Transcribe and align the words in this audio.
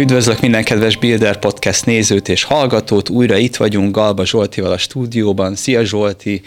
Üdvözlök 0.00 0.40
minden 0.40 0.64
kedves 0.64 0.96
Builder 0.96 1.38
Podcast 1.38 1.86
nézőt 1.86 2.28
és 2.28 2.42
hallgatót. 2.42 3.08
Újra 3.08 3.36
itt 3.36 3.56
vagyunk 3.56 3.94
Galba 3.94 4.26
Zsoltival 4.26 4.72
a 4.72 4.78
stúdióban. 4.78 5.54
Szia 5.54 5.84
Zsolti! 5.84 6.42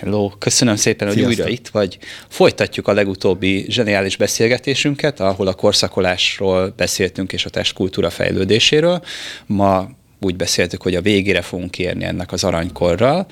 Hello, 0.00 0.30
köszönöm 0.38 0.76
szépen, 0.76 1.08
hogy 1.08 1.16
Sziasztok. 1.16 1.38
újra 1.38 1.52
itt 1.52 1.68
vagy. 1.68 1.98
Folytatjuk 2.28 2.88
a 2.88 2.92
legutóbbi 2.92 3.64
zseniális 3.68 4.16
beszélgetésünket, 4.16 5.20
ahol 5.20 5.46
a 5.46 5.54
korszakolásról 5.54 6.74
beszéltünk 6.76 7.32
és 7.32 7.44
a 7.44 7.50
testkultúra 7.50 8.10
fejlődéséről. 8.10 9.02
Ma 9.46 9.90
úgy 10.20 10.36
beszéltük, 10.36 10.82
hogy 10.82 10.94
a 10.94 11.02
végére 11.02 11.42
fogunk 11.42 11.78
érni 11.78 12.04
ennek 12.04 12.32
az 12.32 12.44
aranykorral. 12.44 13.26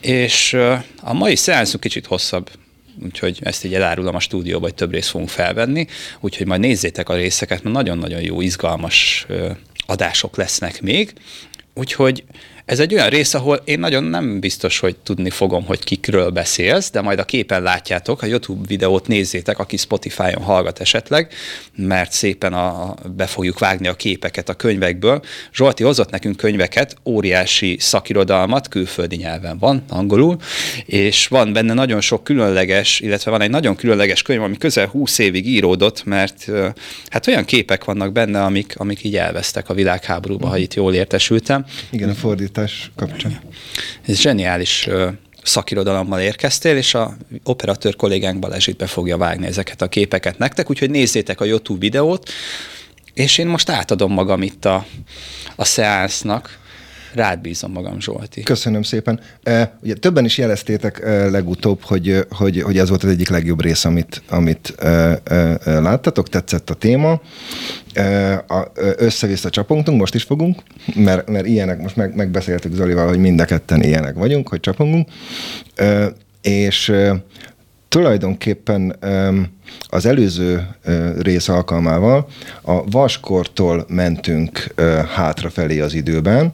És 0.00 0.56
a 1.02 1.12
mai 1.12 1.36
szeánszunk 1.36 1.82
kicsit 1.82 2.06
hosszabb, 2.06 2.50
úgyhogy 3.04 3.38
ezt 3.42 3.64
így 3.64 3.74
elárulom 3.74 4.14
a 4.14 4.20
stúdióba, 4.20 4.64
hogy 4.64 4.74
több 4.74 4.92
részt 4.92 5.08
fogunk 5.08 5.30
felvenni, 5.30 5.86
úgyhogy 6.20 6.46
majd 6.46 6.60
nézzétek 6.60 7.08
a 7.08 7.14
részeket, 7.14 7.62
mert 7.62 7.74
nagyon-nagyon 7.74 8.20
jó, 8.20 8.40
izgalmas 8.40 9.26
adások 9.86 10.36
lesznek 10.36 10.82
még. 10.82 11.12
Úgyhogy 11.74 12.24
ez 12.70 12.78
egy 12.78 12.94
olyan 12.94 13.08
rész, 13.08 13.34
ahol 13.34 13.60
én 13.64 13.78
nagyon 13.78 14.04
nem 14.04 14.40
biztos, 14.40 14.78
hogy 14.78 14.96
tudni 14.96 15.30
fogom, 15.30 15.64
hogy 15.64 15.84
kikről 15.84 16.30
beszélsz, 16.30 16.90
de 16.90 17.00
majd 17.00 17.18
a 17.18 17.24
képen 17.24 17.62
látjátok, 17.62 18.22
a 18.22 18.26
YouTube 18.26 18.66
videót 18.66 19.06
nézzétek, 19.06 19.58
aki 19.58 19.76
Spotify-on 19.76 20.42
hallgat 20.42 20.80
esetleg, 20.80 21.32
mert 21.76 22.12
szépen 22.12 22.52
a, 22.52 22.94
be 23.16 23.26
fogjuk 23.26 23.58
vágni 23.58 23.88
a 23.88 23.94
képeket 23.94 24.48
a 24.48 24.54
könyvekből. 24.54 25.22
Zsolti 25.54 25.82
hozott 25.82 26.10
nekünk 26.10 26.36
könyveket, 26.36 26.96
óriási 27.04 27.76
szakirodalmat, 27.80 28.68
külföldi 28.68 29.16
nyelven 29.16 29.58
van, 29.58 29.84
angolul, 29.88 30.36
és 30.86 31.26
van 31.26 31.52
benne 31.52 31.72
nagyon 31.72 32.00
sok 32.00 32.24
különleges, 32.24 33.00
illetve 33.00 33.30
van 33.30 33.40
egy 33.40 33.50
nagyon 33.50 33.76
különleges 33.76 34.22
könyv, 34.22 34.42
ami 34.42 34.56
közel 34.56 34.86
20 34.86 35.18
évig 35.18 35.46
íródott, 35.46 36.04
mert 36.04 36.46
hát 37.08 37.26
olyan 37.26 37.44
képek 37.44 37.84
vannak 37.84 38.12
benne, 38.12 38.44
amik, 38.44 38.74
amik 38.76 39.04
így 39.04 39.16
elvesztek 39.16 39.68
a 39.68 39.74
világháborúba, 39.74 40.48
ha 40.48 40.56
itt 40.56 40.74
jól 40.74 40.94
értesültem. 40.94 41.64
Igen, 41.90 42.08
a 42.08 42.14
fordítás 42.14 42.58
fordítás 42.66 42.90
kapcsán. 42.96 43.40
Ez 44.06 44.16
zseniális 44.16 44.88
szakirodalommal 45.42 46.20
érkeztél, 46.20 46.76
és 46.76 46.94
a 46.94 47.16
operatőr 47.44 47.96
kollégánk 47.96 48.38
Balázsit 48.38 48.76
be 48.76 48.86
fogja 48.86 49.16
vágni 49.16 49.46
ezeket 49.46 49.82
a 49.82 49.88
képeket 49.88 50.38
nektek, 50.38 50.70
úgyhogy 50.70 50.90
nézzétek 50.90 51.40
a 51.40 51.44
YouTube 51.44 51.78
videót, 51.78 52.30
és 53.14 53.38
én 53.38 53.46
most 53.46 53.70
átadom 53.70 54.12
magam 54.12 54.42
itt 54.42 54.64
a, 54.64 54.86
a 55.56 55.64
szeánsznak, 55.64 56.58
Rád 57.14 57.40
bízom 57.40 57.72
magam, 57.72 58.00
Zsolti. 58.00 58.42
Köszönöm 58.42 58.82
szépen. 58.82 59.20
E, 59.42 59.78
ugye 59.82 59.94
többen 59.94 60.24
is 60.24 60.38
jeleztétek 60.38 61.00
e, 61.00 61.30
legutóbb, 61.30 61.82
hogy, 61.82 62.26
hogy, 62.30 62.62
hogy 62.62 62.78
ez 62.78 62.88
volt 62.88 63.02
az 63.02 63.10
egyik 63.10 63.28
legjobb 63.28 63.62
rész, 63.62 63.84
amit, 63.84 64.22
amit 64.28 64.74
e, 64.78 65.20
láttatok, 65.64 66.28
tetszett 66.28 66.70
a 66.70 66.74
téma. 66.74 67.20
Össze-vissza 68.96 69.50
csapongtunk, 69.50 70.00
most 70.00 70.14
is 70.14 70.22
fogunk, 70.22 70.62
mert, 70.94 71.28
mert 71.28 71.46
ilyenek, 71.46 71.80
most 71.80 71.96
meg, 71.96 72.16
megbeszéltük 72.16 72.74
Zolival, 72.74 73.08
hogy 73.08 73.18
mind 73.18 73.40
a 73.40 73.44
ketten 73.44 73.82
ilyenek 73.82 74.14
vagyunk, 74.14 74.48
hogy 74.48 74.60
csapongunk. 74.60 75.08
És 76.42 76.92
tulajdonképpen 77.88 78.96
az 79.88 80.06
előző 80.06 80.68
rész 81.18 81.48
alkalmával 81.48 82.28
a 82.62 82.84
vaskortól 82.84 83.84
mentünk 83.88 84.74
hátrafelé 85.14 85.80
az 85.80 85.94
időben, 85.94 86.52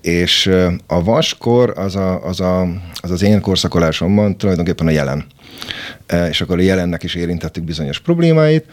és 0.00 0.50
a 0.86 1.04
vaskor 1.04 1.72
az, 1.76 1.96
a, 1.96 2.24
az, 2.24 2.40
a, 2.40 2.62
az 2.94 3.10
az 3.10 3.22
én 3.22 3.40
korszakolásomban 3.40 4.36
tulajdonképpen 4.36 4.86
a 4.86 4.90
jelen. 4.90 5.26
És 6.30 6.40
akkor 6.40 6.58
a 6.58 6.62
jelennek 6.62 7.02
is 7.02 7.14
érintettük 7.14 7.64
bizonyos 7.64 8.00
problémáit, 8.00 8.64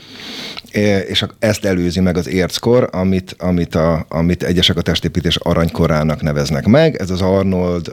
és 1.07 1.25
ezt 1.39 1.65
előzi 1.65 1.99
meg 1.99 2.17
az 2.17 2.27
érckor, 2.27 2.89
amit, 2.91 3.35
amit, 3.39 3.75
a, 3.75 4.05
amit 4.09 4.43
egyesek 4.43 4.77
a 4.77 4.81
testépítés 4.81 5.35
aranykorának 5.35 6.21
neveznek 6.21 6.65
meg. 6.65 6.95
Ez 6.95 7.09
az 7.09 7.21
Arnold, 7.21 7.91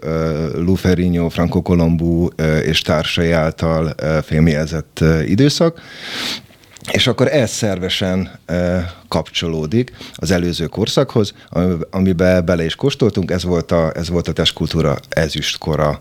Luferino, 0.54 1.28
Franco 1.28 1.62
Colombo 1.62 2.28
és 2.64 2.80
társai 2.80 3.30
által 3.30 3.94
fémjelzett 4.22 5.04
időszak, 5.26 5.80
és 6.92 7.06
akkor 7.06 7.28
ez 7.28 7.50
szervesen 7.50 8.30
e, 8.46 8.90
kapcsolódik 9.08 9.92
az 10.14 10.30
előző 10.30 10.66
korszakhoz, 10.66 11.34
amiben 11.90 12.44
bele 12.44 12.64
is 12.64 12.74
kóstoltunk, 12.74 13.30
ez 13.30 13.44
volt 13.44 13.72
a, 13.72 13.92
ez 13.94 14.08
volt 14.08 14.28
a 14.28 14.32
testkultúra 14.32 14.98
ezüstkora, 15.08 16.00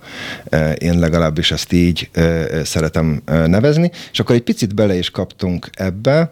e, 0.50 0.72
én 0.72 1.00
legalábbis 1.00 1.52
ezt 1.52 1.72
így 1.72 2.10
e, 2.12 2.64
szeretem 2.64 3.22
e, 3.26 3.48
nevezni, 3.48 3.92
és 4.12 4.20
akkor 4.20 4.36
egy 4.36 4.42
picit 4.42 4.76
bele 4.76 4.98
is 4.98 5.10
kaptunk 5.10 5.70
ebbe, 5.74 6.32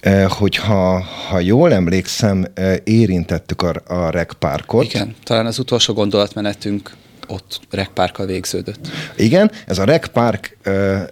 e, 0.00 0.24
hogyha 0.24 1.00
ha 1.28 1.40
jól 1.40 1.72
emlékszem, 1.72 2.46
e, 2.54 2.80
érintettük 2.84 3.62
a, 3.62 3.74
a 3.86 4.10
rekpárkot. 4.10 4.84
Igen, 4.84 5.14
talán 5.24 5.46
az 5.46 5.58
utolsó 5.58 5.94
gondolatmenetünk 5.94 6.96
ott 7.26 7.60
rekpárkkal 7.70 8.26
végződött. 8.26 8.88
Igen, 9.16 9.50
ez 9.66 9.78
a 9.78 9.84
rekpárk 9.84 10.56
e, 10.62 11.10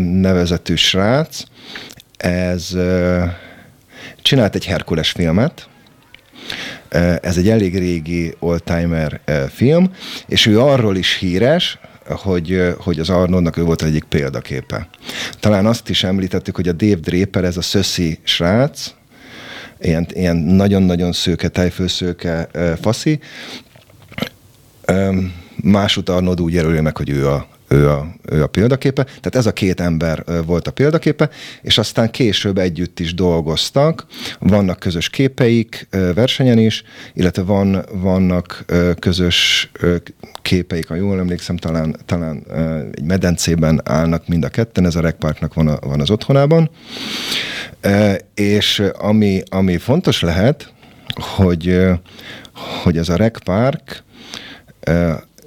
nevezetű 0.00 0.74
srác, 0.74 1.42
ez 2.16 2.76
csinált 4.22 4.54
egy 4.54 4.66
Herkules 4.66 5.10
filmet, 5.10 5.68
ez 7.20 7.36
egy 7.36 7.48
elég 7.48 7.78
régi 7.78 8.34
oldtimer 8.38 9.20
film, 9.54 9.90
és 10.26 10.46
ő 10.46 10.60
arról 10.60 10.96
is 10.96 11.16
híres, 11.18 11.78
hogy, 12.06 12.74
hogy 12.78 12.98
az 12.98 13.10
Arnoldnak 13.10 13.56
ő 13.56 13.62
volt 13.62 13.82
egyik 13.82 14.04
példaképe. 14.04 14.88
Talán 15.40 15.66
azt 15.66 15.88
is 15.88 16.04
említettük, 16.04 16.56
hogy 16.56 16.68
a 16.68 16.72
Dave 16.72 16.94
Draper, 16.94 17.44
ez 17.44 17.56
a 17.56 17.62
szöszi 17.62 18.18
srác, 18.22 18.94
ilyen, 19.80 20.06
ilyen 20.12 20.36
nagyon-nagyon 20.36 21.12
szőke, 21.12 21.48
tejfőszőke 21.48 22.48
faszi, 22.80 23.18
másút 25.56 26.08
Arnold 26.08 26.40
úgy 26.40 26.52
jelöli 26.52 26.80
meg, 26.80 26.96
hogy 26.96 27.10
ő 27.10 27.28
a, 27.28 27.46
ő 27.74 27.90
a, 27.90 28.06
ő 28.30 28.42
a 28.42 28.46
példaképe. 28.46 29.04
Tehát 29.04 29.34
ez 29.34 29.46
a 29.46 29.52
két 29.52 29.80
ember 29.80 30.24
volt 30.46 30.68
a 30.68 30.70
példaképe, 30.70 31.30
és 31.62 31.78
aztán 31.78 32.10
később 32.10 32.58
együtt 32.58 33.00
is 33.00 33.14
dolgoztak. 33.14 34.06
Vannak 34.38 34.78
közös 34.78 35.08
képeik 35.08 35.88
versenyen 36.14 36.58
is, 36.58 36.82
illetve 37.12 37.42
van, 37.42 37.84
vannak 37.92 38.64
közös 38.98 39.70
képeik, 40.42 40.88
ha 40.88 40.94
jól 40.94 41.18
emlékszem, 41.18 41.56
talán, 41.56 41.96
talán 42.06 42.44
egy 42.92 43.04
medencében 43.04 43.80
állnak 43.84 44.28
mind 44.28 44.44
a 44.44 44.48
ketten, 44.48 44.86
ez 44.86 44.96
a 44.96 45.00
Rekparknak 45.00 45.54
van, 45.54 45.78
van 45.80 46.00
az 46.00 46.10
otthonában. 46.10 46.70
És 48.34 48.82
ami, 48.98 49.42
ami 49.48 49.76
fontos 49.76 50.20
lehet, 50.20 50.72
hogy, 51.14 51.80
hogy 52.82 52.98
ez 52.98 53.08
a 53.08 53.16
Rekpark, 53.16 54.02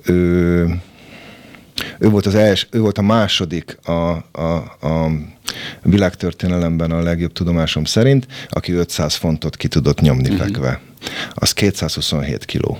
ő 0.03 0.65
ő 1.99 2.09
volt 2.09 2.25
az 2.25 2.35
els, 2.35 2.67
ő 2.71 2.79
volt 2.79 2.97
a 2.97 3.01
második 3.01 3.77
a, 3.83 3.91
a, 3.91 4.55
a 4.81 5.11
világtörténelemben 5.83 6.91
a 6.91 7.01
legjobb 7.01 7.31
tudomásom 7.31 7.83
szerint, 7.83 8.27
aki 8.49 8.71
500 8.71 9.15
fontot 9.15 9.55
ki 9.57 9.67
tudott 9.67 10.01
nyomni 10.01 10.29
uh-huh. 10.29 10.45
fekve. 10.45 10.81
Az 11.33 11.53
227 11.53 12.45
kiló. 12.45 12.79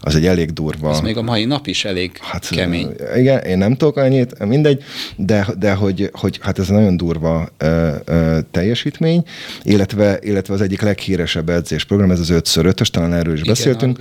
Az 0.00 0.14
egy 0.14 0.26
elég 0.26 0.52
durva... 0.52 0.90
Ez 0.90 1.00
még 1.00 1.16
a 1.16 1.22
mai 1.22 1.44
nap 1.44 1.66
is 1.66 1.84
elég 1.84 2.18
hát, 2.20 2.48
kemény. 2.48 2.88
Igen, 3.16 3.40
én 3.40 3.58
nem 3.58 3.76
tudok 3.76 3.96
annyit, 3.96 4.44
mindegy, 4.44 4.82
de, 5.16 5.46
de 5.58 5.74
hogy, 5.74 6.10
hogy 6.12 6.38
hát 6.42 6.58
ez 6.58 6.68
nagyon 6.68 6.96
durva 6.96 7.48
ö, 7.58 7.94
ö, 8.04 8.38
teljesítmény, 8.50 9.24
illetve, 9.62 10.18
illetve 10.22 10.54
az 10.54 10.60
egyik 10.60 10.80
leghíresebb 10.80 11.48
edzésprogram, 11.48 12.10
ez 12.10 12.20
az 12.20 12.30
5x5-ös, 12.32 12.86
talán 12.86 13.12
erről 13.12 13.34
is 13.34 13.40
igen, 13.40 13.52
beszéltünk. 13.52 14.00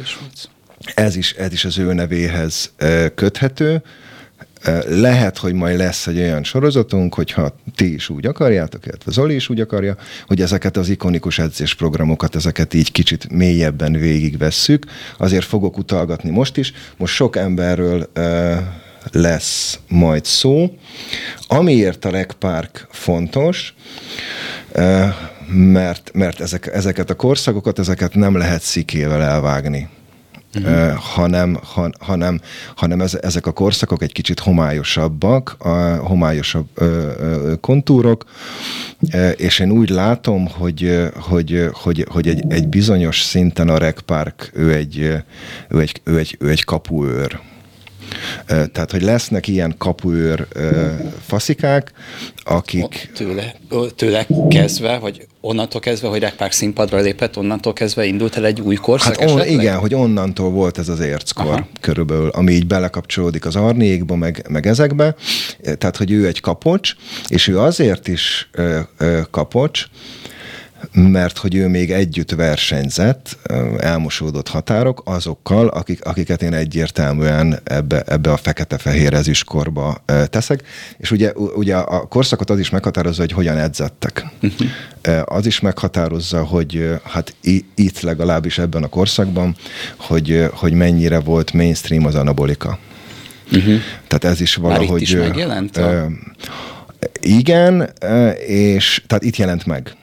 Ez 0.94 1.16
is, 1.16 1.34
ez 1.34 1.54
is 1.54 1.66
az 1.66 1.78
ő 1.78 1.94
nevéhez 1.94 2.74
köthető. 3.16 3.82
Lehet, 4.88 5.38
hogy 5.38 5.54
majd 5.54 5.78
lesz 5.78 6.08
egy 6.08 6.18
olyan 6.18 6.44
sorozatunk, 6.44 7.14
hogyha 7.14 7.56
ti 7.76 7.94
is 7.94 8.10
úgy 8.10 8.26
akarjátok, 8.26 8.86
illetve 8.86 9.12
Zoli 9.12 9.36
is 9.36 9.50
úgy 9.50 9.60
akarja, 9.60 9.98
hogy 10.28 10.42
ezeket 10.42 10.78
az 10.78 10.90
ikonikus 10.90 11.40
edzésprogramokat, 11.40 12.36
ezeket 12.36 12.74
így 12.74 12.92
kicsit 12.92 13.32
mélyebben 13.32 13.92
végigvesszük. 13.92 14.86
Azért 15.18 15.46
fogok 15.46 15.78
utalgatni 15.78 16.30
most 16.30 16.58
is. 16.58 16.74
Most 16.98 17.14
sok 17.14 17.36
emberről 17.36 18.10
lesz 19.12 19.80
majd 19.88 20.26
szó. 20.26 20.78
Amiért 21.48 22.06
a 22.06 22.10
Rekpark 22.10 22.88
fontos, 22.92 23.74
mert, 25.48 26.12
mert 26.14 26.40
ezek, 26.42 26.68
ezeket 26.68 27.10
a 27.10 27.16
korszakokat, 27.16 27.80
ezeket 27.80 28.16
nem 28.16 28.38
lehet 28.38 28.62
szikével 28.62 29.22
elvágni 29.22 29.90
uh-huh. 30.56 30.94
hanem, 30.94 31.58
han, 31.64 31.94
hanem, 32.00 32.42
hanem 32.76 33.02
ez, 33.02 33.18
ezek 33.22 33.48
a 33.48 33.52
korszakok 33.52 34.02
egy 34.02 34.12
kicsit 34.12 34.40
homályosabbak, 34.40 35.56
a 35.58 35.96
homályosabb 35.96 36.68
ö, 36.74 37.12
ö, 37.20 37.54
kontúrok, 37.62 38.26
és 39.36 39.60
én 39.60 39.72
úgy 39.72 39.90
látom, 39.90 40.48
hogy, 40.48 41.10
hogy, 41.16 41.70
hogy, 41.72 42.06
hogy 42.10 42.28
egy, 42.28 42.44
egy 42.48 42.68
bizonyos 42.68 43.22
szinten 43.22 43.70
a 43.70 43.78
Rec 43.78 44.02
Park, 44.02 44.52
ő 44.54 44.74
egy, 44.74 44.98
ő 45.70 45.80
egy, 45.80 46.02
ő 46.04 46.18
egy, 46.18 46.38
ő 46.40 46.50
egy 46.50 46.64
kapuőr. 46.64 47.40
Tehát, 48.46 48.92
hogy 48.92 49.02
lesznek 49.02 49.48
ilyen 49.48 49.76
kapuőr 49.78 50.48
faszikák, 51.26 51.92
akik... 52.44 53.12
Tőle, 53.16 53.56
tőle 53.96 54.28
kezdve, 54.50 54.98
vagy 54.98 55.28
onnantól 55.42 55.82
kezdve, 55.82 56.08
hogy 56.08 56.20
Rekpák 56.20 56.52
színpadra 56.52 57.00
lépett, 57.00 57.38
onnantól 57.38 57.74
kezdve 57.74 58.06
indult 58.06 58.38
el 58.38 58.46
egy 58.46 58.62
új 58.62 58.76
korszak 58.76 59.20
hát 59.20 59.30
on, 59.30 59.48
Igen, 59.48 59.78
hogy 59.78 59.94
onnantól 59.94 60.50
volt 60.50 60.78
ez 60.78 60.90
az 60.90 61.00
érckor 61.00 61.46
Aha. 61.46 61.68
körülbelül, 61.82 62.28
ami 62.28 62.52
így 62.52 62.68
belekapcsolódik 62.68 63.46
az 63.46 63.56
arnékba, 63.56 64.16
meg, 64.16 64.46
meg 64.50 64.68
ezekbe. 64.68 65.16
Tehát, 65.78 65.98
hogy 65.98 66.12
ő 66.12 66.28
egy 66.28 66.40
kapocs, 66.40 66.96
és 67.28 67.48
ő 67.48 67.60
azért 67.60 68.08
is 68.08 68.50
ö, 68.52 68.80
ö, 68.98 69.20
kapocs, 69.32 69.86
mert 70.92 71.38
hogy 71.38 71.56
ő 71.56 71.68
még 71.68 71.92
együtt 71.92 72.32
versenyzett, 72.32 73.38
elmosódott 73.78 74.48
határok 74.48 75.02
azokkal, 75.06 75.68
akik, 75.68 76.06
akiket 76.06 76.42
én 76.42 76.54
egyértelműen 76.54 77.60
ebbe, 77.64 78.02
ebbe 78.02 78.32
a 78.32 78.38
fekete-fehér 78.38 79.14
ezüstkorba 79.14 80.04
teszek, 80.26 80.64
és 80.98 81.12
ugye, 81.12 81.32
ugye 81.34 81.76
a 81.76 82.08
korszakot 82.08 82.50
az 82.50 82.60
is 82.60 82.70
meghatározza, 82.70 83.22
hogy 83.22 83.32
hogyan 83.32 83.58
edzettek. 83.58 84.26
Uh-huh. 84.42 84.68
Az 85.26 85.46
is 85.46 85.60
meghatározza, 85.60 86.44
hogy 86.44 87.00
hát 87.04 87.36
itt 87.76 88.00
legalábbis 88.00 88.58
ebben 88.58 88.84
a 88.84 88.88
korszakban, 88.88 89.56
hogy, 89.98 90.46
hogy 90.54 90.74
mennyire 90.74 91.20
volt 91.20 91.54
mainstream 91.54 92.06
az 92.06 92.16
anabolika. 92.16 92.80
Uh-huh. 93.52 93.76
Tehát 94.08 94.24
ez 94.24 94.42
is 94.42 94.56
valahogy... 94.56 94.88
Már 94.88 94.98
itt 94.98 95.02
is 95.02 95.16
megjelent? 95.16 95.78
A... 95.78 96.08
Igen, 97.22 97.90
és 98.48 99.04
tehát 99.08 99.24
itt 99.24 99.36
jelent 99.36 99.66
meg. 99.66 99.96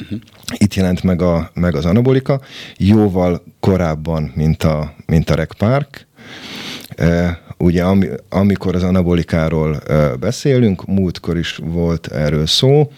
Uh-huh. 0.00 0.20
Itt 0.56 0.74
jelent 0.74 1.02
meg, 1.02 1.22
a, 1.22 1.50
meg 1.54 1.74
az 1.74 1.84
anabolika, 1.84 2.40
jóval 2.76 3.42
korábban, 3.60 4.32
mint 4.34 4.62
a, 4.62 4.94
mint 5.06 5.30
a 5.30 5.34
Rec 5.34 5.56
Park. 5.56 6.06
Ugye 7.62 7.82
ami, 7.82 8.08
amikor 8.28 8.74
az 8.74 8.82
anabolikáról 8.82 9.82
beszélünk, 10.20 10.86
múltkor 10.86 11.38
is 11.38 11.60
volt 11.64 12.06
erről 12.06 12.46
szó, 12.46 12.92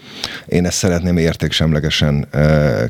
én 0.47 0.65
ezt 0.65 0.77
szeretném 0.77 1.17
értéksemlegesen 1.17 2.27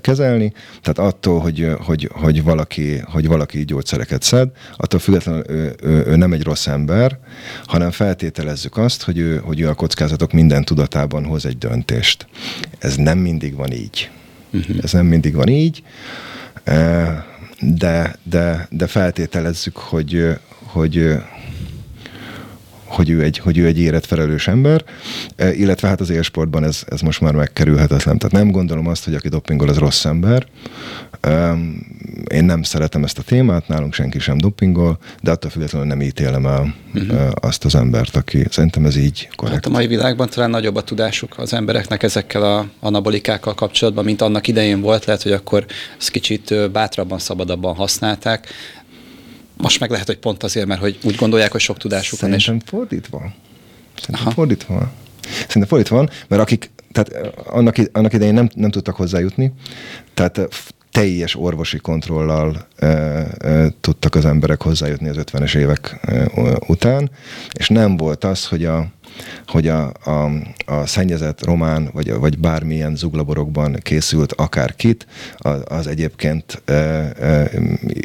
kezelni, 0.01 0.53
tehát 0.81 1.11
attól, 1.11 1.39
hogy, 1.39 1.71
hogy, 1.79 2.09
hogy, 2.13 2.43
valaki, 2.43 2.97
hogy 2.97 3.27
valaki 3.27 3.65
gyógyszereket 3.65 4.21
szed, 4.21 4.49
attól 4.77 4.99
függetlenül 4.99 5.43
ő, 5.47 5.75
ő, 5.81 6.03
ő 6.05 6.15
nem 6.15 6.33
egy 6.33 6.43
rossz 6.43 6.67
ember, 6.67 7.17
hanem 7.65 7.91
feltételezzük 7.91 8.77
azt, 8.77 9.03
hogy 9.03 9.17
ő, 9.17 9.37
hogy 9.37 9.59
ő 9.59 9.69
a 9.69 9.73
kockázatok 9.73 10.31
minden 10.31 10.63
tudatában 10.63 11.25
hoz 11.25 11.45
egy 11.45 11.57
döntést. 11.57 12.27
Ez 12.79 12.95
nem 12.95 13.17
mindig 13.17 13.55
van 13.55 13.71
így. 13.71 14.09
Uh-huh. 14.51 14.77
Ez 14.81 14.91
nem 14.91 15.05
mindig 15.05 15.33
van 15.33 15.47
így, 15.47 15.83
de, 17.59 18.15
de, 18.23 18.67
de 18.69 18.87
feltételezzük, 18.87 19.77
hogy, 19.77 20.37
hogy, 20.63 21.17
hogy 22.93 23.09
ő 23.09 23.21
egy, 23.21 23.37
hogy 23.37 23.57
ő 23.57 23.65
egy 23.65 23.79
érett 23.79 24.05
felelős 24.05 24.47
ember, 24.47 24.83
illetve 25.37 25.87
hát 25.87 26.01
az 26.01 26.09
élsportban 26.09 26.63
ez, 26.63 26.83
ez 26.89 27.01
most 27.01 27.21
már 27.21 27.33
megkerülhetetlen. 27.33 28.17
Tehát 28.17 28.35
nem 28.35 28.51
gondolom 28.51 28.87
azt, 28.87 29.03
hogy 29.03 29.15
aki 29.15 29.29
dopingol, 29.29 29.69
az 29.69 29.77
rossz 29.77 30.05
ember, 30.05 30.45
én 32.27 32.45
nem 32.45 32.63
szeretem 32.63 33.03
ezt 33.03 33.17
a 33.17 33.21
témát, 33.21 33.67
nálunk 33.67 33.93
senki 33.93 34.19
sem 34.19 34.37
dopingol, 34.37 34.97
de 35.21 35.31
attól 35.31 35.51
függetlenül 35.51 35.87
nem 35.87 36.01
ítélem 36.01 36.45
el 36.45 36.75
uh-huh. 36.93 37.29
azt 37.33 37.65
az 37.65 37.75
embert, 37.75 38.15
aki 38.15 38.45
szerintem 38.49 38.85
ez 38.85 38.95
így 38.95 39.29
korrekt. 39.35 39.63
Hát 39.63 39.73
a 39.73 39.75
mai 39.75 39.87
világban 39.87 40.29
talán 40.29 40.49
nagyobb 40.49 40.75
a 40.75 40.81
tudásuk 40.81 41.33
az 41.37 41.53
embereknek 41.53 42.03
ezekkel 42.03 42.43
a 42.43 42.67
anabolikákkal 42.79 43.53
kapcsolatban, 43.53 44.03
mint 44.03 44.21
annak 44.21 44.47
idején 44.47 44.81
volt, 44.81 45.05
lehet, 45.05 45.23
hogy 45.23 45.31
akkor 45.31 45.65
ezt 45.99 46.09
kicsit 46.09 46.71
bátrabban, 46.71 47.19
szabadabban 47.19 47.75
használták. 47.75 48.47
Most 49.63 49.79
meg 49.79 49.89
lehet, 49.89 50.07
hogy 50.07 50.17
pont 50.17 50.43
azért, 50.43 50.65
mert 50.65 50.79
hogy 50.79 50.97
úgy 51.03 51.15
gondolják, 51.15 51.51
hogy 51.51 51.61
sok 51.61 51.77
tudásuk 51.77 52.19
van. 52.19 52.29
Szerintem 52.39 52.67
fordítva. 52.67 53.33
Szerintem 54.01 54.33
fordítva. 54.33 54.91
Szerintem 55.23 55.65
fordítva 55.65 55.95
van, 55.95 56.09
mert 56.27 56.41
akik 56.41 56.71
tehát 56.91 57.35
annak, 57.45 57.75
annak 57.91 58.13
idején 58.13 58.33
nem, 58.33 58.49
nem 58.55 58.71
tudtak 58.71 58.95
hozzájutni, 58.95 59.53
tehát 60.13 60.39
teljes 60.91 61.35
orvosi 61.35 61.77
kontrollal 61.77 62.67
e, 62.75 62.87
e, 62.87 63.73
tudtak 63.81 64.15
az 64.15 64.25
emberek 64.25 64.61
hozzájutni 64.61 65.09
az 65.09 65.17
50-es 65.19 65.55
évek 65.55 65.99
e, 66.01 66.31
után, 66.67 67.11
és 67.53 67.67
nem 67.69 67.97
volt 67.97 68.23
az, 68.23 68.47
hogy 68.47 68.65
a, 68.65 68.87
hogy 69.47 69.67
a, 69.67 69.91
a, 70.03 70.31
a 70.65 70.85
szennyezett 70.85 71.45
román, 71.45 71.89
vagy, 71.93 72.13
vagy 72.13 72.37
bármilyen 72.37 72.95
zuglaborokban 72.95 73.77
készült 73.81 74.33
akárkit, 74.33 75.07
az, 75.37 75.61
az 75.65 75.87
egyébként 75.87 76.61
e, 76.65 76.73
e, 76.73 77.51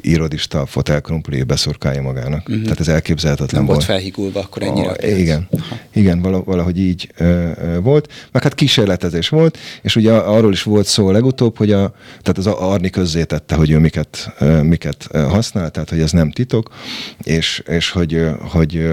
irodista 0.00 0.66
fotelkrumpli 0.66 1.42
beszurkálja 1.42 2.02
magának. 2.02 2.48
Uh-huh. 2.48 2.62
Tehát 2.62 2.80
ez 2.80 2.88
elképzelhetetlen 2.88 3.64
Nem 3.64 3.64
volt. 3.64 3.86
volt 3.86 3.98
felhigulva 3.98 4.40
akkor 4.40 4.62
ennyire. 4.62 4.90
A, 4.90 5.06
igen, 5.06 5.48
igen 5.92 6.20
valahogy 6.44 6.78
így 6.78 7.12
e, 7.16 7.24
e, 7.24 7.78
volt. 7.78 8.12
Meg 8.32 8.42
hát 8.42 8.54
kísérletezés 8.54 9.28
volt, 9.28 9.58
és 9.82 9.96
ugye 9.96 10.12
arról 10.12 10.52
is 10.52 10.62
volt 10.62 10.86
szó 10.86 11.10
legutóbb, 11.10 11.56
hogy 11.56 11.72
a, 11.72 11.92
tehát 12.22 12.38
az 12.38 12.46
Arni 12.46 12.90
közzétette, 12.90 13.54
hogy 13.54 13.70
ő 13.70 13.78
miket, 13.78 14.34
e, 14.38 14.62
miket 14.62 15.08
használ, 15.12 15.70
tehát 15.70 15.90
hogy 15.90 16.00
ez 16.00 16.12
nem 16.12 16.30
titok, 16.30 16.74
és, 17.22 17.62
és 17.66 17.90
hogy, 17.90 18.26
hogy 18.40 18.88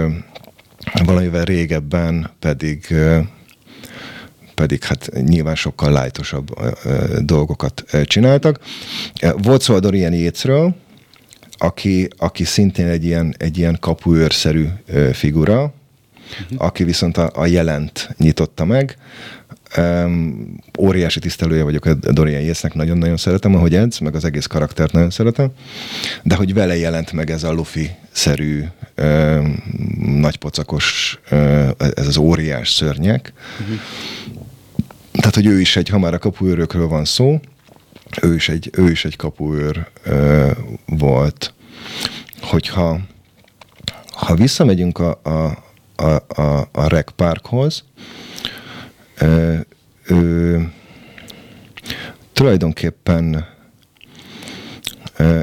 valamivel 1.04 1.44
régebben 1.44 2.30
pedig 2.38 2.94
pedig 4.54 4.84
hát 4.84 5.10
nyilván 5.12 5.54
sokkal 5.54 5.92
lájtosabb 5.92 6.48
dolgokat 7.20 7.84
csináltak. 8.04 8.60
Volt 9.36 9.62
szó 9.62 9.74
a 9.74 9.80
Dorian 9.80 10.12
Yatesről, 10.12 10.74
aki, 11.50 12.08
aki 12.16 12.44
szintén 12.44 12.86
egy 12.86 13.04
ilyen, 13.04 13.34
egy 13.38 13.58
ilyen 13.58 13.76
kapuőrszerű 13.80 14.66
figura, 15.12 15.74
uh-huh. 16.42 16.66
aki 16.66 16.84
viszont 16.84 17.16
a, 17.16 17.30
a 17.34 17.46
jelent 17.46 18.08
nyitotta 18.18 18.64
meg, 18.64 18.96
Um, 19.76 20.56
óriási 20.78 21.18
tisztelője 21.18 21.62
vagyok 21.62 21.84
a 21.84 21.94
Dorian 21.94 22.40
Yatesnek, 22.40 22.74
nagyon-nagyon 22.74 23.16
szeretem, 23.16 23.54
ahogy 23.54 23.74
edz, 23.74 23.98
meg 23.98 24.14
az 24.14 24.24
egész 24.24 24.46
karaktert 24.46 24.92
nagyon 24.92 25.10
szeretem, 25.10 25.50
de 26.22 26.34
hogy 26.34 26.54
vele 26.54 26.76
jelent 26.76 27.12
meg 27.12 27.30
ez 27.30 27.42
a 27.42 27.52
Luffy-szerű 27.52 28.64
um, 28.96 29.62
nagypocakos, 30.20 31.18
uh, 31.30 31.70
ez 31.94 32.06
az 32.06 32.16
óriás 32.16 32.70
szörnyek. 32.70 33.32
Uh-huh. 33.60 33.76
Tehát, 35.12 35.34
hogy 35.34 35.46
ő 35.46 35.60
is 35.60 35.76
egy, 35.76 35.88
ha 35.88 35.98
már 35.98 36.14
a 36.14 36.18
kapuőrökről 36.18 36.88
van 36.88 37.04
szó, 37.04 37.40
ő 38.22 38.34
is 38.34 38.48
egy, 38.48 38.70
ő 38.72 38.90
is 38.90 39.04
egy 39.04 39.16
kapuőr 39.16 39.86
uh, 40.06 40.50
volt. 40.86 41.54
Hogyha 42.40 43.00
ha 44.16 44.34
visszamegyünk 44.34 44.98
a, 44.98 45.20
a, 45.22 45.64
a, 45.96 46.40
a, 46.42 46.68
a 46.72 46.88
Rec 46.88 47.10
Parkhoz, 47.16 47.84
ő 50.06 50.72
tulajdonképpen 52.32 53.46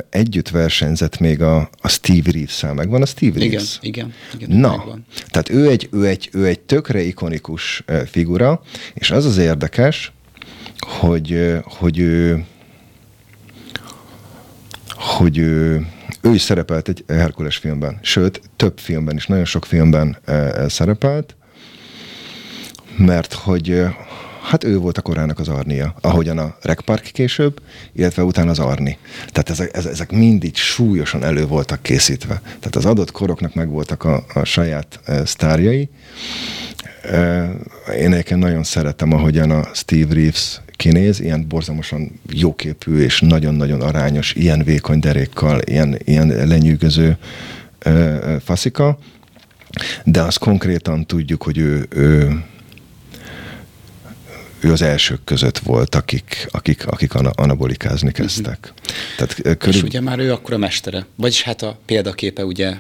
együtt 0.10 0.50
versenyzett 0.50 1.20
még 1.20 1.42
a, 1.42 1.70
a 1.82 1.88
Steve 1.88 2.32
Reeves-szel. 2.32 2.74
Megvan 2.74 3.02
a 3.02 3.06
Steve 3.06 3.40
Reeves? 3.40 3.78
Igen, 3.82 4.14
igen. 4.34 4.50
igen 4.50 4.60
Na, 4.60 4.78
megvan. 4.78 5.06
tehát 5.28 5.50
ő 5.50 5.70
egy, 5.70 5.90
ő, 5.92 6.06
egy, 6.08 6.30
ő 6.32 6.46
egy 6.46 6.60
tökre 6.60 7.02
ikonikus 7.02 7.84
figura, 8.06 8.62
és 8.94 9.12
az 9.12 9.26
az 9.26 9.38
érdekes, 9.38 10.12
hogy, 10.78 11.60
hogy 11.64 12.00
ő 12.00 12.46
hogy 14.96 15.38
ő, 15.38 15.88
ő 16.22 16.34
is 16.34 16.42
szerepelt 16.42 16.90
egy 16.90 17.04
Herkules 17.08 17.58
filmben, 17.58 18.00
sőt, 18.02 18.42
több 18.56 18.80
filmben 18.80 19.16
is, 19.16 19.28
nagyon 19.28 19.46
sok 19.46 19.66
filmben 19.66 20.18
szerepelt, 20.68 21.36
mert 22.98 23.34
hogy 23.34 23.86
hát 24.44 24.64
ő 24.64 24.78
volt 24.78 24.98
a 24.98 25.02
korának 25.02 25.40
az 25.40 25.48
Arnia, 25.48 25.96
ahogyan 26.02 26.38
a 26.38 26.56
Rec 26.62 26.84
Park 26.84 27.04
később, 27.04 27.62
illetve 27.94 28.24
utána 28.24 28.50
az 28.50 28.60
Arni. 28.60 28.98
Tehát 29.28 29.50
ezek, 29.50 29.76
ezek 29.76 30.12
mind 30.12 30.56
súlyosan 30.56 31.24
elő 31.24 31.46
voltak 31.46 31.82
készítve. 31.82 32.42
Tehát 32.44 32.76
az 32.76 32.86
adott 32.86 33.12
koroknak 33.12 33.54
meg 33.54 33.70
voltak 33.70 34.04
a, 34.04 34.26
a 34.34 34.44
saját 34.44 35.00
e, 35.06 35.26
sztárjai. 35.26 35.90
E, 37.02 37.50
én 38.00 38.14
egyébként 38.14 38.40
nagyon 38.40 38.64
szeretem, 38.64 39.14
ahogyan 39.14 39.52
a 39.52 39.68
Steve 39.74 40.14
Reeves 40.14 40.62
kinéz, 40.76 41.20
ilyen 41.20 41.48
borzamosan 41.48 42.20
jóképű 42.30 43.00
és 43.00 43.20
nagyon-nagyon 43.20 43.82
arányos, 43.82 44.34
ilyen 44.34 44.64
vékony 44.64 45.00
derékkal, 45.00 45.62
ilyen, 45.62 45.98
ilyen 46.04 46.28
lenyűgöző 46.28 47.18
e, 47.80 48.40
faszika, 48.40 48.98
de 50.04 50.22
azt 50.22 50.40
konkrétan 50.40 51.06
tudjuk, 51.06 51.44
hogy 51.44 51.58
ő, 51.58 51.86
ő 51.90 52.44
ő 54.64 54.72
az 54.72 54.82
elsők 54.82 55.24
között 55.24 55.58
volt, 55.58 55.96
akik, 55.96 56.48
akik, 56.52 56.88
akik 56.88 57.14
anabolikázni 57.16 58.10
mhm. 58.10 58.22
kezdtek. 58.22 58.74
Uh-huh. 58.74 58.96
Tehát, 59.18 59.58
körül... 59.58 59.76
És 59.76 59.84
ugye 59.84 60.02
már 60.02 60.20
ő 60.20 60.32
akkor 60.32 60.54
a 60.54 60.58
mestere. 60.58 61.06
Vagyis 61.16 61.42
hát 61.42 61.62
a 61.62 61.78
példaképe 61.86 62.46
ugye 62.46 62.74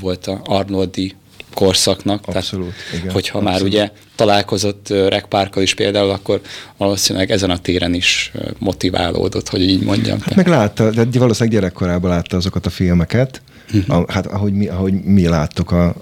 volt 0.00 0.26
a 0.26 0.40
Arnoldi 0.44 1.14
korszaknak. 1.54 2.26
Abszolút, 2.26 2.72
tehát, 2.72 3.02
igen. 3.02 3.12
Hogyha 3.12 3.38
abszolút. 3.38 3.58
már 3.58 3.68
ugye 3.68 3.90
találkozott 4.14 4.88
Rekpárkkal 4.88 5.62
is 5.62 5.74
például, 5.74 6.10
akkor 6.10 6.40
valószínűleg 6.76 7.30
ezen 7.30 7.50
a 7.50 7.58
téren 7.58 7.94
is 7.94 8.32
motiválódott, 8.58 9.48
hogy 9.48 9.62
így 9.62 9.82
mondjam. 9.82 10.20
Hát 10.20 10.34
meg 10.34 10.46
látta, 10.46 10.90
de 10.90 11.18
valószínűleg 11.18 11.58
gyerekkorában 11.60 12.10
látta 12.10 12.36
azokat 12.36 12.66
a 12.66 12.70
filmeket, 12.70 13.42
uh-huh. 13.72 13.96
a, 13.96 14.12
hát 14.12 14.26
ahogy 14.26 14.52
mi, 14.52 14.66
ahogy 14.66 14.92
mi 14.92 15.28
láttuk 15.28 15.70
a, 15.70 15.94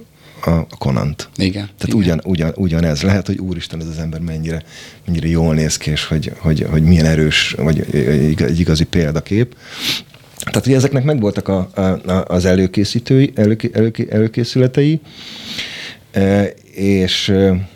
a 0.47 0.67
Konant. 0.79 1.29
Igen. 1.37 1.69
Tehát 1.79 1.83
igen. 1.83 1.97
Ugyan, 1.97 2.21
ugyan, 2.25 2.53
ugyanez. 2.57 3.03
Lehet, 3.03 3.27
hogy 3.27 3.39
úristen, 3.39 3.81
ez 3.81 3.87
az 3.87 3.99
ember 3.99 4.21
mennyire, 4.21 4.63
mennyire 5.07 5.29
jól 5.29 5.55
néz 5.55 5.77
ki, 5.77 5.91
és 5.91 6.05
hogy, 6.05 6.33
hogy, 6.39 6.67
hogy 6.71 6.83
milyen 6.83 7.07
erős, 7.07 7.55
vagy 7.59 7.87
egy 8.37 8.61
igazi 8.61 8.85
példakép. 8.85 9.57
Tehát, 10.45 10.65
hogy 10.65 10.75
ezeknek 10.75 11.05
megvoltak 11.05 11.49
a, 11.49 11.71
a, 11.75 12.25
az 12.27 12.45
előkészítői, 12.45 13.33
előké, 13.35 13.71
előké, 13.73 14.07
előkészületei, 14.11 15.01
e, 16.11 16.45
és 16.75 17.29
e, 17.29 17.69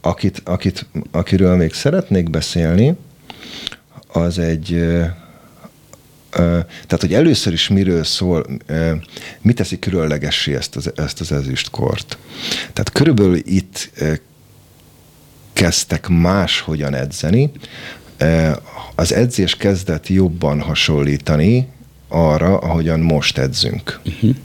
akit, 0.00 0.42
akit, 0.44 0.86
akiről 1.10 1.56
még 1.56 1.72
szeretnék 1.72 2.30
beszélni, 2.30 2.94
az 4.12 4.38
egy, 4.38 4.72
e, 4.72 5.19
tehát, 6.30 7.00
hogy 7.00 7.14
először 7.14 7.52
is 7.52 7.68
miről 7.68 8.04
szól, 8.04 8.46
mi 9.40 9.52
teszi 9.52 9.78
különlegessé 9.78 10.54
ezt 10.54 10.76
az, 10.76 10.92
ezt 10.96 11.20
az 11.20 11.32
ezüstkort. 11.32 12.18
Tehát 12.58 12.92
körülbelül 12.92 13.36
itt 13.44 13.90
kezdtek 15.52 16.08
máshogyan 16.08 16.94
edzeni, 16.94 17.50
az 18.94 19.12
edzés 19.12 19.56
kezdett 19.56 20.08
jobban 20.08 20.60
hasonlítani 20.60 21.68
arra, 22.08 22.58
ahogyan 22.58 23.00
most 23.00 23.38
edzünk. 23.38 24.00
Uh-huh. 24.04 24.36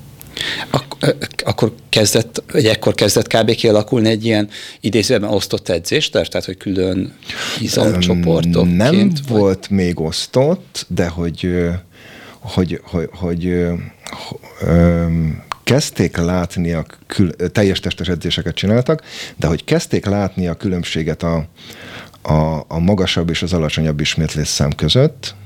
Ak- 0.70 1.42
akkor 1.46 1.74
kezdett, 1.90 2.44
vagy 2.52 2.66
ekkor 2.66 2.94
kezdett 2.94 3.28
kb. 3.28 3.56
kialakulni 3.56 4.10
egy 4.10 4.26
ilyen 4.26 4.50
idézőben 4.80 5.30
osztott 5.30 5.70
edzést, 5.70 6.12
tehát 6.12 6.46
hogy 6.46 6.58
külön 6.58 7.14
izomcsoportok. 7.60 8.76
Nem 8.76 9.10
vagy? 9.10 9.28
volt 9.28 9.70
még 9.70 10.00
osztott, 10.00 10.86
de 10.90 11.08
hogy, 11.08 11.50
hogy, 12.40 12.82
hogy, 12.82 12.82
hogy, 12.84 13.10
hogy 13.12 13.66
kezdték 15.64 16.18
látni 16.18 16.72
a 16.72 16.86
kül- 17.08 17.52
teljes 17.52 17.80
testes 17.80 18.08
edzéseket 18.08 18.56
csináltak, 18.56 19.04
de 19.36 19.48
hogy 19.48 19.64
kezdték 19.64 20.06
látni 20.06 20.48
a 20.48 20.54
különbséget 20.54 21.24
a, 21.24 21.48
a, 22.22 22.66
a 22.68 22.80
magasabb 22.80 23.30
és 23.30 23.42
az 23.42 23.54
alacsonyabb 23.54 24.00
ismétlésszám 24.00 24.72
között, 24.72 25.36
E, 25.36 25.45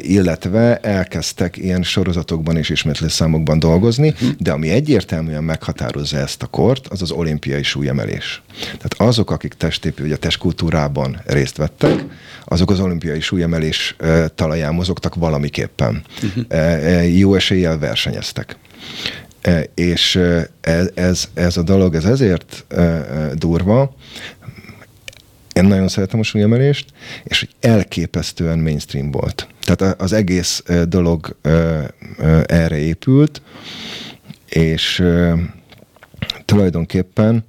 illetve 0.00 0.76
elkezdtek 0.76 1.56
ilyen 1.56 1.82
sorozatokban 1.82 2.56
és 2.56 2.68
ismétlésszámokban 2.70 3.58
dolgozni, 3.58 4.08
uh-huh. 4.08 4.30
de 4.38 4.52
ami 4.52 4.70
egyértelműen 4.70 5.44
meghatározza 5.44 6.18
ezt 6.18 6.42
a 6.42 6.46
kort, 6.46 6.86
az 6.86 7.02
az 7.02 7.10
olimpiai 7.10 7.62
súlyemelés. 7.62 8.42
Tehát 8.64 8.94
azok, 8.96 9.30
akik 9.30 9.54
testépő, 9.54 10.04
ugye 10.04 10.14
a 10.14 10.18
testkultúrában 10.18 11.20
részt 11.24 11.56
vettek, 11.56 12.04
azok 12.44 12.70
az 12.70 12.80
olimpiai 12.80 13.20
súlyemelés 13.20 13.94
e, 13.98 14.28
talaján 14.28 14.74
mozogtak 14.74 15.14
valamiképpen. 15.14 16.02
Uh-huh. 16.22 17.18
Jó 17.18 17.34
eséllyel 17.34 17.78
versenyeztek. 17.78 18.56
És 19.74 20.20
ez, 20.60 20.90
ez, 20.94 21.28
ez 21.34 21.56
a 21.56 21.62
dolog, 21.62 21.94
ez 21.94 22.04
ezért 22.04 22.66
durva, 23.34 23.94
én 25.52 25.64
nagyon 25.64 25.88
szeretem 25.88 26.20
a 26.20 26.22
súlyemelést, 26.22 26.86
és 27.24 27.38
hogy 27.38 27.70
elképesztően 27.70 28.58
mainstream 28.58 29.10
volt. 29.10 29.48
Tehát 29.66 30.00
az 30.00 30.12
egész 30.12 30.62
dolog 30.88 31.36
erre 32.46 32.76
épült, 32.76 33.42
és 34.48 35.04
tulajdonképpen 36.44 37.44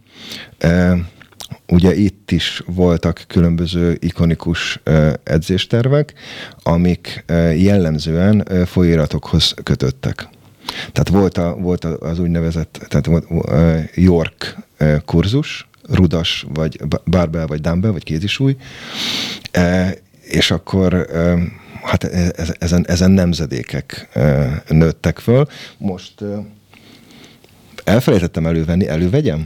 ugye 1.68 1.96
itt 1.96 2.32
is 2.32 2.64
voltak 2.66 3.24
különböző 3.28 3.98
ikonikus 4.00 4.80
edzéstervek, 5.24 6.14
amik 6.64 7.24
jellemzően 7.56 8.48
folyóiratokhoz 8.66 9.54
kötöttek. 9.64 10.28
Tehát 10.92 11.10
volt, 11.10 11.38
a, 11.38 11.56
volt 11.56 11.84
az 11.84 12.20
úgynevezett 12.20 12.86
tehát 12.88 13.24
York 13.94 14.56
kurzus, 15.06 15.68
rudas, 15.90 16.46
vagy 16.54 16.82
barbell, 17.06 17.46
vagy 17.46 17.62
dumbbell, 17.62 17.92
vagy 17.92 18.04
kézisúly, 18.04 18.56
és 20.22 20.52
akkor 20.52 21.08
hát 21.88 22.04
e, 22.04 22.32
e, 22.36 22.56
ezen, 22.60 22.86
ezen 22.88 23.12
nemzedékek 23.12 24.10
nőttek 24.68 25.20
föl. 25.20 25.48
Most 25.78 26.14
elfelejtettem 27.84 28.46
elővenni, 28.46 28.88
elővegyem? 28.88 29.46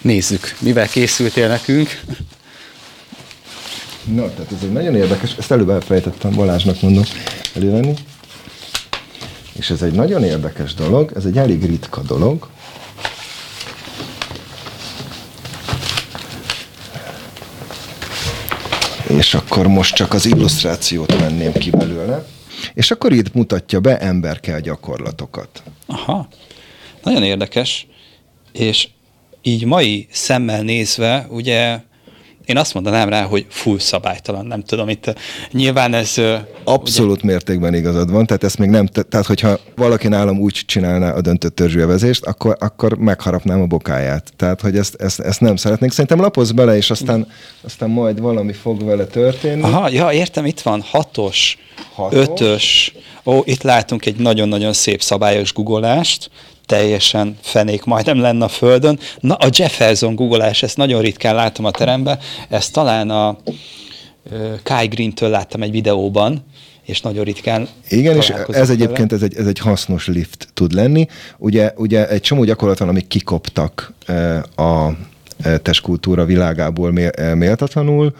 Nézzük, 0.00 0.56
mivel 0.60 0.88
készültél 0.88 1.48
nekünk. 1.48 2.00
Na, 4.04 4.30
tehát 4.34 4.52
ez 4.52 4.62
egy 4.62 4.72
nagyon 4.72 4.96
érdekes, 4.96 5.34
ezt 5.38 5.50
előbb 5.50 5.70
elfelejtettem, 5.70 6.30
Balázsnak 6.34 6.80
mondom 6.80 7.04
elővenni. 7.54 7.94
És 9.52 9.70
ez 9.70 9.82
egy 9.82 9.92
nagyon 9.92 10.24
érdekes 10.24 10.74
dolog, 10.74 11.12
ez 11.16 11.24
egy 11.24 11.38
elég 11.38 11.64
ritka 11.66 12.02
dolog. 12.02 12.48
És 19.08 19.34
akkor 19.34 19.66
most 19.66 19.94
csak 19.94 20.12
az 20.12 20.26
illusztrációt 20.26 21.18
venném 21.18 21.52
ki 21.52 21.70
belőle. 21.70 22.26
És 22.74 22.90
akkor 22.90 23.12
itt 23.12 23.34
mutatja 23.34 23.80
be 23.80 23.98
emberkel 23.98 24.60
gyakorlatokat. 24.60 25.62
Aha, 25.86 26.28
nagyon 27.02 27.22
érdekes, 27.22 27.86
és 28.52 28.88
így 29.42 29.64
mai 29.64 30.06
szemmel 30.10 30.62
nézve, 30.62 31.26
ugye 31.30 31.78
én 32.44 32.56
azt 32.56 32.74
mondanám 32.74 33.08
rá, 33.08 33.22
hogy 33.22 33.46
full 33.48 33.78
szabálytalan, 33.78 34.46
nem 34.46 34.62
tudom, 34.62 34.88
itt 34.88 35.14
nyilván 35.52 35.94
ez... 35.94 36.14
Abszolút 36.64 37.22
ugye... 37.22 37.26
mértékben 37.32 37.74
igazad 37.74 38.10
van, 38.10 38.26
tehát 38.26 38.44
ezt 38.44 38.58
még 38.58 38.68
nem, 38.68 38.86
tehát 38.86 39.26
hogyha 39.26 39.58
valaki 39.76 40.08
nálam 40.08 40.40
úgy 40.40 40.62
csinálná 40.66 41.12
a 41.12 41.20
döntött 41.20 41.56
törzsülvezést, 41.56 42.24
akkor, 42.24 42.56
akkor 42.60 42.98
megharapnám 42.98 43.60
a 43.60 43.66
bokáját. 43.66 44.32
Tehát, 44.36 44.60
hogy 44.60 44.76
ezt, 44.76 44.94
ezt, 44.94 45.20
ezt 45.20 45.40
nem 45.40 45.56
szeretnék. 45.56 45.90
Szerintem 45.90 46.20
lapozz 46.20 46.50
bele, 46.50 46.76
és 46.76 46.90
aztán, 46.90 47.26
aztán 47.60 47.90
majd 47.90 48.20
valami 48.20 48.52
fog 48.52 48.84
vele 48.84 49.04
történni. 49.06 49.62
Aha, 49.62 49.88
ja, 49.88 50.12
értem, 50.12 50.46
itt 50.46 50.60
van 50.60 50.80
hatos, 50.80 51.58
hatos. 51.94 52.18
ötös, 52.18 52.94
ó, 53.24 53.40
itt 53.44 53.62
látunk 53.62 54.06
egy 54.06 54.16
nagyon-nagyon 54.16 54.72
szép 54.72 55.02
szabályos 55.02 55.52
guggolást, 55.52 56.30
teljesen 56.66 57.38
fenék 57.40 57.84
majdnem 57.84 58.20
lenne 58.20 58.44
a 58.44 58.48
földön. 58.48 58.98
Na, 59.20 59.34
a 59.34 59.48
Jefferson 59.52 60.14
googolás, 60.14 60.62
ezt 60.62 60.76
nagyon 60.76 61.00
ritkán 61.00 61.34
látom 61.34 61.64
a 61.64 61.70
teremben, 61.70 62.18
ezt 62.48 62.72
talán 62.72 63.10
a 63.10 63.38
Kai 64.62 64.86
Green-től 64.86 65.28
láttam 65.28 65.62
egy 65.62 65.70
videóban, 65.70 66.44
és 66.82 67.00
nagyon 67.00 67.24
ritkán 67.24 67.68
Igen, 67.88 68.16
és 68.16 68.32
ez 68.48 68.70
egyébként 68.70 69.12
ez 69.12 69.22
egy, 69.22 69.36
ez 69.36 69.46
egy 69.46 69.58
hasznos 69.58 70.06
lift 70.06 70.48
tud 70.54 70.72
lenni. 70.72 71.06
Ugye, 71.38 71.72
ugye 71.76 72.08
egy 72.08 72.20
csomó 72.20 72.44
gyakorlat 72.44 72.78
van, 72.78 72.88
amik 72.88 73.06
kikoptak 73.06 73.92
a 74.56 74.88
testkultúra 75.62 76.24
világából 76.24 76.90
méltatlanul. 77.34 78.14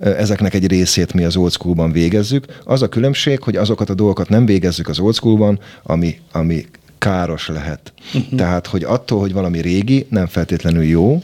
Ezeknek 0.00 0.54
egy 0.54 0.66
részét 0.66 1.12
mi 1.12 1.24
az 1.24 1.36
old 1.36 1.52
schoolban 1.52 1.92
végezzük. 1.92 2.44
Az 2.64 2.82
a 2.82 2.88
különbség, 2.88 3.42
hogy 3.42 3.56
azokat 3.56 3.90
a 3.90 3.94
dolgokat 3.94 4.28
nem 4.28 4.46
végezzük 4.46 4.88
az 4.88 4.98
old 4.98 5.14
schoolban, 5.14 5.60
ami, 5.82 6.18
ami 6.32 6.66
káros 6.98 7.48
lehet. 7.48 7.92
Uh-huh. 8.14 8.38
Tehát, 8.38 8.66
hogy 8.66 8.82
attól, 8.84 9.20
hogy 9.20 9.32
valami 9.32 9.60
régi, 9.60 10.06
nem 10.10 10.26
feltétlenül 10.26 10.84
jó, 10.84 11.22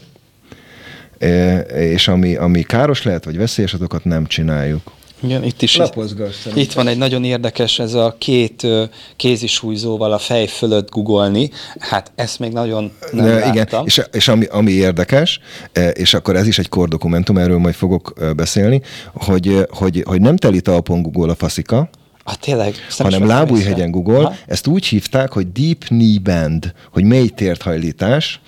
e, 1.19 1.59
és 1.59 2.07
ami, 2.07 2.35
ami 2.35 2.61
káros 2.61 3.03
lehet, 3.03 3.25
vagy 3.25 3.37
veszélyes, 3.37 3.73
azokat 3.73 4.03
nem 4.03 4.25
csináljuk. 4.25 4.91
Igen, 5.23 5.43
itt 5.43 5.61
is. 5.61 5.75
Itt, 5.75 6.55
itt 6.55 6.73
van 6.73 6.87
egy 6.87 6.97
nagyon 6.97 7.23
érdekes, 7.23 7.79
ez 7.79 7.93
a 7.93 8.15
két 8.17 8.67
kézisúlyzóval 9.15 10.11
a 10.11 10.17
fej 10.17 10.47
fölött 10.47 10.89
googolni. 10.89 11.49
Hát 11.79 12.11
ezt 12.15 12.39
még 12.39 12.51
nagyon 12.51 12.91
nem 13.11 13.25
De, 13.25 13.47
Igen, 13.47 13.67
és, 13.85 14.01
és 14.11 14.27
ami, 14.27 14.45
ami 14.45 14.71
érdekes, 14.71 15.39
e, 15.71 15.89
és 15.89 16.13
akkor 16.13 16.35
ez 16.35 16.47
is 16.47 16.59
egy 16.59 16.69
kordokumentum, 16.69 17.37
erről 17.37 17.57
majd 17.57 17.75
fogok 17.75 18.13
beszélni, 18.35 18.81
hogy, 19.13 19.65
hogy, 19.69 20.03
hogy 20.05 20.21
nem 20.21 20.35
teli 20.35 20.61
talpon 20.61 21.01
Google 21.01 21.31
a 21.31 21.35
faszika, 21.35 21.89
Ah, 22.23 22.35
tényleg? 22.35 22.75
hanem 22.97 23.25
lábújhegyen 23.27 23.91
Google. 23.91 24.23
Ha? 24.23 24.35
Ezt 24.45 24.67
úgy 24.67 24.85
hívták, 24.85 25.31
hogy 25.31 25.51
Deep 25.51 25.83
Knee 25.83 26.19
Bend, 26.23 26.73
hogy 26.91 27.03
mély 27.03 27.27
térthajlítás, 27.27 28.41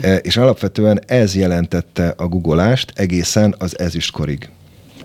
e, 0.00 0.16
és 0.16 0.36
alapvetően 0.36 1.00
ez 1.06 1.36
jelentette 1.36 2.14
a 2.16 2.26
guggolást 2.26 2.92
egészen 2.94 3.54
az 3.58 3.78
ezüstkorig. 3.78 4.48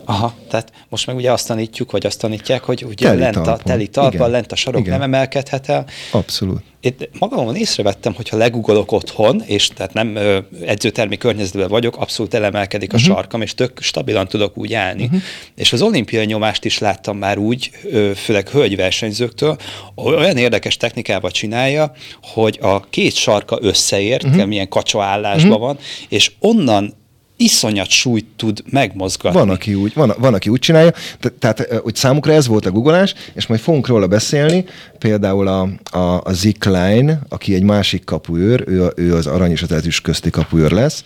Aha, 0.05 0.33
tehát 0.49 0.71
most 0.89 1.07
meg 1.07 1.15
ugye 1.15 1.31
azt 1.31 1.47
tanítjuk, 1.47 1.91
vagy 1.91 2.05
azt 2.05 2.19
tanítják, 2.19 2.63
hogy 2.63 2.83
ugye 2.83 3.07
teli 3.07 3.19
lent 3.19 3.35
a 3.35 3.59
teli 3.63 3.87
talpa, 3.87 4.27
lent 4.27 4.51
a 4.51 4.55
sarok 4.55 4.79
Igen. 4.79 4.91
nem 4.91 5.01
emelkedhet 5.01 5.69
el. 5.69 5.85
Abszolút. 6.11 6.61
Én 6.79 6.95
magamon 7.19 7.55
észrevettem, 7.55 8.13
hogyha 8.13 8.37
legugolok 8.37 8.91
otthon, 8.91 9.41
és 9.45 9.67
tehát 9.67 9.93
nem 9.93 10.15
ö, 10.15 10.39
edzőtermi 10.65 11.17
környezetben 11.17 11.67
vagyok, 11.67 11.97
abszolút 11.97 12.33
elemelkedik 12.33 12.93
a 12.93 12.95
uh-huh. 12.95 13.13
sarkam, 13.13 13.41
és 13.41 13.53
tök 13.53 13.79
stabilan 13.81 14.27
tudok 14.27 14.57
úgy 14.57 14.73
állni. 14.73 15.03
Uh-huh. 15.03 15.21
És 15.55 15.73
az 15.73 15.81
olimpiai 15.81 16.25
nyomást 16.25 16.65
is 16.65 16.77
láttam 16.77 17.17
már 17.17 17.37
úgy, 17.37 17.71
ö, 17.83 18.11
főleg 18.15 18.49
hölgyversenyzőktől, 18.49 19.57
olyan 19.95 20.37
érdekes 20.37 20.77
technikával 20.77 21.31
csinálja, 21.31 21.91
hogy 22.21 22.59
a 22.61 22.79
két 22.89 23.13
sarka 23.13 23.57
összeért, 23.61 24.23
uh-huh. 24.23 24.45
milyen 24.45 24.69
kacsaállásban 24.69 25.51
uh-huh. 25.51 25.65
van, 25.65 25.77
és 26.09 26.31
onnan 26.39 26.93
iszonyat 27.37 27.89
súlyt 27.89 28.25
tud 28.35 28.63
megmozgatni. 28.69 29.39
Van, 29.39 29.49
aki 29.49 29.73
úgy, 29.73 29.93
van, 29.93 30.13
van, 30.17 30.33
aki 30.33 30.49
úgy 30.49 30.59
csinálja, 30.59 30.91
tehát 31.39 31.67
hogy 31.83 31.95
számukra 31.95 32.33
ez 32.33 32.47
volt 32.47 32.65
a 32.65 32.71
googolás, 32.71 33.13
és 33.33 33.47
majd 33.47 33.59
fogunk 33.59 33.87
róla 33.87 34.07
beszélni, 34.07 34.65
például 34.99 35.47
a, 35.47 35.69
a, 35.97 36.21
a 36.23 36.33
Zikline, 36.33 37.19
aki 37.29 37.53
egy 37.53 37.63
másik 37.63 38.03
kapuőr, 38.03 38.63
ő, 38.67 38.91
ő 38.95 39.15
az 39.15 39.27
arany 39.27 39.51
és 39.51 39.61
az 39.61 39.71
ezüst 39.71 40.01
közti 40.01 40.29
kapuőr 40.29 40.71
lesz, 40.71 41.03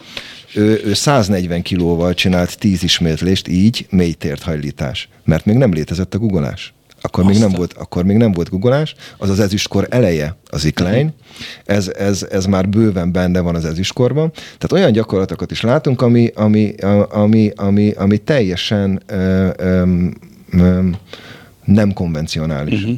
ő, 0.53 0.81
ő 0.85 0.93
140 0.93 1.61
kilóval 1.61 2.13
csinált 2.13 2.57
10 2.57 2.83
ismétlést, 2.83 3.47
így 3.47 3.87
mélytért 3.89 4.43
hajlítás, 4.43 5.09
mert 5.23 5.45
még 5.45 5.55
nem 5.55 5.73
létezett 5.73 6.13
a 6.13 6.17
googolás. 6.17 6.73
Akkor 7.01 7.23
még, 7.23 7.39
nem 7.39 7.49
volt, 7.51 7.73
akkor 7.73 8.03
még 8.03 8.17
nem 8.17 8.31
volt 8.31 8.49
googolás, 8.49 8.95
az 9.17 9.29
az 9.29 9.39
ezüstkor 9.39 9.87
eleje 9.89 10.35
az 10.45 10.65
ikline, 10.65 10.95
uh-huh. 10.95 11.11
ez, 11.65 11.87
ez, 11.87 12.27
ez 12.31 12.45
már 12.45 12.69
bőven 12.69 13.11
benne 13.11 13.39
van 13.39 13.55
az 13.55 13.65
ezüstkorban. 13.65 14.31
Tehát 14.31 14.71
olyan 14.71 14.91
gyakorlatokat 14.91 15.51
is 15.51 15.61
látunk, 15.61 16.01
ami, 16.01 16.31
ami, 16.35 16.73
ami, 17.09 17.51
ami, 17.55 17.91
ami 17.91 18.17
teljesen 18.17 19.01
ö, 19.05 19.49
ö, 19.57 19.83
ö, 20.51 20.79
nem 21.65 21.93
konvencionális. 21.93 22.81
Uh-huh. 22.81 22.97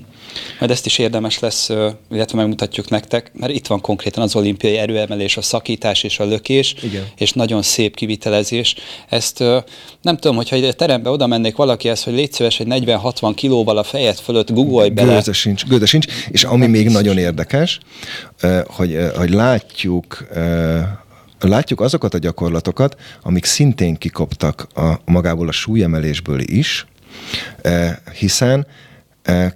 Majd 0.59 0.71
ezt 0.71 0.85
is 0.85 0.97
érdemes 0.97 1.39
lesz, 1.39 1.69
illetve 2.11 2.37
megmutatjuk 2.37 2.89
nektek, 2.89 3.31
mert 3.33 3.53
itt 3.53 3.67
van 3.67 3.81
konkrétan 3.81 4.23
az 4.23 4.35
olimpiai 4.35 4.77
erőemelés, 4.77 5.37
a 5.37 5.41
szakítás 5.41 6.03
és 6.03 6.19
a 6.19 6.25
lökés, 6.25 6.75
Igen. 6.83 7.03
és 7.17 7.31
nagyon 7.33 7.61
szép 7.61 7.95
kivitelezés. 7.95 8.75
Ezt 9.09 9.39
nem 10.01 10.17
tudom, 10.17 10.35
hogyha 10.35 10.55
egy 10.55 10.75
terembe 10.75 11.09
oda 11.09 11.27
mennék 11.27 11.55
valakihez, 11.55 12.03
hogy 12.03 12.13
légy 12.13 12.33
szíves, 12.33 12.57
hogy 12.57 12.67
40-60 12.69 13.31
kilóval 13.35 13.77
a 13.77 13.83
fejed 13.83 14.17
fölött 14.17 14.51
guggolj 14.51 14.89
bele. 14.89 15.13
Gőze 15.13 15.33
sincs, 15.33 15.65
gőze 15.65 15.85
sincs. 15.85 16.05
És 16.29 16.43
ami 16.43 16.67
még 16.67 16.89
nagyon 16.89 17.17
érdekes, 17.17 17.79
hogy, 18.67 18.97
hogy 19.15 19.29
látjuk 19.29 20.27
látjuk 21.49 21.81
azokat 21.81 22.13
a 22.13 22.17
gyakorlatokat, 22.17 22.95
amik 23.21 23.45
szintén 23.45 23.95
kikoptak 23.95 24.67
a, 24.73 24.99
magából 25.05 25.47
a 25.47 25.51
súlyemelésből 25.51 26.39
is, 26.39 26.85
hiszen 28.17 28.67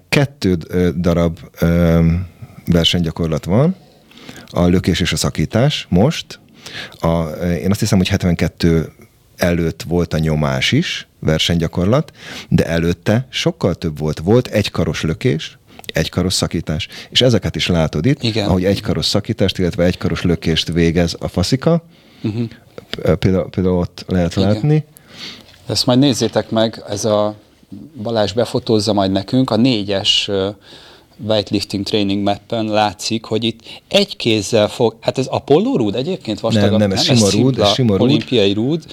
Kettő 0.09 0.53
darab 0.99 1.39
versenygyakorlat 2.65 3.45
van, 3.45 3.75
a 4.49 4.65
lökés 4.65 4.99
és 4.99 5.11
a 5.11 5.15
szakítás 5.15 5.85
most. 5.89 6.39
A, 6.99 7.23
én 7.39 7.71
azt 7.71 7.79
hiszem, 7.79 7.97
hogy 7.97 8.07
72 8.07 8.91
előtt 9.37 9.83
volt 9.83 10.13
a 10.13 10.17
nyomás 10.17 10.71
is, 10.71 11.07
versenygyakorlat, 11.19 12.11
de 12.49 12.65
előtte 12.65 13.27
sokkal 13.29 13.75
több 13.75 13.99
volt. 13.99 14.19
Volt 14.19 14.47
egy 14.47 14.71
karos 14.71 15.01
lökés, 15.01 15.57
egy 15.93 16.09
karos 16.09 16.33
szakítás. 16.33 16.87
És 17.09 17.21
ezeket 17.21 17.55
is 17.55 17.67
látod 17.67 18.05
itt, 18.05 18.23
Igen. 18.23 18.47
ahogy 18.47 18.65
egy 18.65 18.81
karos 18.81 19.05
szakítást, 19.05 19.57
illetve 19.57 19.83
egy 19.83 19.97
karos 19.97 20.21
lökést 20.21 20.71
végez 20.71 21.15
a 21.19 21.27
faszika. 21.27 21.83
Uh-huh. 22.23 22.47
Például, 23.19 23.49
például 23.49 23.77
ott 23.77 24.03
lehet 24.07 24.35
Igen. 24.35 24.49
látni. 24.49 24.85
Ezt 25.67 25.85
majd 25.85 25.99
nézzétek 25.99 26.49
meg, 26.49 26.83
ez 26.89 27.05
a 27.05 27.35
Balázs 28.01 28.31
befotózza 28.31 28.93
majd 28.93 29.11
nekünk, 29.11 29.49
a 29.49 29.55
négyes 29.55 30.29
weightlifting 31.27 31.83
training 31.85 32.23
mappen 32.23 32.65
látszik, 32.65 33.25
hogy 33.25 33.43
itt 33.43 33.59
egy 33.87 34.15
kézzel 34.15 34.67
fog, 34.67 34.95
hát 34.99 35.17
ez 35.17 35.25
Apollo 35.25 35.77
rúd 35.77 35.95
egyébként 35.95 36.39
vastagabb? 36.39 36.79
Nem, 36.79 36.89
nem, 36.89 36.91
ez 36.91 37.07
nem, 37.07 37.15
sima 37.15 37.29
rúd, 37.29 37.59
ez 37.59 37.73
sima 37.73 37.97
rúd. 37.97 38.01
olimpiai 38.01 38.53
rúd, 38.53 38.85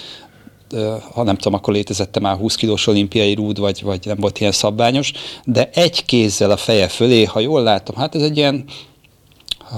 ha 1.12 1.22
nem 1.22 1.36
tudom, 1.36 1.54
akkor 1.54 1.74
létezette 1.74 2.20
már 2.20 2.36
20 2.36 2.54
kilós 2.54 2.86
olimpiai 2.86 3.34
rúd, 3.34 3.58
vagy, 3.58 3.82
vagy 3.82 4.00
nem 4.04 4.16
volt 4.20 4.40
ilyen 4.40 4.52
szabványos, 4.52 5.12
de 5.44 5.70
egy 5.74 6.04
kézzel 6.04 6.50
a 6.50 6.56
feje 6.56 6.88
fölé, 6.88 7.24
ha 7.24 7.40
jól 7.40 7.62
látom, 7.62 7.96
hát 7.96 8.14
ez 8.14 8.22
egy 8.22 8.36
ilyen 8.36 8.64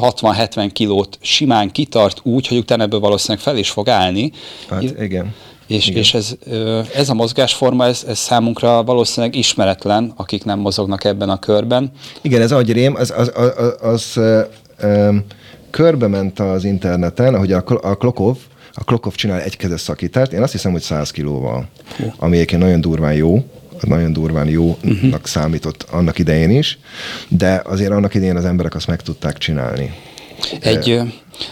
60-70 0.00 0.70
kilót 0.72 1.18
simán 1.20 1.70
kitart 1.70 2.20
úgy, 2.22 2.46
hogy 2.46 2.58
utána 2.58 2.82
ebből 2.82 3.00
valószínűleg 3.00 3.42
fel 3.42 3.56
is 3.56 3.70
fog 3.70 3.88
állni. 3.88 4.32
Hát 4.68 4.82
igen. 5.00 5.34
És, 5.66 5.88
és 5.88 6.14
ez, 6.14 6.36
ez 6.94 7.08
a 7.08 7.14
mozgásforma, 7.14 7.86
ez, 7.86 8.04
ez 8.08 8.18
számunkra 8.18 8.82
valószínűleg 8.82 9.34
ismeretlen, 9.34 10.12
akik 10.16 10.44
nem 10.44 10.58
mozognak 10.58 11.04
ebben 11.04 11.28
a 11.28 11.38
körben. 11.38 11.90
Igen, 12.22 12.40
ez 12.40 12.52
agyrém, 12.52 12.94
az, 12.94 13.12
az, 13.16 13.32
az, 13.34 13.52
az, 13.56 13.74
az 13.80 14.16
ö, 14.76 15.16
körbe 15.70 16.06
ment 16.06 16.40
az 16.40 16.64
interneten, 16.64 17.34
ahogy 17.34 17.52
a, 17.52 17.64
a 17.66 17.96
Klokov, 17.96 18.36
a 18.72 18.84
Klokov 18.84 19.14
csinál 19.14 19.40
egykezes 19.40 19.80
szakítást, 19.80 20.32
én 20.32 20.42
azt 20.42 20.52
hiszem, 20.52 20.72
hogy 20.72 20.80
100 20.80 21.10
kilóval, 21.10 21.68
Hú. 21.96 22.12
ami 22.16 22.36
egyébként 22.36 22.62
nagyon 22.62 22.80
durván 22.80 23.14
jó, 23.14 23.44
nagyon 23.80 24.12
durván 24.12 24.48
jónak 24.48 24.78
uh-huh. 24.84 25.14
számított 25.22 25.86
annak 25.90 26.18
idején 26.18 26.50
is, 26.50 26.78
de 27.28 27.62
azért 27.64 27.90
annak 27.90 28.14
idején 28.14 28.36
az 28.36 28.44
emberek 28.44 28.74
azt 28.74 28.86
meg 28.86 29.02
tudták 29.02 29.38
csinálni. 29.38 29.94
Egy, 30.60 31.00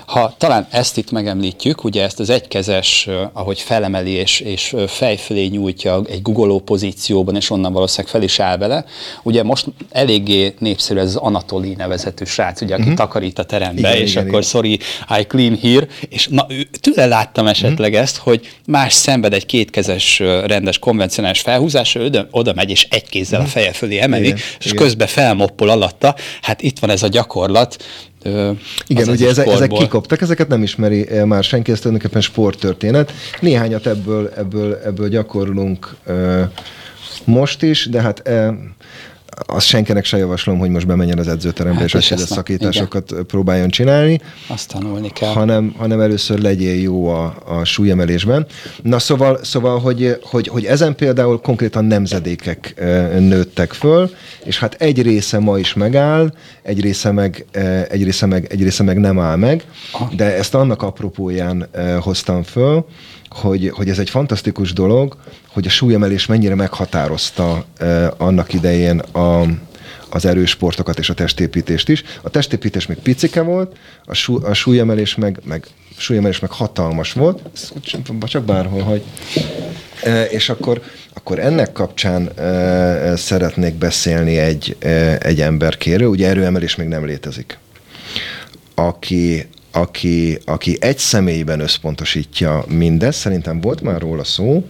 ha 0.07 0.35
talán 0.38 0.66
ezt 0.71 0.97
itt 0.97 1.11
megemlítjük, 1.11 1.85
ugye 1.85 2.03
ezt 2.03 2.21
az 2.21 2.31
egykezes, 2.31 3.09
ahogy 3.33 3.61
felemeli 3.61 4.11
és, 4.11 4.40
és 4.40 4.75
fejfölé 4.87 5.47
nyújtja 5.47 6.03
egy 6.09 6.23
googoló 6.23 6.61
pozícióban, 6.61 7.37
és 7.37 7.51
onnan 7.51 7.73
valószínűleg 7.73 8.12
fel 8.12 8.23
is 8.23 8.38
áll 8.40 8.57
bele. 8.57 8.85
Ugye 9.23 9.42
most 9.42 9.66
eléggé 9.90 10.55
népszerű 10.59 10.99
ez 10.99 11.07
az 11.07 11.16
Anatoli 11.16 11.75
nevezetű 11.75 12.25
srác, 12.25 12.61
ugye, 12.61 12.73
aki 12.73 12.83
uh-huh. 12.83 12.97
takarít 12.97 13.38
a 13.38 13.45
terembe, 13.45 13.88
igen, 13.88 14.03
és 14.03 14.11
igen, 14.11 14.23
akkor 14.23 14.38
igen. 14.38 14.51
sorry, 14.51 14.79
I 15.18 15.23
clean 15.27 15.59
here, 15.62 15.87
és 16.09 16.29
na, 16.29 16.47
tőle 16.81 17.07
láttam 17.07 17.47
esetleg 17.47 17.90
uh-huh. 17.90 18.03
ezt, 18.03 18.16
hogy 18.16 18.49
más 18.66 18.92
szenved 18.92 19.33
egy 19.33 19.47
kétkezes 19.47 20.18
rendes 20.47 20.79
konvencionális 20.79 21.40
felhúzásra, 21.40 22.05
oda, 22.05 22.29
oda 22.31 22.53
megy, 22.55 22.71
és 22.71 22.87
egy 22.90 23.09
kézzel 23.09 23.40
uh-huh. 23.40 23.55
a 23.55 23.59
feje 23.59 23.73
fölé 23.73 23.99
emeli, 23.99 24.25
igen, 24.25 24.37
és 24.59 24.64
igen. 24.64 24.77
közben 24.77 25.07
felmoppol 25.07 25.68
alatta. 25.68 26.14
Hát 26.42 26.62
itt 26.62 26.79
van 26.79 26.90
ez 26.90 27.03
a 27.03 27.09
gyakorlat, 27.09 27.77
igen, 28.87 29.08
ugye 29.08 29.28
ezek, 29.28 29.46
ezek 29.46 29.70
kikoptak, 29.70 30.20
ezeket 30.20 30.48
nem 30.48 30.62
ismeri 30.62 31.08
már 31.24 31.44
senki, 31.44 31.72
ez 31.72 31.80
tulajdonképpen 31.80 32.22
sporttörténet. 32.22 33.12
Néhányat 33.40 33.87
ebből, 33.87 34.32
ebből, 34.37 34.80
ebből 34.85 35.08
gyakorlunk 35.08 35.96
most 37.24 37.62
is, 37.62 37.88
de 37.88 38.00
hát 38.00 38.30
azt 39.47 39.66
senkinek 39.66 40.05
se 40.05 40.16
javaslom, 40.16 40.59
hogy 40.59 40.71
most 40.71 40.87
bemenjen 40.87 41.18
az 41.18 41.29
edzőterembe, 41.29 41.79
hát 41.79 41.88
és, 41.88 41.95
és 41.95 42.11
ezt 42.11 42.31
a 42.31 42.35
szakításokat 42.35 43.11
igen. 43.11 43.27
próbáljon 43.27 43.68
csinálni. 43.68 44.21
Azt 44.47 44.68
tanulni 44.68 45.11
kell. 45.11 45.33
Hanem, 45.33 45.75
hanem 45.79 46.01
először 46.01 46.38
legyél 46.38 46.81
jó 46.81 47.09
a, 47.09 47.35
a 47.47 47.64
súlyemelésben. 47.64 48.47
Na 48.83 48.99
szóval, 48.99 49.38
szóval 49.42 49.79
hogy, 49.79 50.18
hogy, 50.23 50.49
hogy 50.49 50.64
ezen 50.64 50.95
például 50.95 51.40
konkrétan 51.40 51.85
nemzedékek 51.85 52.75
nőttek 53.18 53.73
föl, 53.73 54.11
és 54.45 54.59
hát 54.59 54.75
egy 54.75 55.03
része 55.03 55.38
ma 55.38 55.59
is 55.59 55.75
megáll, 55.75 56.33
egy 56.62 56.81
része 56.81 57.11
meg, 57.11 57.45
egy 57.88 58.05
része 58.05 58.27
meg, 58.27 58.47
egy 58.51 58.62
része 58.62 58.83
meg 58.83 58.99
nem 58.99 59.18
áll 59.18 59.37
meg, 59.37 59.64
de 60.16 60.37
ezt 60.37 60.55
annak 60.55 60.83
apropóján 60.83 61.68
hoztam 62.01 62.42
föl, 62.42 62.85
hogy, 63.33 63.71
hogy 63.75 63.88
ez 63.88 63.99
egy 63.99 64.11
fantasztikus 64.11 64.73
dolog, 64.73 65.16
hogy 65.49 65.66
a 65.66 65.71
súlyemelés 65.71 66.27
mennyire 66.27 66.55
meghatározta 66.55 67.64
eh, 67.79 68.09
annak 68.16 68.53
idején 68.53 68.99
a, 68.99 69.47
az 70.11 70.25
erős 70.25 70.51
sportokat 70.51 70.99
és 70.99 71.11
a 71.11 71.14
testépítést 71.14 71.88
is. 71.88 72.03
A 72.23 72.31
testépítés 72.31 72.87
még 72.87 72.99
picike 72.99 73.40
volt, 73.40 73.77
a, 74.05 74.14
sú, 74.14 74.45
a 74.45 74.55
súlyemelés 74.55 75.14
meg, 75.14 75.40
meg, 75.45 75.66
súlyemelés 75.97 76.40
meg 76.40 76.51
hatalmas 76.51 77.12
volt, 77.12 77.40
csak 78.27 78.45
bárhol, 78.45 78.83
hogy... 78.83 79.03
E, 80.03 80.25
és 80.25 80.49
akkor, 80.49 80.83
akkor 81.12 81.38
ennek 81.38 81.73
kapcsán 81.73 82.29
e, 82.29 83.16
szeretnék 83.16 83.75
beszélni 83.75 84.38
egy, 84.38 84.77
e, 84.79 85.18
egy 85.21 85.40
emberkéről, 85.40 86.09
ugye 86.09 86.29
erőemelés 86.29 86.77
még 86.77 86.88
nem 86.88 87.07
létezik, 87.07 87.59
aki, 88.75 89.47
aki, 89.72 90.38
aki 90.44 90.76
egy 90.80 90.98
személyben 90.98 91.61
összpontosítja 91.61 92.64
mindezt, 92.68 93.18
szerintem 93.18 93.61
volt 93.61 93.80
már 93.80 94.00
róla 94.00 94.24
szó, 94.24 94.66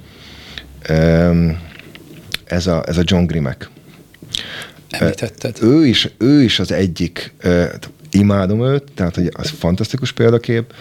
ez 2.44 2.66
a, 2.66 2.82
ez 2.86 2.96
a 2.96 3.02
John 3.04 3.24
Grimek. 3.24 3.70
Említetted. 4.90 5.56
Ő 5.62 5.86
is, 5.86 6.08
ő 6.18 6.42
is 6.42 6.58
az 6.58 6.72
egyik, 6.72 7.32
imádom 8.10 8.64
őt, 8.64 8.84
tehát 8.94 9.14
hogy 9.14 9.30
az 9.32 9.50
fantasztikus 9.50 10.12
példakép. 10.12 10.74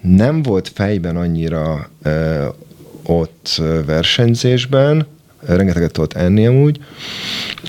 Nem 0.00 0.42
volt 0.42 0.70
fejben 0.74 1.16
annyira 1.16 1.90
ott 3.02 3.62
versenyzésben, 3.86 5.06
rengeteget 5.46 5.92
tudott 5.92 6.12
enni 6.12 6.46
amúgy, 6.46 6.80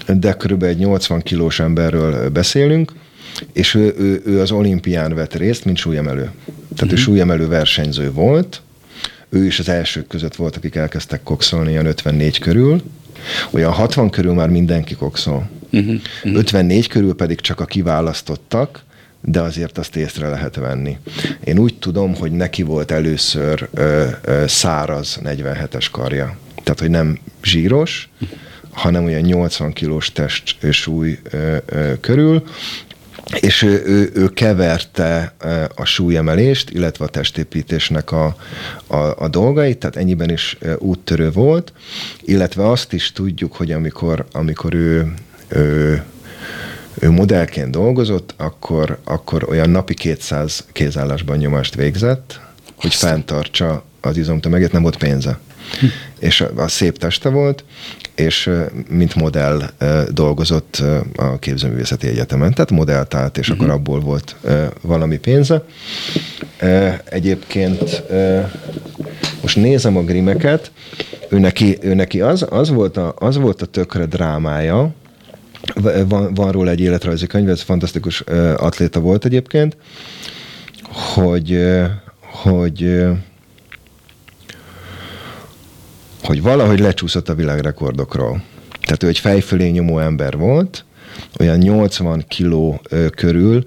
de 0.08 0.34
körülbelül 0.34 0.76
egy 0.76 0.82
80 0.82 1.22
kilós 1.22 1.60
emberről 1.60 2.30
beszélünk, 2.30 2.94
és 3.54 3.74
ő, 3.74 3.94
ő, 3.98 4.22
ő 4.26 4.42
az 4.42 4.52
olimpián 4.52 5.16
vett 5.16 5.36
részt, 5.36 5.66
mint 5.66 5.78
súlyemelő. 5.78 6.24
Tehát 6.24 6.72
uh-huh. 6.72 6.92
ő 6.92 6.94
mhm. 6.94 7.02
súlyemelő 7.02 7.48
versenyző 7.48 8.12
volt, 8.12 8.62
ő 9.30 9.46
is 9.46 9.60
az 9.60 9.70
elsők 9.70 10.08
között 10.08 10.36
volt, 10.36 10.56
akik 10.56 10.76
elkezdtek 10.76 11.24
kokszolni 11.24 11.72
ilyen 11.72 11.86
54 11.86 12.40
körül, 12.40 12.82
olyan 13.52 13.72
60 13.72 14.10
körül 14.10 14.34
már 14.34 14.50
mindenki 14.50 14.96
kokszol. 14.96 15.50
Uh-huh, 15.72 15.96
uh-huh. 16.24 16.40
54 16.40 16.88
körül 16.88 17.16
pedig 17.16 17.40
csak 17.40 17.60
a 17.60 17.66
kiválasztottak, 17.66 18.84
de 19.22 19.42
azért 19.42 19.78
azt 19.78 19.96
észre 19.96 20.30
lehet 20.30 20.56
venni. 20.56 20.98
Én 21.44 21.60
úgy 21.60 21.76
tudom, 21.80 22.16
hogy 22.16 22.32
neki 22.32 22.64
volt 22.64 22.92
először 22.92 23.70
ö, 23.74 24.08
ö, 24.22 24.44
száraz 24.48 25.20
47-es 25.24 25.86
karja. 25.92 26.38
Tehát, 26.64 26.80
hogy 26.80 26.90
nem 26.90 27.20
zsíros, 27.44 28.10
hanem 28.72 29.06
olyan 29.06 29.22
80 29.22 29.74
kilós 29.74 30.12
test 30.12 30.58
súly 30.72 31.20
ö, 31.32 31.58
ö, 31.66 31.94
körül, 32.00 32.44
és 33.40 33.62
ő, 33.62 33.84
ő, 33.86 34.12
ő 34.14 34.28
keverte 34.28 35.36
a 35.76 35.86
súlyemelést, 35.86 36.70
illetve 36.70 37.06
a 37.06 37.08
testépítésnek 37.08 38.12
a, 38.12 38.36
a, 38.88 38.96
a 38.96 39.28
dolgait, 39.28 39.78
tehát 39.78 39.96
ennyiben 39.96 40.32
is 40.32 40.58
úttörő 40.78 41.32
volt, 41.32 41.74
illetve 42.22 42.70
azt 42.70 42.94
is 42.94 43.12
tudjuk, 43.12 43.56
hogy 43.56 43.72
amikor, 43.72 44.26
amikor 44.32 44.74
ő, 44.74 45.14
ő 45.48 46.04
ő 47.00 47.12
modellként 47.12 47.72
dolgozott, 47.72 48.34
akkor, 48.38 48.98
akkor 49.04 49.50
olyan 49.50 49.70
napi 49.70 49.94
200 49.94 50.66
kézállásban 50.72 51.38
nyomást 51.38 51.76
végzett, 51.76 52.40
hogy 52.76 52.94
fenntartsa 52.94 53.84
az 54.02 54.18
izomtömeget, 54.18 54.72
nem 54.72 54.82
volt 54.82 54.98
pénze. 54.98 55.40
Hm. 55.80 55.86
És 56.20 56.42
a, 56.42 56.52
a 56.56 56.68
szép 56.68 56.98
teste 56.98 57.30
volt, 57.30 57.64
és 58.16 58.50
mint 58.90 59.16
modell 59.16 59.62
dolgozott 60.10 60.84
a 61.16 61.40
képzőművészeti 61.40 62.08
egyetemen, 62.08 62.54
tehát 62.54 62.72
modellt 62.72 63.14
állt, 63.14 63.38
és 63.38 63.50
uh-huh. 63.50 63.64
akkor 63.64 63.80
abból 63.80 64.00
volt 64.00 64.36
valami 64.82 65.18
pénze. 65.18 65.64
Egyébként 67.04 68.04
most 69.42 69.56
nézem 69.56 69.98
a 69.98 70.04
grimeket, 70.04 70.72
ő 71.30 71.40
neki, 71.40 71.78
ő 71.82 71.94
neki 71.94 72.22
az, 72.22 72.46
az, 72.50 72.70
volt 72.70 72.98
a, 72.98 73.14
az 73.18 73.38
volt 73.38 73.62
a 73.62 73.66
tökre 73.66 74.06
drámája, 74.06 74.94
van, 76.08 76.34
van 76.34 76.52
róla 76.52 76.70
egy 76.70 76.80
életrajzi 76.80 77.28
könyv, 77.28 77.50
ez 77.50 77.62
fantasztikus 77.62 78.22
atléta 78.58 79.00
volt 79.00 79.26
egyébként, 79.26 79.78
hogy, 80.92 81.64
hogy 82.22 83.04
hogy 86.24 86.42
valahogy 86.42 86.80
lecsúszott 86.80 87.30
a 87.30 87.36
világrekordokról. 87.36 88.44
Tehát 88.82 89.04
ő 89.04 89.08
egy 89.08 89.20
fejfölé 89.20 89.70
nyomó 89.70 90.00
ember 90.00 90.38
volt, 90.38 90.86
olyan 91.40 91.58
80 91.58 92.26
kiló 92.28 92.82
körül 93.16 93.66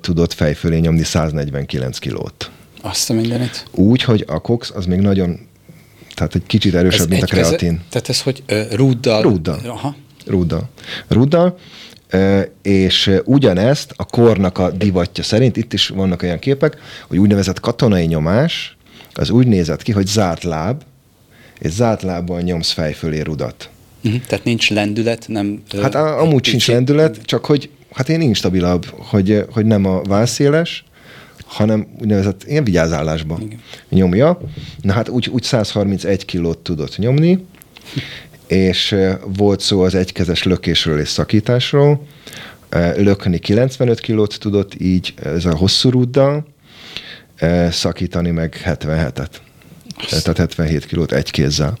tudott 0.00 0.32
fejfölé 0.32 0.78
nyomni 0.78 1.02
149 1.02 1.98
kilót. 1.98 2.50
Azt 2.82 3.10
a 3.10 3.12
mindenit. 3.12 3.64
Úgy, 3.70 4.02
hogy 4.02 4.24
a 4.28 4.38
cox 4.38 4.72
az 4.74 4.86
még 4.86 4.98
nagyon, 4.98 5.38
tehát 6.14 6.34
egy 6.34 6.46
kicsit 6.46 6.74
erősebb, 6.74 7.00
ez 7.00 7.06
mint 7.06 7.22
a 7.22 7.26
kreatin. 7.26 7.72
Ez, 7.72 7.80
tehát 7.90 8.08
ez 8.08 8.22
hogy 8.22 8.42
uh, 8.50 8.72
rúddal? 8.72 9.22
Rúddal. 9.22 9.60
Aha. 9.64 9.96
Rúddal. 10.26 10.68
Rúddal. 11.08 11.58
És 12.62 13.10
ugyanezt 13.24 13.92
a 13.96 14.04
kornak 14.04 14.58
a 14.58 14.70
divatja 14.70 15.24
szerint, 15.24 15.56
itt 15.56 15.72
is 15.72 15.88
vannak 15.88 16.22
olyan 16.22 16.38
képek, 16.38 16.76
hogy 17.08 17.18
úgynevezett 17.18 17.60
katonai 17.60 18.04
nyomás, 18.04 18.76
az 19.12 19.30
úgy 19.30 19.46
nézett 19.46 19.82
ki, 19.82 19.92
hogy 19.92 20.06
zárt 20.06 20.42
láb, 20.42 20.82
és 21.60 21.70
zárt 21.70 22.02
lábbal 22.02 22.40
nyomsz 22.40 22.70
fej 22.70 22.92
fölé 22.92 23.20
rudat. 23.20 23.70
Uh-huh. 24.04 24.20
Tehát 24.26 24.44
nincs 24.44 24.70
lendület, 24.70 25.24
nem... 25.28 25.62
Hát 25.82 25.94
a, 25.94 26.20
amúgy 26.20 26.44
sincs 26.44 26.68
lendület, 26.68 27.22
csak 27.22 27.44
hogy 27.44 27.70
hát 27.92 28.08
én 28.08 28.20
instabilabb, 28.20 28.86
hogy, 28.96 29.44
hogy 29.52 29.64
nem 29.64 29.84
a 29.84 30.02
válszéles, 30.02 30.84
hanem 31.46 31.86
úgynevezett 32.00 32.44
ilyen 32.46 32.64
vigyázállásban 32.64 33.40
Igen. 33.40 33.60
nyomja. 33.88 34.40
Na 34.80 34.92
hát 34.92 35.08
úgy, 35.08 35.28
úgy 35.28 35.42
131 35.42 36.24
kilót 36.24 36.58
tudott 36.58 36.98
nyomni, 36.98 37.46
és 38.46 38.96
volt 39.36 39.60
szó 39.60 39.80
az 39.80 39.94
egykezes 39.94 40.42
lökésről 40.42 41.00
és 41.00 41.08
szakításról. 41.08 42.06
Lökni 42.96 43.38
95 43.38 44.00
kilót 44.00 44.38
tudott 44.38 44.80
így, 44.80 45.14
ez 45.22 45.44
a 45.44 45.56
hosszú 45.56 45.90
rúddal, 45.90 46.46
szakítani 47.70 48.30
meg 48.30 48.62
77-et. 48.64 49.30
Tehát 50.08 50.36
77 50.36 50.86
kilót 50.86 51.12
egy 51.12 51.30
kézzel. 51.30 51.78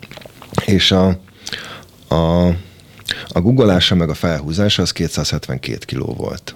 És 0.64 0.90
a, 0.90 1.20
a, 2.08 2.46
a 3.28 3.40
guggolása 3.40 3.94
meg 3.94 4.08
a 4.08 4.14
felhúzása 4.14 4.82
az 4.82 4.92
272 4.92 5.78
kiló 5.84 6.14
volt. 6.16 6.54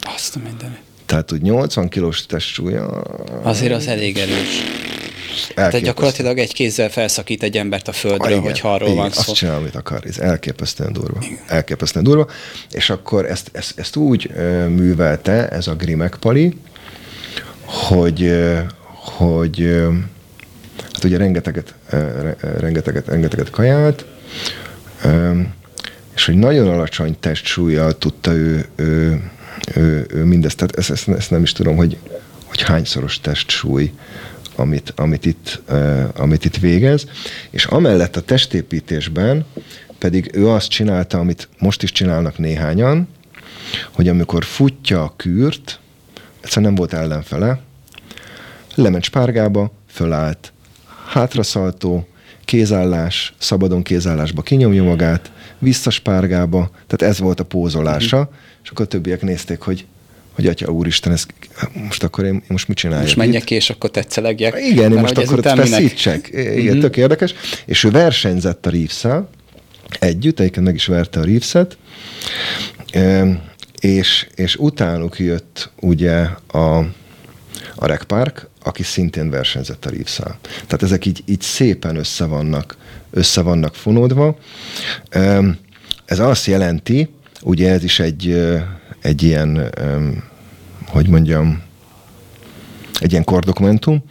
Azt 0.00 0.36
a 0.36 0.38
mindenit. 0.38 0.80
Tehát 1.06 1.32
úgy 1.32 1.42
80 1.42 1.88
kilós 1.88 2.26
testsúlya... 2.26 2.86
Azért 3.42 3.72
az 3.72 3.86
elég 3.86 4.18
erős. 4.18 4.62
Tehát 5.54 5.80
gyakorlatilag 5.80 6.38
egy 6.38 6.52
kézzel 6.52 6.90
felszakít 6.90 7.42
egy 7.42 7.56
embert 7.56 7.88
a 7.88 7.92
földről, 7.92 8.30
igen, 8.30 8.42
hogyha 8.42 8.74
arról 8.74 8.88
igen, 8.88 9.00
van 9.00 9.10
szó. 9.10 9.20
azt 9.20 9.34
csinál, 9.34 9.56
amit 9.56 9.74
akar. 9.74 10.02
Ez 10.06 10.18
elképesztően 10.18 10.92
durva. 10.92 11.18
Igen. 11.20 11.38
Elképesztően 11.46 12.04
durva. 12.04 12.26
És 12.70 12.90
akkor 12.90 13.26
ezt, 13.26 13.50
ezt, 13.52 13.78
ezt 13.78 13.96
úgy 13.96 14.30
művelte 14.68 15.48
ez 15.48 15.66
a 15.66 15.74
Grimek 15.74 16.16
Pali, 16.20 16.56
hogy, 17.64 18.32
hogy 18.94 19.82
hát 20.92 21.04
ugye 21.04 21.16
rengeteget, 21.16 21.74
rengeteget, 22.58 23.06
rengeteget 23.06 23.50
kajált, 23.50 24.04
és 26.14 26.24
hogy 26.24 26.34
nagyon 26.34 26.68
alacsony 26.68 27.16
testsúlyjal 27.20 27.98
tudta 27.98 28.32
ő, 28.32 28.66
ő, 28.76 29.22
ő, 29.74 30.06
ő 30.10 30.24
mindezt, 30.24 30.56
tehát 30.56 30.76
ezt, 30.76 30.90
ezt, 30.90 31.08
ezt 31.08 31.30
nem 31.30 31.42
is 31.42 31.52
tudom, 31.52 31.76
hogy, 31.76 31.96
hogy 32.44 32.62
hányszoros 32.62 33.20
testsúly, 33.20 33.92
amit, 34.56 34.92
amit, 34.96 35.26
itt, 35.26 35.62
amit 36.16 36.44
itt 36.44 36.56
végez, 36.56 37.06
és 37.50 37.64
amellett 37.64 38.16
a 38.16 38.20
testépítésben 38.20 39.44
pedig 39.98 40.30
ő 40.34 40.48
azt 40.48 40.68
csinálta, 40.68 41.18
amit 41.18 41.48
most 41.58 41.82
is 41.82 41.92
csinálnak 41.92 42.38
néhányan, 42.38 43.08
hogy 43.90 44.08
amikor 44.08 44.44
futja 44.44 45.02
a 45.02 45.14
kűrt, 45.16 45.80
egyszerűen 46.40 46.66
nem 46.66 46.74
volt 46.74 46.92
ellenfele, 46.92 47.60
lement 48.74 49.04
spárgába, 49.04 49.72
fölállt, 49.86 50.51
hátraszaltó, 51.12 52.06
kézállás, 52.44 53.34
szabadon 53.38 53.82
kézállásba 53.82 54.42
kinyomja 54.42 54.82
magát, 54.82 55.32
visszaspárgába, 55.58 56.70
tehát 56.86 57.14
ez 57.14 57.20
volt 57.20 57.40
a 57.40 57.44
pózolása, 57.44 58.18
uh-huh. 58.18 58.34
és 58.62 58.70
akkor 58.70 58.84
a 58.84 58.88
többiek 58.88 59.22
nézték, 59.22 59.60
hogy 59.60 59.86
hogy 60.32 60.46
atya 60.46 60.70
úristen, 60.70 61.12
ez, 61.12 61.26
most 61.72 62.02
akkor 62.02 62.24
én, 62.24 62.34
én 62.34 62.42
most 62.48 62.68
mit 62.68 62.76
csináljak? 62.76 63.04
Most 63.04 63.16
menjek 63.16 63.44
ki, 63.44 63.54
és 63.54 63.70
akkor 63.70 63.90
tetszelegjek. 63.90 64.58
Igen, 64.70 64.92
én 64.92 64.98
most 64.98 65.18
akkor 65.18 65.42
feszítsek. 65.42 66.28
Igen, 66.32 66.66
uh-huh. 66.66 66.80
tök 66.80 66.96
érdekes. 66.96 67.34
És 67.66 67.84
ő 67.84 67.90
versenyzett 67.90 68.66
a 68.66 68.70
reeves 68.70 69.06
együtt, 69.98 70.40
egyébként 70.40 70.66
meg 70.66 70.74
is 70.74 70.86
verte 70.86 71.20
a 71.20 71.24
reeves 71.24 71.56
és, 73.80 74.26
és 74.34 74.56
utánuk 74.56 75.18
jött 75.18 75.70
ugye 75.80 76.26
a, 76.46 76.78
a 77.74 77.86
Rec 77.86 78.04
Park, 78.04 78.48
aki 78.64 78.82
szintén 78.82 79.30
versenyzett 79.30 79.84
a 79.84 79.90
reeves 79.90 80.20
Tehát 80.52 80.82
ezek 80.82 81.06
így, 81.06 81.22
így 81.26 81.40
szépen 81.40 81.96
össze 81.96 82.24
vannak, 82.24 82.76
össze 83.10 83.40
vannak 83.40 83.74
fonódva. 83.74 84.38
Ez 86.04 86.18
azt 86.18 86.46
jelenti, 86.46 87.08
ugye 87.42 87.70
ez 87.70 87.84
is 87.84 87.98
egy, 87.98 88.48
egy 89.00 89.22
ilyen, 89.22 89.70
hogy 90.86 91.08
mondjam, 91.08 91.62
egy 93.00 93.10
ilyen 93.10 93.24
kordokumentum, 93.24 94.04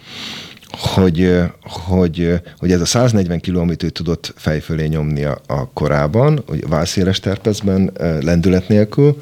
hogy, 0.72 1.42
hogy, 1.62 2.42
hogy 2.58 2.72
ez 2.72 2.82
a 2.82 2.86
140 2.86 3.40
kg, 3.40 3.56
amit 3.56 3.84
ő 3.84 3.90
tudott 3.90 4.34
fejfölé 4.36 4.86
nyomni 4.86 5.24
a, 5.24 5.42
a 5.48 5.70
korában, 5.74 6.44
hogy 6.48 6.68
válszéles 6.68 7.20
terpezben, 7.20 7.92
lendület 8.22 8.68
nélkül, 8.68 9.22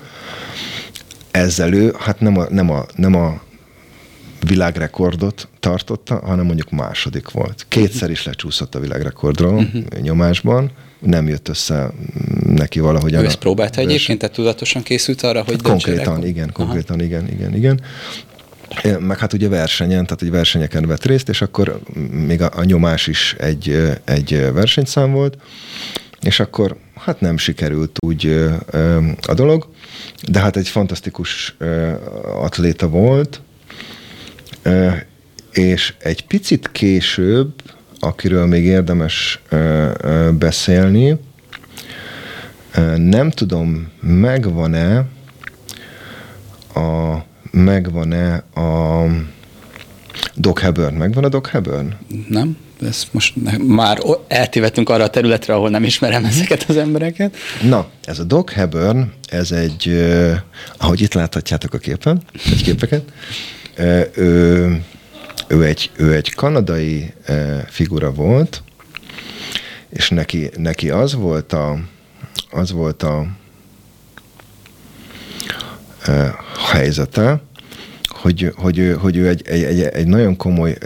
ezzel 1.31 1.73
ő, 1.73 1.95
hát 1.99 2.19
nem 2.19 2.37
a, 2.37 2.45
nem 2.49 2.69
a, 2.69 2.85
nem 2.95 3.15
a 3.15 3.41
világrekordot 4.47 5.47
tartotta, 5.59 6.19
hanem 6.19 6.45
mondjuk 6.45 6.69
második 6.69 7.31
volt. 7.31 7.65
Kétszer 7.67 8.09
is 8.09 8.25
lecsúszott 8.25 8.75
a 8.75 8.79
világrekordról 8.79 9.53
uh-huh. 9.53 9.83
nyomásban, 10.01 10.71
nem 10.99 11.27
jött 11.27 11.47
össze 11.47 11.91
neki 12.45 12.79
valahogy. 12.79 13.13
Ő 13.13 13.25
ezt 13.25 13.35
próbálta 13.35 13.81
egyébként, 13.81 14.19
tehát 14.19 14.35
tudatosan 14.35 14.83
készült 14.83 15.21
arra, 15.21 15.43
hogy 15.43 15.53
hát 15.53 15.61
Konkrétan, 15.61 16.25
igen, 16.25 16.51
konkrétan, 16.53 16.95
Aha. 16.95 17.05
igen, 17.05 17.27
igen, 17.27 17.55
igen. 17.55 17.81
Meg 18.99 19.17
hát 19.17 19.33
ugye 19.33 19.49
versenyen, 19.49 20.03
tehát 20.03 20.21
egy 20.21 20.31
versenyeken 20.31 20.87
vett 20.87 21.05
részt, 21.05 21.29
és 21.29 21.41
akkor 21.41 21.79
még 22.11 22.41
a, 22.41 22.51
a 22.55 22.63
nyomás 22.63 23.07
is 23.07 23.35
egy, 23.37 23.93
egy 24.05 24.51
versenyszám 24.53 25.11
volt, 25.11 25.37
és 26.21 26.39
akkor 26.39 26.75
hát 26.95 27.21
nem 27.21 27.37
sikerült 27.37 27.97
úgy 28.05 28.49
a 29.27 29.33
dolog, 29.33 29.67
de 30.27 30.39
hát 30.39 30.57
egy 30.57 30.67
fantasztikus 30.67 31.55
atléta 32.41 32.87
volt, 32.89 33.41
és 35.51 35.93
egy 35.99 36.25
picit 36.25 36.71
később, 36.71 37.53
akiről 37.99 38.45
még 38.45 38.65
érdemes 38.65 39.39
beszélni, 40.37 41.17
nem 42.95 43.29
tudom, 43.29 43.91
megvan-e 44.01 44.97
a 46.73 47.17
megvan-e 47.51 48.35
a 48.53 49.05
Doc 50.35 50.59
Hebburn? 50.61 50.95
Megvan 50.95 51.23
a 51.23 51.29
Doc 51.29 51.49
Hebburn? 51.49 51.93
Nem. 52.27 52.57
Ez 52.81 53.03
most 53.11 53.33
már 53.67 53.97
eltévedtünk 54.27 54.89
arra 54.89 55.03
a 55.03 55.09
területre, 55.09 55.53
ahol 55.53 55.69
nem 55.69 55.83
ismerem 55.83 56.25
ezeket 56.31 56.63
az 56.67 56.77
embereket. 56.77 57.35
Na, 57.63 57.89
ez 58.05 58.19
a 58.19 58.23
Doc 58.23 58.51
Hebburn, 58.51 59.11
ez 59.29 59.51
egy, 59.51 60.09
ahogy 60.77 61.01
itt 61.01 61.13
láthatjátok 61.13 61.73
a 61.73 61.77
képen, 61.77 62.21
egy 62.45 62.63
képeket, 62.63 63.03
ő, 64.13 64.83
ő, 65.47 65.63
egy, 65.63 65.91
ő 65.95 66.13
egy 66.13 66.35
kanadai 66.35 67.13
figura 67.67 68.11
volt, 68.11 68.63
és 69.89 70.09
neki, 70.09 70.49
neki 70.57 70.89
az 70.89 71.13
volt 71.13 71.53
a, 71.53 71.79
az 72.51 72.71
volt 72.71 73.03
a 73.03 73.27
helyzete, 76.71 77.41
hogy, 78.07 78.53
hogy, 78.55 78.77
ő, 78.77 78.93
hogy 78.93 79.17
ő 79.17 79.27
egy, 79.27 79.47
egy, 79.47 79.63
egy, 79.63 79.81
egy 79.81 80.07
nagyon 80.07 80.35
komoly 80.37 80.77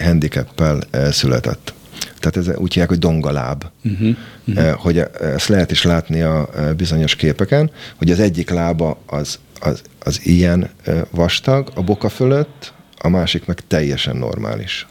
handicappel 0.00 0.78
született. 1.10 1.74
Tehát 2.18 2.36
ez 2.36 2.56
úgy 2.56 2.72
hívják, 2.72 2.88
hogy 2.88 2.98
dongaláb. 2.98 3.64
Uh-huh, 3.84 4.16
uh-huh. 4.46 4.70
Hogy 4.70 4.98
ezt 5.20 5.48
lehet 5.48 5.70
is 5.70 5.82
látni 5.82 6.22
a 6.22 6.50
bizonyos 6.76 7.16
képeken, 7.16 7.70
hogy 7.96 8.10
az 8.10 8.20
egyik 8.20 8.50
lába 8.50 9.02
az, 9.06 9.38
az, 9.62 9.82
az 9.98 10.20
ilyen 10.26 10.70
vastag 11.10 11.72
a 11.74 11.82
boka 11.82 12.08
fölött, 12.08 12.72
a 12.98 13.08
másik 13.08 13.44
meg 13.44 13.60
teljesen 13.66 14.16
normális. 14.16 14.86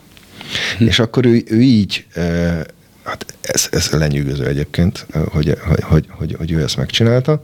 Uh-huh. 0.74 0.88
És 0.88 1.00
akkor 1.00 1.26
ő, 1.26 1.44
ő 1.46 1.62
így, 1.62 2.06
hát 3.04 3.34
ez, 3.42 3.68
ez 3.72 3.90
lenyűgöző 3.90 4.46
egyébként, 4.46 5.06
hogy, 5.32 5.58
hogy, 5.68 5.82
hogy, 5.82 6.06
hogy, 6.10 6.36
hogy 6.38 6.52
ő 6.52 6.62
ezt 6.62 6.78
megcsinálta, 6.78 7.42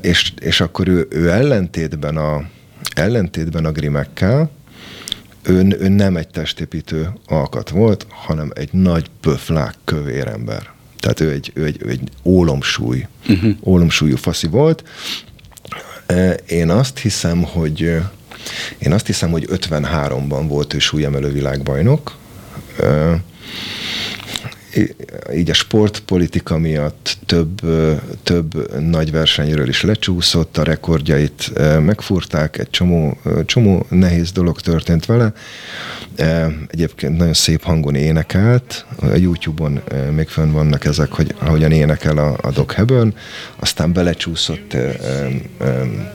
és, 0.00 0.32
és 0.40 0.60
akkor 0.60 0.88
ő, 0.88 1.06
ő 1.10 1.30
ellentétben 1.30 2.16
a, 2.16 2.48
ellentétben 2.94 3.64
a 3.64 3.72
grimekkel, 3.72 4.50
ő, 5.42 5.76
ő 5.80 5.88
nem 5.88 6.16
egy 6.16 6.28
testépítő 6.28 7.12
alkat 7.26 7.68
volt, 7.68 8.06
hanem 8.08 8.50
egy 8.54 8.72
nagy 8.72 9.10
pöflák 9.20 9.74
kövér 9.84 10.26
ember. 10.26 10.70
Tehát 10.98 11.20
ő 11.20 11.30
egy, 11.30 11.50
ő 11.54 11.64
egy, 11.64 11.76
ő 11.80 11.88
egy 11.88 12.08
ólomsúly, 12.24 13.06
uh-huh. 13.28 13.56
ólomsúlyú 13.60 14.16
faszi 14.16 14.46
volt. 14.46 14.84
Én 16.46 16.70
azt 16.70 16.98
hiszem, 16.98 17.42
hogy 17.42 17.80
én 18.78 18.92
azt 18.92 19.06
hiszem, 19.06 19.30
hogy 19.30 19.48
53-ban 19.50 20.44
volt 20.48 20.74
ő 20.74 20.78
súlyemelő 20.78 21.32
világbajnok 21.32 22.16
így 25.34 25.50
a 25.50 25.54
sportpolitika 25.54 26.58
miatt 26.58 27.16
több, 27.26 27.60
több 28.22 28.80
nagy 28.80 29.10
versenyről 29.10 29.68
is 29.68 29.82
lecsúszott, 29.82 30.56
a 30.56 30.62
rekordjait 30.62 31.52
megfúrták, 31.80 32.58
egy 32.58 32.70
csomó, 32.70 33.18
csomó 33.46 33.86
nehéz 33.88 34.32
dolog 34.32 34.60
történt 34.60 35.06
vele. 35.06 35.32
Egyébként 36.68 37.16
nagyon 37.16 37.34
szép 37.34 37.62
hangon 37.62 37.94
énekelt, 37.94 38.86
a 39.00 39.06
YouTube-on 39.06 39.80
még 40.14 40.28
fönn 40.28 40.52
vannak 40.52 40.84
ezek, 40.84 41.12
hogy 41.12 41.34
ahogyan 41.38 41.72
énekel 41.72 42.18
a, 42.18 42.38
a 42.42 42.50
Doc 42.50 42.72
Hebön, 42.72 43.14
aztán 43.56 43.92
belecsúszott 43.92 44.76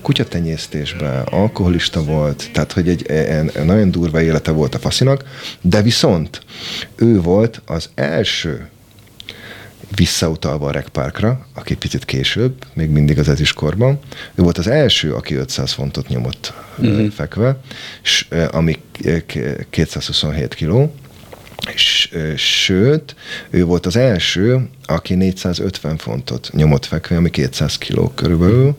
kutyatenyésztésbe, 0.01 1.19
alkoholista 1.19 2.03
volt, 2.03 2.49
tehát 2.53 2.71
hogy 2.71 2.89
egy, 2.89 3.05
egy 3.05 3.65
nagyon 3.65 3.91
durva 3.91 4.21
élete 4.21 4.51
volt 4.51 4.75
a 4.75 4.79
faszinak, 4.79 5.23
de 5.61 5.81
viszont 5.81 6.41
ő 6.95 7.21
volt 7.21 7.61
az 7.65 7.89
első 7.95 8.46
visszautalva 9.95 10.67
a 10.67 10.71
rekpárkra, 10.71 11.45
aki 11.53 11.75
picit 11.75 12.05
később, 12.05 12.53
még 12.73 12.89
mindig 12.89 13.19
az 13.19 13.29
eziskorban. 13.29 13.99
Ő 14.35 14.43
volt 14.43 14.57
az 14.57 14.67
első, 14.67 15.13
aki 15.13 15.35
500 15.35 15.71
fontot 15.71 16.07
nyomott 16.07 16.53
uh-huh. 16.77 17.09
fekve, 17.09 17.61
s, 18.01 18.27
ami 18.51 18.79
227 19.69 20.53
kiló, 20.53 20.93
és, 21.73 22.11
sőt, 22.35 23.15
ő 23.49 23.65
volt 23.65 23.85
az 23.85 23.95
első, 23.95 24.69
aki 24.85 25.15
450 25.15 25.97
fontot 25.97 26.49
nyomott 26.53 26.85
fekve, 26.85 27.15
ami 27.15 27.29
200 27.29 27.77
kiló 27.77 28.11
körülbelül. 28.15 28.75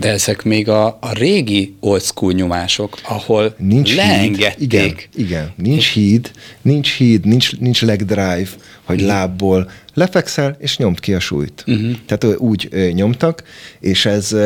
De 0.00 0.08
ezek 0.08 0.42
még 0.42 0.68
a, 0.68 0.86
a 0.86 1.12
régi 1.12 1.76
old 1.80 2.02
school 2.02 2.32
nyomások, 2.32 2.98
ahol 3.02 3.54
nincs 3.58 3.94
leengedték. 3.94 4.58
Híd, 4.58 4.70
igen, 4.70 5.26
igen, 5.26 5.52
nincs 5.56 5.92
híd, 5.92 6.30
nincs 6.62 6.96
híd, 6.96 7.24
nincs, 7.24 7.58
nincs 7.58 7.82
leg 7.82 8.04
drive, 8.04 8.48
hogy 8.84 9.00
lábból 9.00 9.70
lefekszel, 9.94 10.56
és 10.58 10.76
nyomd 10.76 11.00
ki 11.00 11.14
a 11.14 11.20
súlyt. 11.20 11.64
Uh-huh. 11.66 11.90
Tehát 12.06 12.38
úgy 12.38 12.68
nyomtak, 12.94 13.42
és 13.80 14.06
ez, 14.06 14.36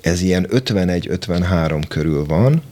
ez 0.00 0.22
ilyen 0.22 0.46
51-53 0.50 1.82
körül 1.88 2.24
van, 2.26 2.62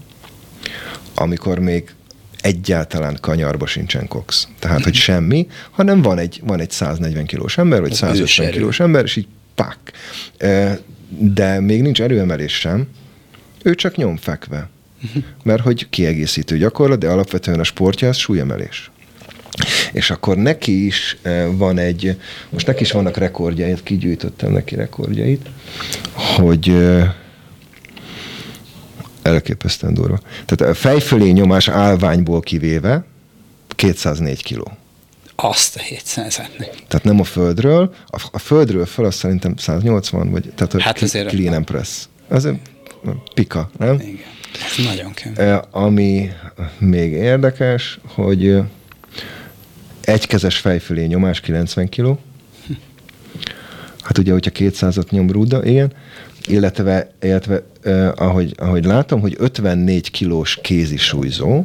amikor 1.15 1.59
még 1.59 1.95
egyáltalán 2.41 3.19
kanyarba 3.21 3.67
sincsen 3.67 4.09
cox. 4.09 4.49
Tehát, 4.59 4.85
hogy 4.85 4.95
semmi, 4.95 5.47
hanem 5.71 6.03
van 6.03 6.19
egy, 6.19 6.41
van 6.45 6.61
egy 6.61 6.71
140 6.71 7.27
kilós 7.27 7.59
ember, 7.59 7.81
vagy 7.81 7.93
150 7.93 8.51
kilós 8.51 8.81
ember, 8.81 9.05
és 9.05 9.17
így 9.17 9.27
pak. 9.55 9.79
De 11.19 11.61
még 11.61 11.83
nincs 11.83 12.03
erőemelés 12.03 12.53
sem, 12.53 12.87
ő 13.63 13.75
csak 13.75 13.97
nyom 13.97 14.17
fekve. 14.17 14.69
Uh-huh. 15.05 15.23
Mert 15.43 15.63
hogy 15.63 15.89
kiegészítő 15.89 16.59
gyakorlat, 16.59 16.99
de 16.99 17.09
alapvetően 17.09 17.61
a 17.61 17.65
sportja 17.65 18.09
az 18.09 18.17
súlyemelés. 18.17 18.91
És 19.93 20.11
akkor 20.11 20.37
neki 20.37 20.87
is 20.87 21.17
eh, 21.23 21.47
van 21.57 21.79
egy, 21.79 22.17
most 22.51 22.67
neki 22.67 22.83
is 22.83 22.93
vannak 22.93 23.17
rekordjait, 23.17 23.83
kigyűjtöttem 23.83 24.53
neki 24.53 24.75
rekordjait, 24.75 25.47
hogy 26.13 26.69
eh, 26.69 27.13
elképesztően 29.23 29.95
durva. 29.95 30.21
Tehát 30.45 30.75
a 30.75 30.79
fejfölé 30.79 31.31
nyomás 31.31 31.69
állványból 31.69 32.41
kivéve 32.41 33.05
204 33.69 34.43
kiló. 34.43 34.77
Azt 35.45 35.77
a 35.77 35.81
700 35.81 36.35
Tehát 36.89 37.03
nem 37.03 37.21
a 37.21 37.25
földről, 37.25 37.95
a, 38.07 38.23
a 38.33 38.39
földről 38.39 38.87
föl 38.87 39.05
azt 39.05 39.19
szerintem 39.19 39.57
180, 39.57 40.31
vagy 40.31 40.53
tehát 40.55 40.75
a 40.75 40.81
hát 40.81 41.03
azért 41.03 41.29
clean 41.29 41.55
and 41.55 41.65
press. 41.65 42.05
Az 42.29 42.49
pika, 43.35 43.71
nem? 43.79 43.95
Igen, 43.95 44.17
ez 44.53 44.85
nagyon 44.85 45.13
kemény. 45.13 45.39
Eh, 45.39 45.61
ami 45.71 46.31
még 46.79 47.13
érdekes, 47.13 47.99
hogy 48.07 48.57
egykezes 50.01 50.57
fejfölé 50.57 51.05
nyomás 51.05 51.41
90 51.41 51.89
kg. 51.89 52.19
Hát 54.03 54.19
ugye, 54.19 54.33
hogyha 54.33 54.51
200-at 54.55 55.11
nyom 55.11 55.31
rúda, 55.31 55.65
igen. 55.65 55.93
Illetve, 56.47 57.11
illetve 57.21 57.63
eh, 57.83 58.13
ahogy, 58.17 58.55
ahogy 58.57 58.85
látom, 58.85 59.21
hogy 59.21 59.37
54 59.39 60.11
kilós 60.11 60.59
kézi 60.63 60.97
súlyzó, 60.97 61.65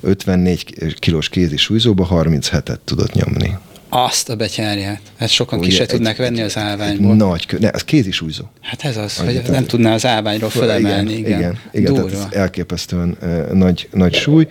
54 0.00 0.94
kilós 0.98 1.28
kézi 1.28 1.56
súlyzóba 1.56 2.08
37-et 2.10 2.78
tudott 2.84 3.12
nyomni. 3.12 3.58
Azt 3.88 4.28
a 4.28 4.36
betyárját. 4.36 5.00
Hát 5.18 5.28
sokan 5.28 5.58
Ugye 5.58 5.68
ki 5.68 5.74
se 5.74 5.86
tudnak 5.86 6.16
venni 6.16 6.40
az 6.40 6.56
állványból. 6.56 7.14
Nagy 7.14 7.46
kö... 7.46 7.56
Ne, 7.58 7.70
ez 7.70 7.84
kézi 7.84 8.10
súlyzó. 8.10 8.44
Hát 8.60 8.84
ez 8.84 8.96
az, 8.96 9.16
hogy 9.16 9.42
nem 9.48 9.64
tudná 9.64 9.94
az 9.94 10.06
állványról 10.06 10.50
fölemelni. 10.50 11.12
Igen, 11.12 11.26
igen. 11.26 11.38
igen, 11.38 11.58
igen 11.72 11.94
tehát 11.94 12.12
ez 12.12 12.38
elképesztően 12.38 13.16
uh, 13.22 13.50
nagy, 13.52 13.88
nagy 13.92 14.14
súly 14.14 14.48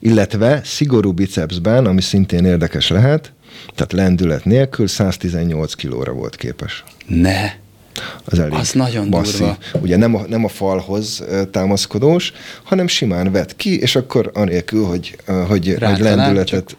illetve 0.00 0.60
szigorú 0.64 1.12
bicepsben, 1.12 1.86
ami 1.86 2.00
szintén 2.00 2.44
érdekes 2.44 2.88
lehet, 2.88 3.32
tehát 3.74 3.92
lendület 3.92 4.44
nélkül 4.44 4.86
118 4.86 5.74
kilóra 5.74 6.12
volt 6.12 6.36
képes. 6.36 6.84
Ne! 7.06 7.60
Az, 8.24 8.38
elég 8.38 8.52
az 8.52 8.72
nagyon 8.72 9.06
masszív. 9.06 9.38
durva. 9.38 9.56
Ugye 9.72 9.96
nem 9.96 10.14
a, 10.14 10.22
nem 10.28 10.44
a 10.44 10.48
falhoz 10.48 11.24
támaszkodós, 11.50 12.32
hanem 12.62 12.86
simán 12.86 13.32
vet 13.32 13.56
ki, 13.56 13.80
és 13.80 13.96
akkor 13.96 14.30
anélkül, 14.34 14.84
hogy, 14.84 15.16
hogy, 15.26 15.76
hogy 15.80 15.98
lendületet 15.98 16.76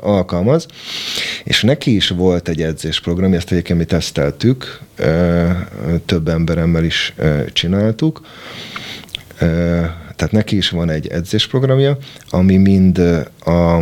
alkalmaz. 0.00 0.66
És 1.44 1.62
neki 1.62 1.94
is 1.94 2.08
volt 2.08 2.48
egy 2.48 2.62
edzésprogram, 2.62 3.32
ezt 3.32 3.52
egyébként 3.52 3.78
mi 3.78 3.84
teszteltük, 3.84 4.80
több 6.06 6.28
emberemmel 6.28 6.84
is 6.84 7.14
csináltuk, 7.52 8.20
tehát 10.16 10.30
neki 10.30 10.56
is 10.56 10.70
van 10.70 10.90
egy 10.90 11.06
edzésprogramja, 11.06 11.98
ami 12.28 12.56
mind 12.56 12.98
a, 13.38 13.78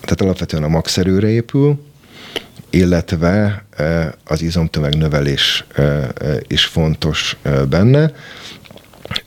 tehát 0.00 0.20
alapvetően 0.20 0.62
a 0.62 0.68
maxerőre 0.68 1.28
épül, 1.28 1.78
illetve 2.72 3.64
az 4.24 4.42
izomtömegnövelés 4.42 5.64
is 6.46 6.64
fontos 6.64 7.36
benne. 7.68 8.12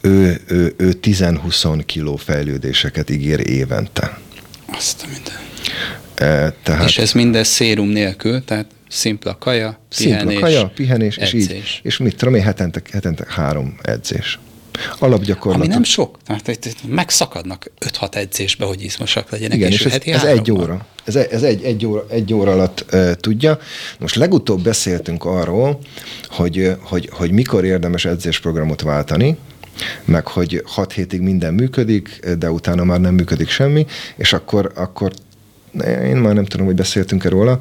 Ő, 0.02 0.42
ő, 0.48 0.74
ő 0.78 0.98
10-20 1.02 1.82
kiló 1.86 2.16
fejlődéseket 2.16 3.10
ígér 3.10 3.50
évente. 3.50 4.20
Azt 4.66 5.04
a 5.04 5.08
minden. 5.12 5.44
Tehát, 6.64 6.88
és 6.88 6.98
ez 6.98 7.12
mindez 7.12 7.48
szérum 7.48 7.88
nélkül, 7.88 8.44
tehát 8.46 8.66
szimpla 8.90 9.38
kaja, 9.38 9.80
pihenés, 9.98 10.22
Szimpla 10.22 10.40
kaja, 10.40 10.72
pihenés, 10.76 11.18
edzés. 11.18 11.34
és 11.34 11.52
így, 11.52 11.80
és 11.84 11.98
mit 11.98 12.16
tudom 12.16 12.36
én, 12.36 12.44
hetente, 12.44 12.82
hetente 12.92 13.26
három 13.28 13.78
edzés. 13.82 14.40
Alapgyakorlat. 15.00 15.60
Ami 15.60 15.68
nem 15.68 15.84
sok. 15.84 16.18
Tehát 16.26 16.66
itt 16.66 16.88
megszakadnak 16.88 17.72
5-6 18.00 18.16
edzésbe, 18.16 18.66
hogy 18.66 18.84
izmosak 18.84 19.30
legyenek. 19.30 19.58
Igen, 19.58 19.72
és, 19.72 19.80
és 19.80 19.94
ez, 19.94 20.02
ez 20.06 20.24
egy 20.24 20.52
óra. 20.52 20.86
Ez, 21.04 21.16
ez 21.16 21.44
egy, 21.44 21.64
egy, 21.64 21.86
óra, 21.86 22.06
egy 22.10 22.34
óra 22.34 22.52
alatt 22.52 22.86
uh, 22.94 23.12
tudja. 23.14 23.60
Most 24.00 24.16
legutóbb 24.16 24.62
beszéltünk 24.62 25.26
arról, 25.26 25.80
hogy, 26.28 26.76
hogy, 26.82 27.10
hogy 27.12 27.32
mikor 27.32 27.66
érdemes 27.66 28.06
edzésprogramot 28.06 28.82
váltani, 28.82 29.38
meg 30.06 30.28
hogy 30.28 30.64
6 30.66 30.94
hétig 30.94 31.22
minden 31.22 31.54
működik, 31.54 32.20
de 32.40 32.52
utána 32.52 32.84
már 32.84 33.00
nem 33.00 33.14
működik 33.14 33.50
semmi, 33.50 33.86
és 34.16 34.34
akkor, 34.34 34.72
akkor 34.76 35.12
én 35.84 36.16
már 36.16 36.34
nem 36.34 36.46
tudom, 36.46 36.66
hogy 36.66 36.76
beszéltünk-e 36.76 37.30
róla, 37.30 37.60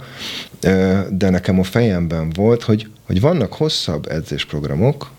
de 1.10 1.30
nekem 1.30 1.58
a 1.58 1.64
fejemben 1.64 2.30
volt, 2.30 2.62
hogy, 2.62 2.86
hogy 3.06 3.20
vannak 3.20 3.52
hosszabb 3.52 4.10
edzésprogramok, 4.10 5.10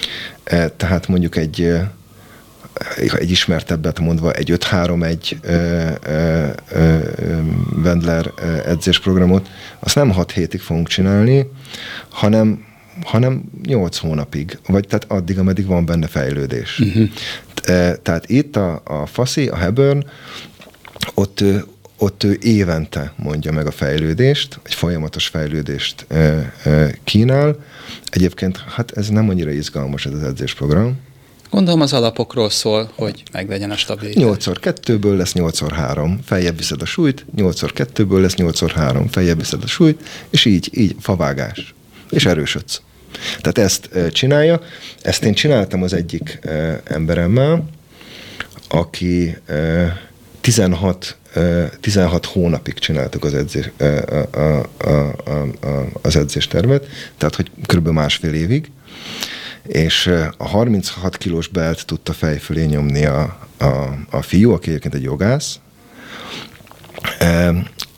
E, 0.00 0.29
tehát 0.76 1.08
mondjuk 1.08 1.36
egy 1.36 1.60
e, 1.60 1.92
egy 2.96 3.30
ismertebbet 3.30 3.98
mondva, 3.98 4.32
egy 4.32 4.52
5-3-1 4.56 5.44
e, 5.44 6.54
Wendler 7.84 8.32
edzésprogramot, 8.66 9.48
azt 9.78 9.94
nem 9.94 10.10
6 10.10 10.30
hétig 10.30 10.60
fogunk 10.60 10.88
csinálni, 10.88 11.50
hanem 12.08 12.68
hanem 13.04 13.42
8 13.62 13.96
hónapig, 13.96 14.58
vagy 14.66 14.86
tehát 14.86 15.04
addig, 15.08 15.38
ameddig 15.38 15.66
van 15.66 15.84
benne 15.84 16.06
fejlődés. 16.06 16.78
Uh-huh. 16.78 17.08
Tehát 18.02 18.28
itt 18.28 18.56
a, 18.56 18.82
a 18.84 19.06
Faszi, 19.06 19.48
a 19.48 19.56
Hebern, 19.56 20.04
ott, 21.14 21.44
ott 22.02 22.24
ő 22.24 22.38
évente 22.42 23.12
mondja 23.16 23.52
meg 23.52 23.66
a 23.66 23.70
fejlődést, 23.70 24.60
egy 24.62 24.74
folyamatos 24.74 25.26
fejlődést 25.26 26.06
kínál. 27.04 27.56
Egyébként 28.10 28.64
hát 28.68 28.90
ez 28.90 29.08
nem 29.08 29.28
annyira 29.28 29.50
izgalmas 29.50 30.06
ez 30.06 30.12
az 30.12 30.22
edzésprogram, 30.22 30.98
Gondolom 31.50 31.80
az 31.80 31.92
alapokról 31.92 32.50
szól, 32.50 32.90
hogy 32.94 33.22
meglegyen 33.32 33.70
a 33.70 33.76
stabilitás. 33.76 34.22
8x2-ből 34.22 35.16
lesz 35.16 35.32
8x3, 35.34 36.12
feljebb 36.24 36.56
viszed 36.56 36.82
a 36.82 36.84
súlyt, 36.84 37.26
8x2-ből 37.36 38.20
lesz 38.20 38.34
8x3, 38.36 39.06
feljebb 39.10 39.38
viszed 39.38 39.62
a 39.62 39.66
súlyt, 39.66 40.08
és 40.30 40.44
így, 40.44 40.70
így 40.72 40.96
favágás. 41.00 41.74
És 42.10 42.26
erősödsz. 42.26 42.80
Tehát 43.40 43.58
ezt 43.58 43.88
csinálja. 44.12 44.60
Ezt 45.02 45.24
én 45.24 45.34
csináltam 45.34 45.82
az 45.82 45.92
egyik 45.92 46.38
emberemmel, 46.84 47.68
aki 48.68 49.36
16 50.40 51.16
16 51.80 52.24
hónapig 52.24 52.74
csináltuk 52.74 53.24
az, 53.24 53.34
edzés, 53.34 53.70
a, 54.78 55.00
az 56.02 56.16
edzéstervet, 56.16 56.86
tehát 57.18 57.34
hogy 57.34 57.50
kb. 57.66 57.88
másfél 57.88 58.34
évig, 58.34 58.70
és 59.66 60.10
a 60.36 60.48
36 60.48 61.16
kilós 61.16 61.48
belt 61.48 61.86
tudta 61.86 62.12
fejfölé 62.12 62.64
nyomni 62.64 63.04
a, 63.04 63.38
a, 63.58 63.98
a 64.10 64.22
fiú, 64.22 64.52
aki 64.52 64.68
egyébként 64.68 64.94
egy 64.94 65.02
jogász, 65.02 65.58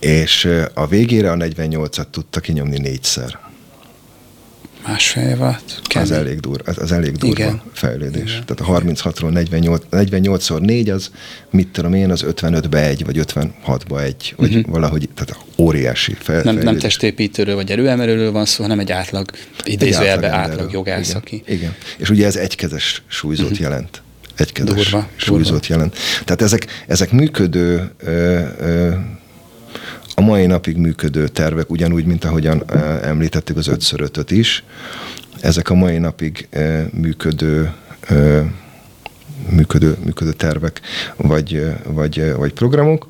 és 0.01 0.49
a 0.75 0.87
végére 0.87 1.31
a 1.31 1.37
48-at 1.37 2.11
tudta 2.11 2.41
kinyomni 2.41 2.79
négyszer. 2.79 3.42
Másfél 4.87 5.29
év 5.29 5.41
alatt? 5.41 5.81
Az 5.95 6.11
elég, 6.11 6.41
dur, 6.41 6.63
az, 6.65 6.79
az 6.79 6.93
elég 6.93 7.17
durva 7.17 7.43
Igen. 7.43 7.63
fejlődés. 7.73 8.31
Igen. 8.31 8.45
Tehát 8.47 8.61
a 8.61 8.81
36-ról 8.81 9.31
48, 9.31 9.83
48-szor 9.91 10.61
4 10.61 10.91
az, 10.91 11.11
mit 11.51 11.69
tudom 11.69 11.95
én, 11.95 12.11
az 12.11 12.25
55-be 12.29 12.87
egy, 12.87 13.05
vagy 13.05 13.19
56-ba 13.19 14.03
egy, 14.03 14.35
vagy 14.37 14.55
uh-huh. 14.55 14.73
valahogy, 14.73 15.09
tehát 15.15 15.45
óriási 15.57 16.17
fel, 16.19 16.43
nem, 16.43 16.57
nem 16.57 16.79
testépítőről 16.79 17.55
vagy 17.55 17.71
erőemelőről 17.71 18.33
van 18.33 18.45
szó, 18.45 18.63
hanem 18.63 18.79
egy 18.79 18.93
átlag, 18.93 19.31
idézőjelbe 19.65 20.29
átlag, 20.29 20.51
átlag 20.51 20.73
jogász, 20.73 21.09
Igen. 21.09 21.21
aki... 21.21 21.43
Igen. 21.47 21.75
És 21.99 22.11
ugye 22.11 22.27
ez 22.27 22.37
egykezes 22.37 23.03
súlyzót 23.07 23.45
uh-huh. 23.45 23.61
jelent. 23.61 24.03
Egykezes 24.37 24.75
durva, 24.75 25.09
súlyzót 25.17 25.61
durva. 25.61 25.67
jelent. 25.69 25.97
Tehát 26.25 26.43
ezek, 26.43 26.67
ezek 26.87 27.11
működő 27.11 27.91
ö, 27.99 28.41
ö, 28.61 28.91
a 30.15 30.21
mai 30.21 30.47
napig 30.47 30.77
működő 30.77 31.29
tervek, 31.29 31.71
ugyanúgy, 31.71 32.05
mint 32.05 32.25
ahogyan 32.25 32.65
említettük 33.03 33.57
az 33.57 33.69
5 33.69 34.17
5 34.17 34.31
is, 34.31 34.65
ezek 35.41 35.71
a 35.71 35.75
mai 35.75 35.99
napig 35.99 36.49
működő 36.93 37.73
működő, 39.49 39.97
működő 40.05 40.33
tervek 40.33 40.81
vagy, 41.17 41.73
vagy, 41.85 42.35
vagy 42.37 42.53
programok. 42.53 43.07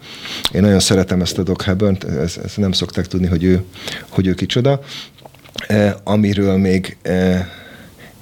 Én 0.52 0.60
nagyon 0.60 0.80
szeretem 0.80 1.20
ezt 1.20 1.38
a 1.38 1.42
Doc 1.42 1.64
Hebburn, 1.64 1.96
ezt, 2.20 2.36
ezt 2.36 2.56
nem 2.56 2.72
szokták 2.72 3.06
tudni, 3.06 3.26
hogy 3.26 3.44
ő, 3.44 3.64
hogy 4.08 4.26
ő 4.26 4.34
kicsoda. 4.34 4.80
Amiről 6.02 6.56
még 6.56 6.96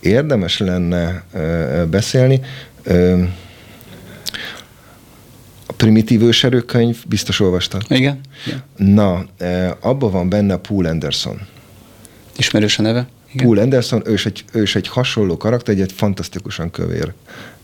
érdemes 0.00 0.58
lenne 0.58 1.24
beszélni, 1.90 2.40
primitív 5.80 6.22
őserőkönyv, 6.22 7.04
biztos 7.06 7.40
olvastad? 7.40 7.82
Igen. 7.88 8.20
Igen. 8.46 8.62
Na, 8.76 9.24
e, 9.38 9.76
abban 9.80 10.10
van 10.10 10.28
benne 10.28 10.56
Paul 10.56 10.86
Anderson. 10.86 11.40
Ismerős 12.36 12.78
a 12.78 12.82
neve? 12.82 13.08
Igen. 13.32 13.46
Paul 13.46 13.58
Anderson, 13.58 14.02
ő 14.04 14.12
is 14.12 14.26
egy, 14.26 14.44
ő 14.52 14.62
is 14.62 14.74
egy 14.76 14.88
hasonló 14.88 15.36
karakter, 15.36 15.74
egy, 15.74 15.80
egy 15.80 15.92
fantasztikusan 15.92 16.70
kövér 16.70 17.12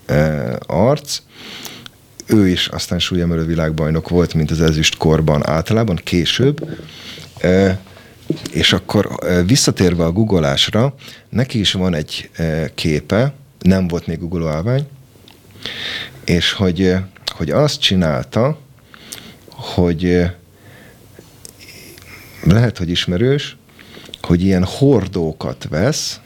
e, 0.07 0.59
arc. 0.66 1.18
Ő 2.26 2.48
is 2.48 2.68
aztán 2.68 2.98
súlyemelő 2.98 3.44
világbajnok 3.44 4.09
volt, 4.09 4.35
mint 4.35 4.50
az 4.50 4.61
ezüst 4.61 4.96
korban 4.96 5.48
általában, 5.48 6.00
később. 6.05 6.68
E, 7.40 7.81
és 8.52 8.72
akkor 8.72 9.09
visszatérve 9.46 10.05
a 10.05 10.12
googolásra, 10.12 10.94
neki 11.29 11.59
is 11.59 11.72
van 11.72 11.94
egy 11.94 12.31
képe, 12.74 13.35
nem 13.61 13.88
volt 13.88 14.07
még 14.07 14.18
Google 14.18 14.50
állvány, 14.50 14.87
és 16.24 16.52
hogy 16.52 16.94
hogy 17.37 17.50
azt 17.50 17.81
csinálta, 17.81 18.59
hogy 19.48 20.22
lehet, 22.44 22.79
hogy 22.79 22.90
ismerős, 22.90 23.57
hogy 24.22 24.44
ilyen 24.44 24.64
hordókat 24.64 25.66
vesz, 25.70 26.20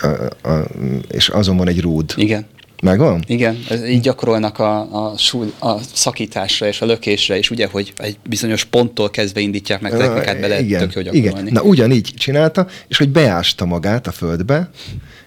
a, 0.00 0.06
a, 0.48 0.64
és 1.10 1.28
azon 1.28 1.56
van 1.56 1.68
egy 1.68 1.80
rúd. 1.80 2.12
Igen. 2.16 2.46
Megvan? 2.82 3.24
Igen, 3.26 3.58
ez 3.68 3.84
így 3.84 4.00
gyakorolnak 4.00 4.58
a, 4.58 4.78
a, 5.10 5.18
súly, 5.18 5.52
a 5.58 5.78
szakításra 5.92 6.66
és 6.66 6.80
a 6.80 6.86
lökésre, 6.86 7.38
és 7.38 7.50
ugye, 7.50 7.66
hogy 7.70 7.92
egy 7.96 8.18
bizonyos 8.28 8.64
ponttól 8.64 9.10
kezdve 9.10 9.40
indítják 9.40 9.80
meg 9.80 9.96
technikát 9.96 10.40
bele, 10.40 10.60
igen, 10.60 10.80
tök 10.80 10.94
jó 10.94 11.02
gyakorolni. 11.02 11.40
Igen. 11.40 11.52
Na 11.52 11.62
ugyanígy 11.62 12.14
csinálta, 12.16 12.66
és 12.88 12.98
hogy 12.98 13.08
beásta 13.08 13.64
magát 13.64 14.06
a 14.06 14.12
földbe, 14.12 14.70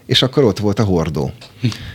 és 0.10 0.22
akkor 0.22 0.43
ott 0.43 0.60
volt 0.60 0.80
a 0.80 0.84
hordó. 0.84 1.32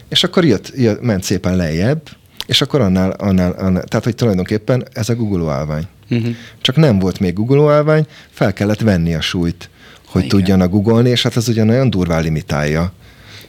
és 0.08 0.24
akkor 0.24 0.44
jött, 0.44 0.72
jött, 0.76 1.00
ment 1.02 1.22
szépen 1.22 1.56
lejjebb, 1.56 2.00
és 2.46 2.60
akkor 2.60 2.80
annál, 2.80 3.10
annál, 3.10 3.52
annál, 3.52 3.84
tehát 3.84 4.04
hogy 4.04 4.14
tulajdonképpen 4.14 4.86
ez 4.92 5.08
a 5.08 5.14
Google 5.14 5.52
állvány. 5.52 5.86
Uh-huh. 6.10 6.34
Csak 6.60 6.76
nem 6.76 6.98
volt 6.98 7.20
még 7.20 7.34
Google 7.34 7.72
állvány, 7.72 8.06
fel 8.30 8.52
kellett 8.52 8.80
venni 8.80 9.14
a 9.14 9.20
súlyt, 9.20 9.70
hogy 10.06 10.24
Igen. 10.24 10.38
tudjanak 10.38 10.70
googolni, 10.70 11.08
és 11.10 11.22
hát 11.22 11.36
ez 11.36 11.48
ugyan 11.48 11.68
olyan 11.68 11.90
durván 11.90 12.22
limitálja. 12.22 12.92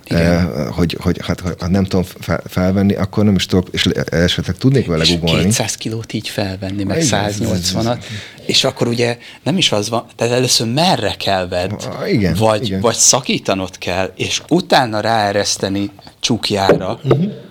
Eh, 0.06 0.46
hogy, 0.70 0.98
hogy 1.00 1.20
hát, 1.26 1.40
ha 1.60 1.68
nem 1.68 1.84
tudom 1.84 2.06
fel, 2.20 2.44
felvenni, 2.48 2.94
akkor 2.94 3.24
nem 3.24 3.36
is 3.36 3.46
tudok, 3.46 3.68
és 3.72 3.86
esetleg 4.10 4.58
tudnék 4.58 4.86
vele 4.86 5.06
googolni. 5.06 5.44
200 5.44 5.76
kilót 5.76 6.14
így 6.14 6.28
felvenni, 6.28 6.84
meg 6.84 6.98
180-at, 7.02 8.04
és 8.46 8.64
akkor 8.64 8.88
ugye 8.88 9.18
nem 9.44 9.58
is 9.58 9.72
az 9.72 9.90
van, 9.90 10.06
tehát 10.16 10.34
először 10.34 10.68
merre 10.74 11.16
kell 11.18 11.48
vedd, 11.48 11.72
ah, 11.72 12.12
igen, 12.12 12.36
vagy, 12.36 12.66
igen. 12.66 12.82
vagy 12.82 12.96
szakítanod 12.96 13.78
kell, 13.78 14.12
és 14.16 14.42
utána 14.50 15.00
ráereszteni 15.00 15.92
csukjára, 16.20 17.00
uh-huh 17.04 17.44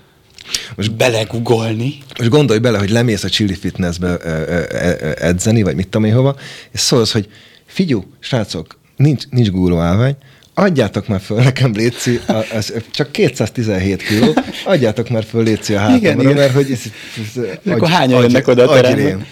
most 0.77 0.97
belegugolni. 0.97 1.99
Most 2.19 2.31
gondolj 2.31 2.59
bele, 2.59 2.79
hogy 2.79 2.91
lemész 2.91 3.25
a 3.25 3.29
Chili 3.29 3.55
Fitnessbe 3.55 4.17
edzeni, 5.15 5.63
vagy 5.63 5.75
mit 5.75 5.89
tudom 5.89 6.09
én 6.09 6.15
hova, 6.15 6.37
és 6.73 6.81
szólsz, 6.81 7.13
hogy 7.13 7.29
figyú, 7.67 8.05
srácok, 8.19 8.79
nincs, 8.97 9.29
nincs 9.31 9.51
Google 9.51 9.83
állvány, 9.83 10.17
adjátok 10.55 11.09
már 11.09 11.21
föl 11.21 11.43
nekem 11.43 11.73
Léci, 11.73 12.21
az, 12.55 12.73
csak 12.91 13.13
217 13.13 14.03
kiló, 14.03 14.35
adjátok 14.65 15.09
már 15.09 15.25
föl 15.25 15.43
Léci 15.43 15.75
a 15.75 15.79
hátamra, 15.79 16.35
mert 16.35 16.53
hogy... 16.53 16.71
Ez, 16.71 16.81
ez, 17.37 17.45
ez, 17.45 17.73
akkor 17.73 17.89
hányan 17.89 18.23
jönnek 18.23 18.49
oda 18.49 18.69
a 18.69 18.75
terembe? 18.75 19.27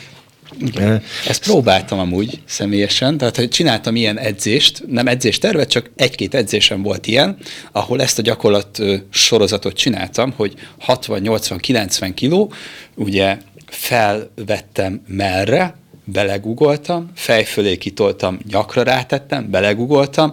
Igen. 0.60 1.02
Ezt 1.28 1.42
próbáltam 1.42 1.98
amúgy 1.98 2.40
személyesen, 2.44 3.18
tehát 3.18 3.36
hogy 3.36 3.48
csináltam 3.48 3.96
ilyen 3.96 4.18
edzést, 4.18 4.84
nem 4.86 5.06
edzéstervet, 5.06 5.68
csak 5.68 5.90
egy-két 5.96 6.34
edzésem 6.34 6.82
volt 6.82 7.06
ilyen, 7.06 7.36
ahol 7.72 8.02
ezt 8.02 8.18
a 8.18 8.22
gyakorlat 8.22 8.78
sorozatot 9.10 9.76
csináltam, 9.76 10.32
hogy 10.36 10.54
60-80-90 10.86 12.10
kiló, 12.14 12.52
ugye 12.94 13.38
felvettem 13.66 15.02
merre, 15.06 15.74
belegugoltam, 16.04 17.10
fejfölé 17.14 17.76
kitoltam, 17.76 18.38
nyakra 18.50 18.82
rátettem, 18.82 19.50
belegugoltam, 19.50 20.32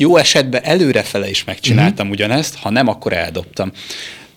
jó 0.00 0.16
esetben 0.16 0.62
előrefele 0.64 1.28
is 1.30 1.44
megcsináltam 1.44 2.06
mm-hmm. 2.06 2.14
ugyanezt, 2.14 2.54
ha 2.54 2.70
nem, 2.70 2.88
akkor 2.88 3.12
eldobtam 3.12 3.72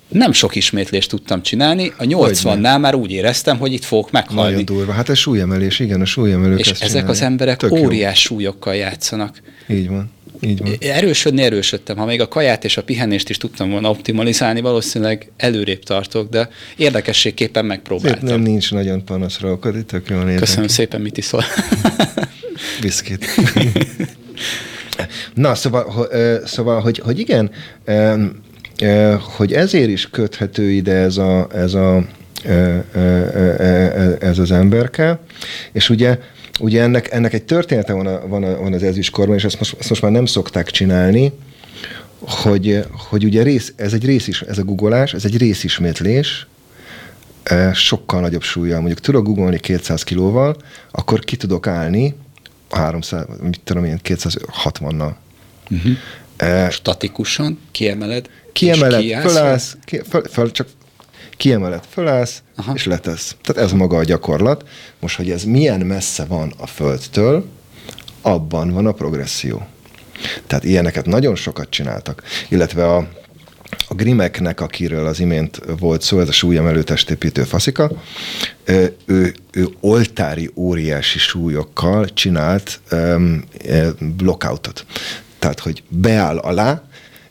nem 0.07 0.31
sok 0.31 0.55
ismétlést 0.55 1.09
tudtam 1.09 1.41
csinálni, 1.41 1.93
a 1.97 2.03
80-nál 2.03 2.79
már 2.79 2.95
úgy 2.95 3.11
éreztem, 3.11 3.57
hogy 3.57 3.73
itt 3.73 3.83
fogok 3.83 4.11
meghalni. 4.11 4.51
Nagyon 4.51 4.65
durva. 4.65 4.91
Hát 4.91 5.09
ez 5.09 5.17
súlyemelés, 5.17 5.79
igen, 5.79 6.01
a 6.01 6.05
súlyemelők 6.05 6.59
És 6.59 6.69
ezek 6.69 6.87
csinálni. 6.87 7.09
az 7.09 7.21
emberek 7.21 7.57
Tök 7.57 7.71
óriás 7.71 8.23
jó. 8.23 8.35
súlyokkal 8.35 8.75
játszanak. 8.75 9.41
Így 9.67 9.87
van. 9.87 10.11
Így 10.41 10.59
van. 10.59 10.75
Erősödni 10.79 11.41
erősödtem. 11.41 11.97
Ha 11.97 12.05
még 12.05 12.21
a 12.21 12.27
kaját 12.27 12.63
és 12.63 12.77
a 12.77 12.83
pihenést 12.83 13.29
is 13.29 13.37
tudtam 13.37 13.69
volna 13.69 13.89
optimalizálni, 13.89 14.61
valószínűleg 14.61 15.31
előrébb 15.37 15.83
tartok, 15.83 16.29
de 16.29 16.49
érdekességképpen 16.77 17.65
megpróbáltam. 17.65 18.27
Nem 18.27 18.41
nincs 18.41 18.71
nagyon 18.71 19.05
panaszra 19.05 19.51
okod, 19.51 19.75
itt 19.75 19.87
tök 19.87 20.09
jól 20.09 20.35
Köszönöm 20.35 20.67
szépen, 20.67 21.01
mit 21.01 21.17
iszol. 21.17 21.43
Biszkit. 22.81 23.25
Na, 25.33 25.55
szóval, 25.55 26.07
szóval 26.45 26.81
hogy, 26.81 26.99
hogy 26.99 27.19
igen, 27.19 27.51
hogy 29.19 29.53
ezért 29.53 29.89
is 29.89 30.09
köthető 30.09 30.69
ide 30.69 30.93
ez 30.93 31.17
a, 31.17 31.47
ez 31.53 31.73
a 31.73 32.05
ez 34.19 34.39
az 34.39 34.51
emberke, 34.51 35.19
és 35.71 35.89
ugye 35.89 36.19
ugye 36.59 36.81
ennek, 36.81 37.11
ennek 37.11 37.33
egy 37.33 37.43
története 37.43 37.93
van, 37.93 38.07
a, 38.07 38.27
van, 38.27 38.43
a, 38.43 38.57
van 38.57 38.73
az 38.73 38.83
ezüstkorban, 38.83 39.35
és 39.35 39.43
ezt 39.43 39.57
most, 39.57 39.75
ezt 39.79 39.89
most 39.89 40.01
már 40.01 40.11
nem 40.11 40.25
szokták 40.25 40.69
csinálni, 40.69 41.31
hogy, 42.19 42.85
hogy 43.09 43.23
ugye 43.23 43.43
rész, 43.43 43.73
ez 43.75 43.93
egy 43.93 44.05
rész 44.05 44.27
is, 44.27 44.41
ez 44.41 44.57
a 44.57 44.63
googolás, 44.63 45.13
ez 45.13 45.25
egy 45.25 45.37
részismétlés, 45.37 46.47
sokkal 47.73 48.21
nagyobb 48.21 48.41
súlya. 48.41 48.77
Mondjuk 48.77 48.99
tudok 48.99 49.23
googolni 49.23 49.59
200 49.59 50.03
kilóval, 50.03 50.55
akkor 50.91 51.19
ki 51.19 51.35
tudok 51.35 51.67
állni 51.67 52.15
300, 52.75 53.25
mit 53.41 53.59
tudom 53.63 53.85
én, 53.85 53.99
260-nal. 54.03 55.11
Uh-huh. 55.69 55.91
E, 56.37 56.69
Statikusan 56.69 57.59
kiemeled? 57.71 58.29
Kiemeled, 58.53 59.21
fölállsz, 59.21 59.77
ki, 59.85 60.01
föl, 60.09 60.23
föl, 60.23 60.51
csak 60.51 60.67
kiemeled, 61.37 61.83
fölállsz, 61.89 62.41
Aha. 62.55 62.73
és 62.75 62.85
letesz. 62.85 63.35
Tehát 63.41 63.63
ez 63.63 63.71
maga 63.71 63.97
a 63.97 64.03
gyakorlat. 64.03 64.67
Most, 64.99 65.15
hogy 65.15 65.29
ez 65.29 65.43
milyen 65.43 65.79
messze 65.79 66.25
van 66.25 66.53
a 66.57 66.67
Földtől, 66.67 67.45
abban 68.21 68.71
van 68.71 68.85
a 68.85 68.91
progresszió. 68.91 69.67
Tehát 70.47 70.63
ilyeneket 70.63 71.05
nagyon 71.05 71.35
sokat 71.35 71.69
csináltak. 71.69 72.23
Illetve 72.49 72.93
a, 72.95 73.07
a 73.87 73.93
Grimeknek, 73.93 74.61
akiről 74.61 75.05
az 75.05 75.19
imént 75.19 75.61
volt 75.79 76.01
szó, 76.01 76.19
ez 76.19 76.27
a 76.27 76.31
súlyemelő 76.31 76.83
testépítő 76.83 77.43
faszika, 77.43 77.91
ő, 79.05 79.33
ő 79.51 79.69
oltári 79.79 80.51
óriási 80.55 81.19
súlyokkal 81.19 82.13
csinált 82.13 82.79
um, 82.91 83.43
blockoutot. 83.99 84.85
Tehát, 85.39 85.59
hogy 85.59 85.83
beáll 85.87 86.37
alá, 86.37 86.83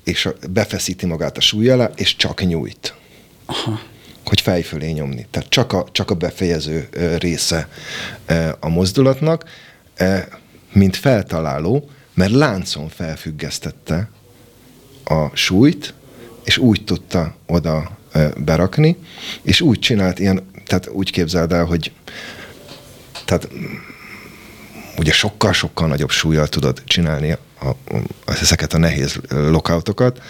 és 0.05 0.29
befeszíti 0.51 1.07
magát 1.07 1.37
a 1.37 1.41
súly 1.41 1.69
alá, 1.69 1.91
és 1.97 2.17
csak 2.17 2.47
nyújt. 2.47 2.95
Aha. 3.47 3.81
Hogy 4.25 4.41
fejfölé 4.41 4.91
nyomni. 4.91 5.27
Tehát 5.31 5.49
csak 5.49 5.73
a, 5.73 5.87
csak 5.93 6.11
a 6.11 6.15
befejező 6.15 6.89
része 7.19 7.69
a 8.61 8.69
mozdulatnak, 8.69 9.45
mint 10.73 10.97
feltaláló, 10.97 11.91
mert 12.15 12.31
láncon 12.31 12.89
felfüggesztette 12.89 14.11
a 15.05 15.37
súlyt, 15.37 15.95
és 16.45 16.59
úgy 16.59 16.85
tudta 16.85 17.35
oda 17.47 17.99
berakni, 18.37 18.97
és 19.43 19.61
úgy 19.61 19.79
csinált 19.79 20.19
ilyen, 20.19 20.51
tehát 20.67 20.89
úgy 20.89 21.11
képzeld 21.11 21.53
el, 21.53 21.65
hogy 21.65 21.93
tehát 23.25 23.49
ugye 24.99 25.13
sokkal-sokkal 25.13 25.89
nagyobb 25.89 26.11
súlyjal 26.11 26.49
tudod 26.49 26.83
csinálni 26.85 27.31
a, 27.31 27.67
a, 27.67 27.77
ezeket 28.41 28.73
a 28.73 28.79
nehéz 28.79 29.21
lockoutokat, 29.29 30.23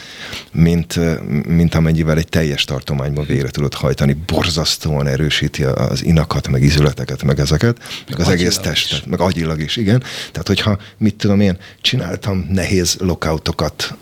mint, 0.52 0.98
mint 1.46 1.74
amennyivel 1.74 2.18
egy 2.18 2.28
teljes 2.28 2.64
tartományban 2.64 3.24
végre 3.24 3.48
tudod 3.48 3.74
hajtani. 3.74 4.16
Borzasztóan 4.26 5.06
erősíti 5.06 5.64
az 5.64 6.04
inakat, 6.04 6.48
meg 6.48 6.62
izületeket, 6.62 7.22
meg 7.22 7.38
ezeket, 7.38 7.78
meg, 7.78 8.18
meg 8.18 8.26
az 8.26 8.32
egész 8.32 8.56
testet, 8.56 8.98
is. 8.98 9.04
meg 9.06 9.20
agyilag 9.20 9.60
is, 9.60 9.76
igen. 9.76 10.02
Tehát, 10.32 10.46
hogyha, 10.46 10.78
mit 10.98 11.14
tudom 11.14 11.40
én, 11.40 11.58
csináltam 11.80 12.46
nehéz 12.50 12.96
lockoutokat 13.00 13.94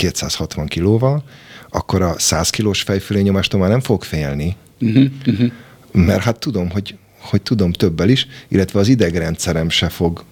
260 0.00 0.66
kilóval, 0.66 1.22
akkor 1.70 2.02
a 2.02 2.18
100 2.18 2.50
kilós 2.50 2.82
fejfülényomástól 2.82 3.60
már 3.60 3.68
nem 3.68 3.80
fog 3.80 4.02
félni, 4.02 4.56
uh-huh, 4.80 5.04
uh-huh. 5.26 5.50
mert 5.92 6.22
hát 6.22 6.38
tudom, 6.38 6.70
hogy 6.70 6.94
hogy 7.20 7.42
tudom 7.42 7.72
többel 7.72 8.08
is, 8.08 8.26
illetve 8.48 8.78
az 8.78 8.88
idegrendszerem 8.88 9.68
se 9.68 9.88
fog 9.88 10.24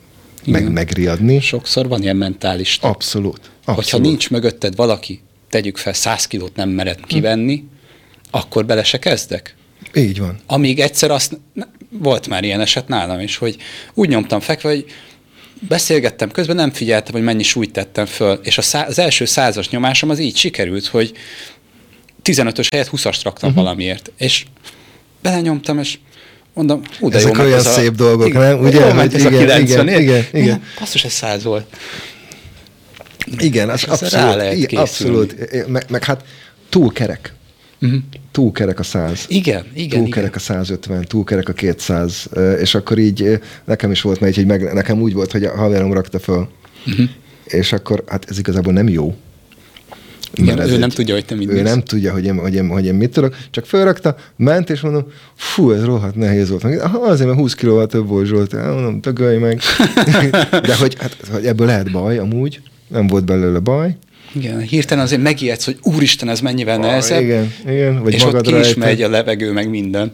meg, 0.44 0.72
megriadni. 0.72 1.40
Sokszor 1.40 1.88
van 1.88 2.02
ilyen 2.02 2.16
mentális. 2.16 2.78
Abszolút. 2.80 3.40
abszolút. 3.58 3.74
Hogyha 3.74 3.98
nincs 3.98 4.30
mögötted 4.30 4.76
valaki, 4.76 5.20
tegyük 5.50 5.76
fel, 5.76 5.92
száz 5.92 6.26
kilót 6.26 6.56
nem 6.56 6.68
mered 6.68 7.00
kivenni, 7.06 7.56
hm. 7.56 7.64
akkor 8.30 8.66
bele 8.66 8.84
se 8.84 8.98
kezdek. 8.98 9.56
Így 9.94 10.18
van. 10.18 10.38
Amíg 10.46 10.80
egyszer 10.80 11.10
azt, 11.10 11.38
volt 11.90 12.28
már 12.28 12.44
ilyen 12.44 12.60
eset 12.60 12.88
nálam 12.88 13.20
is, 13.20 13.36
hogy 13.36 13.56
úgy 13.94 14.08
nyomtam 14.08 14.40
fekve, 14.40 14.68
hogy 14.68 14.84
beszélgettem 15.60 16.30
közben, 16.30 16.56
nem 16.56 16.70
figyeltem, 16.70 17.12
hogy 17.12 17.22
mennyi 17.22 17.42
súlyt 17.42 17.72
tettem 17.72 18.06
föl, 18.06 18.40
és 18.42 18.58
a 18.58 18.62
szá- 18.62 18.88
az 18.88 18.98
első 18.98 19.24
százas 19.24 19.68
nyomásom 19.68 20.10
az 20.10 20.18
így 20.18 20.36
sikerült, 20.36 20.86
hogy 20.86 21.12
15-ös 22.24 22.66
helyett 22.70 22.90
20-ast 22.92 23.20
raktam 23.22 23.48
uh-huh. 23.48 23.64
valamiért, 23.64 24.12
és 24.18 24.44
belenyomtam, 25.22 25.78
és 25.78 25.98
Mondom, 26.58 26.82
hú, 26.98 27.08
de 27.08 27.16
Ezek 27.16 27.36
jó 27.36 27.42
olyan 27.42 27.60
szép 27.60 27.90
a... 27.90 27.94
dolgok, 27.94 28.26
igen, 28.26 28.40
nem? 28.40 28.58
Ugye, 28.58 28.80
jó 28.80 28.90
hogy 28.90 29.14
igen, 29.14 29.30
90, 29.30 29.88
igen, 29.88 30.00
igen, 30.00 30.24
igen. 30.32 30.62
Basszus, 30.78 31.04
ez 31.04 31.12
száz 31.12 31.44
volt. 31.44 31.76
Igen, 33.38 33.68
az 33.68 33.84
abszolút, 33.84 34.12
rá 34.12 34.34
lehet 34.34 34.72
abszolút. 34.72 35.66
Meg, 35.66 35.84
meg 35.88 36.04
hát 36.04 36.24
túl 36.68 36.92
kerek. 36.92 37.32
Uh-huh. 37.80 38.00
Túl 38.32 38.52
kerek 38.52 38.78
a 38.78 38.82
100. 38.82 39.24
Igen, 39.28 39.64
igen. 39.74 39.98
Túl 39.98 40.10
kerek 40.10 40.34
a 40.34 40.38
150, 40.38 41.04
túl 41.04 41.24
kerek 41.24 41.48
a 41.48 41.52
200, 41.52 42.28
és 42.60 42.74
akkor 42.74 42.98
így 42.98 43.40
nekem 43.64 43.90
is 43.90 44.00
volt, 44.00 44.20
mert 44.20 44.36
így 44.36 44.46
meg, 44.46 44.72
nekem 44.72 45.00
úgy 45.00 45.12
volt, 45.12 45.32
hogy 45.32 45.44
a 45.44 45.56
haverom 45.56 45.92
rakta 45.92 46.18
föl. 46.18 46.48
Uh-huh. 46.86 47.08
És 47.44 47.72
akkor, 47.72 48.04
hát 48.06 48.26
ez 48.28 48.38
igazából 48.38 48.72
nem 48.72 48.88
jó. 48.88 49.14
Igen, 50.34 50.58
ő 50.58 50.72
egy, 50.72 50.78
nem 50.78 50.88
tudja, 50.88 51.14
hogy 51.14 51.24
te 51.24 51.34
mit 51.34 51.50
Ő 51.50 51.62
nem 51.62 51.80
tudja, 51.80 52.12
hogy 52.12 52.24
én, 52.24 52.38
hogy, 52.38 52.54
én, 52.54 52.68
hogy 52.68 52.84
én 52.84 52.94
mit 52.94 53.12
tudok, 53.12 53.36
csak 53.50 53.66
felrakta, 53.66 54.16
ment, 54.36 54.70
és 54.70 54.80
mondom, 54.80 55.06
fú, 55.34 55.70
ez 55.70 55.84
rohadt 55.84 56.14
nehéz 56.14 56.48
volt. 56.48 56.64
Aha, 56.64 56.98
azért, 56.98 57.28
mert 57.28 57.40
20 57.40 57.54
kilóval 57.54 57.86
több 57.86 58.08
volt 58.08 58.26
Zsolt. 58.26 58.52
Mondom, 58.52 59.00
dögölj 59.00 59.38
meg. 59.38 59.60
De 60.66 60.76
hogy, 60.78 60.96
hát, 60.98 61.16
hogy 61.32 61.46
ebből 61.46 61.66
lehet 61.66 61.90
baj 61.90 62.18
amúgy, 62.18 62.60
nem 62.88 63.06
volt 63.06 63.24
belőle 63.24 63.58
baj. 63.58 63.96
Igen, 64.34 64.60
hirtelen 64.60 65.04
azért 65.04 65.22
megijedsz, 65.22 65.64
hogy 65.64 65.78
úristen, 65.82 66.28
ez 66.28 66.40
mennyivel 66.40 66.78
nehezebb. 66.78 67.18
Ah, 67.18 67.24
igen, 67.24 67.52
igen. 67.66 68.02
Vagy 68.02 68.12
és 68.12 68.24
ott 68.24 68.40
ki 68.40 68.58
is 68.58 68.74
megy 68.74 69.02
a 69.02 69.08
levegő, 69.08 69.52
meg 69.52 69.70
minden. 69.70 70.12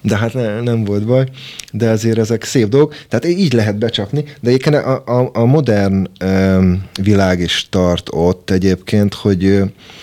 De 0.00 0.16
hát 0.16 0.34
ne, 0.34 0.60
nem 0.60 0.84
volt 0.84 1.06
baj, 1.06 1.24
de 1.72 1.88
azért 1.88 2.18
ezek 2.18 2.44
szép 2.44 2.68
dolgok. 2.68 2.94
Tehát 3.08 3.26
így 3.26 3.52
lehet 3.52 3.78
becsapni, 3.78 4.24
de 4.40 4.48
egyébként 4.48 4.74
a, 4.74 5.02
a, 5.06 5.30
a 5.32 5.44
modern 5.44 6.10
um, 6.24 6.84
világ 7.02 7.40
is 7.40 7.66
tart 7.70 8.08
ott 8.10 8.50
egyébként, 8.50 9.14
hogy, 9.14 9.58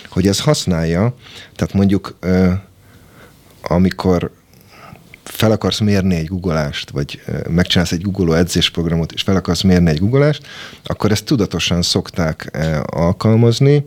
hogy 0.08 0.26
ez 0.26 0.40
használja. 0.40 1.14
Tehát 1.56 1.74
mondjuk, 1.74 2.16
uh, 2.22 2.52
amikor 3.62 4.30
fel 5.24 5.50
akarsz 5.50 5.80
mérni 5.80 6.14
egy 6.14 6.28
googleást, 6.28 6.90
vagy 6.90 7.22
megcsinálsz 7.50 7.92
egy 7.92 8.02
Google 8.02 8.36
edzésprogramot, 8.36 9.12
és 9.12 9.22
fel 9.22 9.36
akarsz 9.36 9.62
mérni 9.62 9.90
egy 9.90 9.98
googleást, 9.98 10.46
akkor 10.84 11.10
ezt 11.10 11.24
tudatosan 11.24 11.82
szokták 11.82 12.58
alkalmazni, 12.82 13.86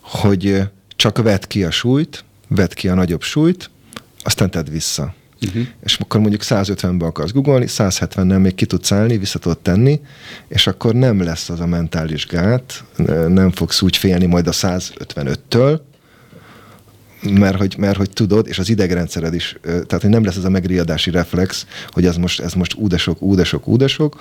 hogy 0.00 0.62
csak 0.96 1.18
vedd 1.18 1.42
ki 1.46 1.64
a 1.64 1.70
súlyt, 1.70 2.24
vedd 2.48 2.74
ki 2.74 2.88
a 2.88 2.94
nagyobb 2.94 3.22
súlyt, 3.22 3.70
aztán 4.22 4.50
tedd 4.50 4.70
vissza. 4.70 5.14
Uh-huh. 5.46 5.66
És 5.84 5.96
akkor 5.96 6.20
mondjuk 6.20 6.42
150-be 6.44 7.04
akarsz 7.04 7.32
googolni, 7.32 7.66
170-nel 7.68 8.40
még 8.40 8.54
ki 8.54 8.66
tudsz 8.66 8.92
állni, 8.92 9.18
vissza 9.18 9.38
tudod 9.38 9.58
tenni, 9.58 10.00
és 10.48 10.66
akkor 10.66 10.94
nem 10.94 11.22
lesz 11.22 11.48
az 11.48 11.60
a 11.60 11.66
mentális 11.66 12.26
gát, 12.26 12.84
nem 13.28 13.50
fogsz 13.50 13.82
úgy 13.82 13.96
félni 13.96 14.26
majd 14.26 14.46
a 14.46 14.52
155-től, 14.52 15.80
mert 17.30 17.56
hogy, 17.56 17.74
mert 17.78 17.96
hogy 17.96 18.10
tudod, 18.10 18.48
és 18.48 18.58
az 18.58 18.68
idegrendszered 18.68 19.34
is, 19.34 19.56
tehát 19.62 20.00
hogy 20.00 20.10
nem 20.10 20.24
lesz 20.24 20.36
ez 20.36 20.44
a 20.44 20.50
megriadási 20.50 21.10
reflex, 21.10 21.66
hogy 21.88 22.06
ez 22.06 22.16
most, 22.16 22.40
ez 22.40 22.52
most 22.52 22.74
údesok, 22.74 23.22
údesok, 23.22 23.68
údesok. 23.68 24.20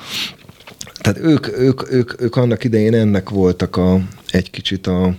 Tehát 1.01 1.19
ők, 1.19 1.59
ők, 1.59 1.91
ők, 1.91 2.21
ők 2.21 2.35
annak 2.35 2.63
idején 2.63 2.93
ennek 2.93 3.29
voltak 3.29 3.77
a, 3.77 4.01
egy 4.29 4.49
kicsit 4.49 4.87
a 4.87 5.15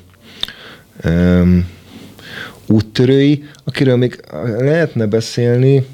um, 1.05 1.67
úttörői, 2.67 3.45
akiről 3.65 3.97
még 3.97 4.21
lehetne 4.59 5.07
beszélni. 5.07 5.87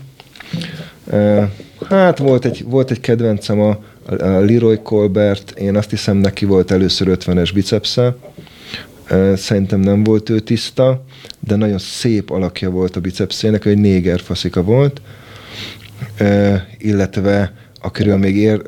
Hát 1.89 2.19
volt 2.19 2.45
egy, 2.45 2.65
volt 2.67 2.91
egy 2.91 3.01
kedvencem, 3.01 3.61
a, 3.61 3.69
a 4.07 4.15
Leroy 4.27 4.79
Colbert, 4.83 5.51
én 5.59 5.77
azt 5.77 5.91
hiszem 5.91 6.17
neki 6.17 6.45
volt 6.45 6.71
először 6.71 7.19
50-es 7.21 7.51
bicepsze, 7.55 8.17
szerintem 9.37 9.81
nem 9.81 10.05
volt 10.05 10.29
ő 10.29 10.41
tiszta, 10.41 11.05
de 11.41 11.57
nagyon 11.57 11.79
szép 11.79 12.31
alakja 12.31 12.71
volt 12.71 12.97
a 12.97 13.01
bicepszének, 13.01 13.65
egy 13.65 13.79
néger 13.79 14.21
faszika 14.21 14.63
volt, 14.63 15.01
illetve 16.79 17.53
akiről 17.83 18.17
még 18.17 18.37
ér, 18.37 18.63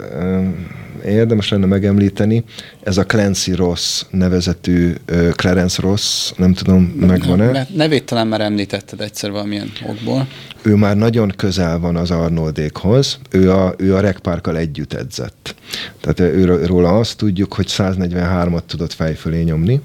érdemes 1.05 1.49
lenne 1.49 1.67
megemlíteni, 1.67 2.45
ez 2.83 2.97
a 2.97 3.05
Clancy 3.05 3.55
Ross 3.55 4.03
nevezetű 4.11 4.93
Clarence 5.37 5.83
Ross, 5.83 6.33
nem 6.37 6.53
tudom, 6.53 6.83
megvan-e? 6.83 7.67
Nevét 7.75 8.05
talán 8.05 8.27
már 8.27 8.41
említetted 8.41 9.01
egyszer 9.01 9.31
valamilyen 9.31 9.73
okból. 9.89 10.27
Ő 10.63 10.75
már 10.75 10.97
nagyon 10.97 11.33
közel 11.37 11.79
van 11.79 11.97
az 11.97 12.11
Arnoldékhoz, 12.11 13.19
ő 13.31 13.51
a, 13.51 13.75
ő 13.77 13.95
a 13.95 14.01
Rekpárkkal 14.01 14.57
együtt 14.57 14.93
edzett. 14.93 15.55
Tehát 16.01 16.21
őről, 16.21 16.67
róla 16.67 16.99
azt 16.99 17.17
tudjuk, 17.17 17.55
hogy 17.55 17.67
143-at 17.69 18.63
tudott 18.67 18.93
fejfölé 18.93 19.43
nyomni, 19.43 19.81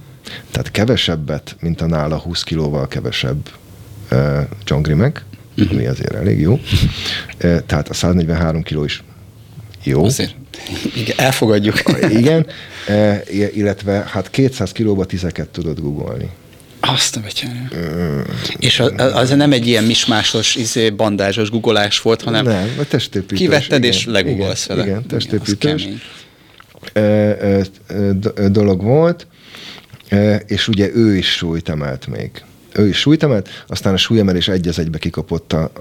tehát 0.52 0.72
kevesebbet, 0.72 1.56
mint 1.60 1.82
a 1.82 1.86
nála 1.86 2.18
20 2.18 2.44
kilóval 2.44 2.88
kevesebb 2.88 3.50
John 4.64 4.82
Grimek, 4.82 5.26
uh-huh. 5.58 5.72
ami 5.72 5.86
azért 5.86 6.14
elég 6.14 6.40
jó. 6.40 6.60
Tehát 7.66 7.90
a 7.90 7.94
143 7.94 8.64
kiló 8.64 8.84
is 8.84 9.04
jó. 9.84 10.04
Azért 10.04 10.36
igen, 10.96 11.18
elfogadjuk. 11.18 11.82
Igen, 12.10 12.46
illetve 13.54 14.04
hát 14.08 14.30
200 14.30 14.72
kilóba 14.72 15.06
tizeket 15.06 15.50
tudod 15.50 15.80
googolni. 15.80 16.30
Azt 16.80 17.16
a 17.16 17.20
betyárja. 17.20 17.70
És 18.58 18.80
az, 18.80 18.94
az 18.98 19.30
nem 19.30 19.52
egy 19.52 19.68
ilyen 19.68 19.84
mismásos, 19.84 20.56
izé, 20.56 20.90
bandázsos 20.90 21.50
googolás 21.50 22.02
volt, 22.02 22.22
hanem 22.22 22.46
nem, 22.46 22.76
a 22.80 22.84
testépítés. 22.84 23.38
Kivetted 23.38 23.84
igen, 23.84 23.92
és 23.92 24.06
legugolsz 24.06 24.66
vele. 24.66 24.84
Igen, 24.84 25.06
testépítés. 25.06 25.88
Igen, 26.94 27.66
dolog 28.52 28.82
volt, 28.82 29.28
és 30.46 30.68
ugye 30.68 30.90
ő 30.94 31.16
is 31.16 31.36
súlyt 31.36 31.70
emelt 31.70 32.08
még. 32.08 32.44
Ő 32.74 32.88
is 32.88 32.98
súlyt 32.98 33.24
emelt, 33.24 33.66
aztán 33.68 33.94
a 33.94 33.98
súlyemelés 33.98 34.48
egy 34.48 34.68
az 34.68 34.80
egybe 34.80 34.98
kikapott 34.98 35.54
a 35.54 35.72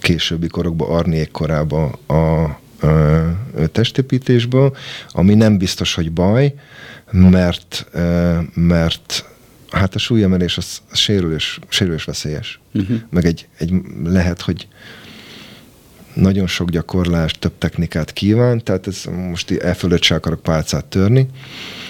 későbbi 0.00 0.46
korokban, 0.46 0.90
Arnék 0.90 1.30
korába 1.30 1.98
a, 2.06 2.62
testépítésből, 3.72 4.76
ami 5.10 5.34
nem 5.34 5.58
biztos, 5.58 5.94
hogy 5.94 6.12
baj, 6.12 6.54
mert, 7.10 7.86
mert 8.54 9.24
hát 9.70 9.94
a 9.94 9.98
súlyemelés 9.98 10.56
az, 10.56 10.82
az 10.90 10.98
sérülés, 10.98 11.58
sérülés 11.68 12.04
veszélyes. 12.04 12.60
Uh-huh. 12.74 12.96
Meg 13.10 13.24
egy, 13.24 13.48
egy 13.58 13.72
lehet, 14.04 14.40
hogy 14.40 14.68
nagyon 16.14 16.46
sok 16.46 16.70
gyakorlást, 16.70 17.38
több 17.38 17.52
technikát 17.58 18.12
kíván, 18.12 18.64
tehát 18.64 18.86
ez 18.86 19.04
most 19.28 19.50
e 19.50 19.74
fölött 19.74 20.02
se 20.02 20.14
akarok 20.14 20.42
pálcát 20.42 20.84
törni. 20.84 21.26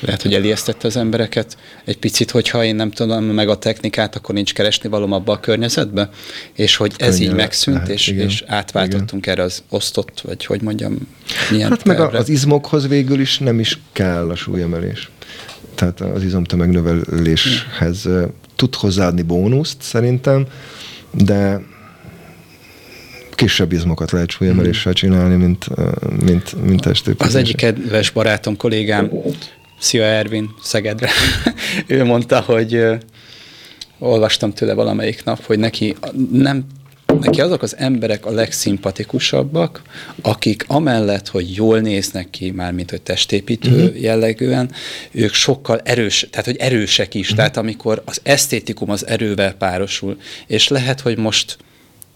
Lehet, 0.00 0.22
hogy 0.22 0.34
elijesztette 0.34 0.86
az 0.86 0.96
embereket 0.96 1.56
egy 1.84 1.98
picit, 1.98 2.30
hogyha 2.30 2.64
én 2.64 2.74
nem 2.74 2.90
tudom 2.90 3.24
meg 3.24 3.48
a 3.48 3.58
technikát, 3.58 4.16
akkor 4.16 4.34
nincs 4.34 4.54
keresni 4.54 4.88
valóm 4.88 5.12
abba 5.12 5.32
a 5.32 5.40
környezetbe, 5.40 6.10
és 6.52 6.76
hogy 6.76 6.94
ez 6.96 7.14
Könnyen 7.16 7.30
így 7.30 7.36
megszűnt, 7.36 7.76
lehet, 7.76 7.92
és, 7.92 8.08
igen, 8.08 8.26
és 8.26 8.44
átváltottunk 8.46 9.22
igen. 9.22 9.34
erre 9.34 9.42
az 9.42 9.62
osztott, 9.68 10.20
vagy 10.20 10.44
hogy 10.44 10.62
mondjam, 10.62 10.98
milyen 11.50 11.68
Hát 11.70 11.82
tervre. 11.82 12.04
meg 12.04 12.14
az 12.14 12.28
izmokhoz 12.28 12.88
végül 12.88 13.20
is 13.20 13.38
nem 13.38 13.58
is 13.60 13.78
kell 13.92 14.30
a 14.30 14.34
súlyemelés. 14.34 15.10
Tehát 15.74 16.00
az 16.00 16.22
izomtömegnöveléshez 16.22 18.08
tud 18.56 18.74
hozzáadni 18.74 19.22
bónuszt 19.22 19.76
szerintem, 19.80 20.46
de 21.10 21.60
kisebb 23.34 23.72
izmokat 23.72 24.10
lehet 24.10 24.30
súlyemeléssel 24.30 24.92
hmm. 24.92 25.10
csinálni, 25.10 25.34
mint, 25.34 25.66
mint, 26.24 26.64
mint 26.64 26.80
testépítés. 26.80 27.26
Az 27.26 27.34
egyik 27.34 27.56
kedves 27.56 28.10
barátom, 28.10 28.56
kollégám, 28.56 29.10
Szia 29.78 30.04
Ervin, 30.04 30.50
Szegedre, 30.62 31.10
ő 31.86 32.04
mondta, 32.04 32.40
hogy 32.40 32.84
olvastam 33.98 34.52
tőle 34.52 34.74
valamelyik 34.74 35.24
nap, 35.24 35.44
hogy 35.44 35.58
neki 35.58 35.96
nem 36.32 36.66
neki 37.20 37.40
azok 37.40 37.62
az 37.62 37.76
emberek 37.76 38.26
a 38.26 38.30
legszimpatikusabbak, 38.30 39.82
akik 40.22 40.64
amellett, 40.66 41.28
hogy 41.28 41.54
jól 41.54 41.80
néznek 41.80 42.30
ki, 42.30 42.50
mármint 42.50 42.90
hogy 42.90 43.02
testépítő 43.02 43.70
uh-huh. 43.70 44.00
jellegűen, 44.00 44.70
ők 45.10 45.32
sokkal 45.32 45.80
erős, 45.84 46.26
tehát 46.30 46.46
hogy 46.46 46.56
erősek 46.56 47.14
is, 47.14 47.22
uh-huh. 47.22 47.36
tehát 47.36 47.56
amikor 47.56 48.02
az 48.04 48.20
esztétikum 48.22 48.90
az 48.90 49.06
erővel 49.06 49.52
párosul, 49.52 50.16
és 50.46 50.68
lehet, 50.68 51.00
hogy 51.00 51.18
most 51.18 51.56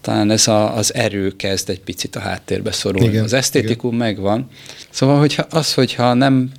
talán 0.01 0.31
ez 0.31 0.47
a, 0.47 0.75
az 0.75 0.93
erő 0.93 1.35
kezd 1.35 1.69
egy 1.69 1.79
picit 1.79 2.15
a 2.15 2.19
háttérbe 2.19 2.71
szorulni. 2.71 3.07
Igen, 3.07 3.23
az 3.23 3.33
esztétikum 3.33 3.93
igen. 3.93 4.05
megvan. 4.05 4.47
Szóval 4.89 5.19
hogyha 5.19 5.45
az, 5.49 5.73
hogyha 5.73 6.13
nem 6.13 6.51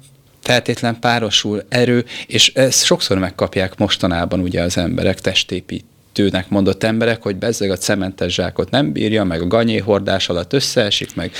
feltétlen 0.42 0.98
párosul 1.00 1.62
erő, 1.68 2.04
és 2.26 2.52
ezt 2.54 2.84
sokszor 2.84 3.18
megkapják 3.18 3.78
mostanában 3.78 4.40
ugye 4.40 4.62
az 4.62 4.76
emberek 4.76 5.20
testépítőnek 5.20 6.48
mondott 6.48 6.82
emberek, 6.82 7.22
hogy 7.22 7.36
bezzeg 7.36 7.70
a 7.70 7.76
cementes 7.76 8.34
zsákot 8.34 8.70
nem 8.70 8.92
bírja, 8.92 9.24
meg 9.24 9.40
a 9.40 9.46
ganyéhordás 9.46 10.28
alatt 10.28 10.52
összeesik, 10.52 11.14
meg 11.14 11.32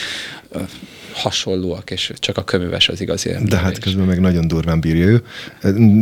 hasonlóak, 1.12 1.90
és 1.90 2.12
csak 2.18 2.36
a 2.36 2.44
köműves 2.44 2.88
az 2.88 3.00
igazi 3.00 3.30
ember. 3.30 3.48
De 3.48 3.56
hát 3.56 3.78
közben 3.78 4.06
meg 4.06 4.20
nagyon 4.20 4.48
durván 4.48 4.80
bírja 4.80 5.06
ő. 5.06 5.22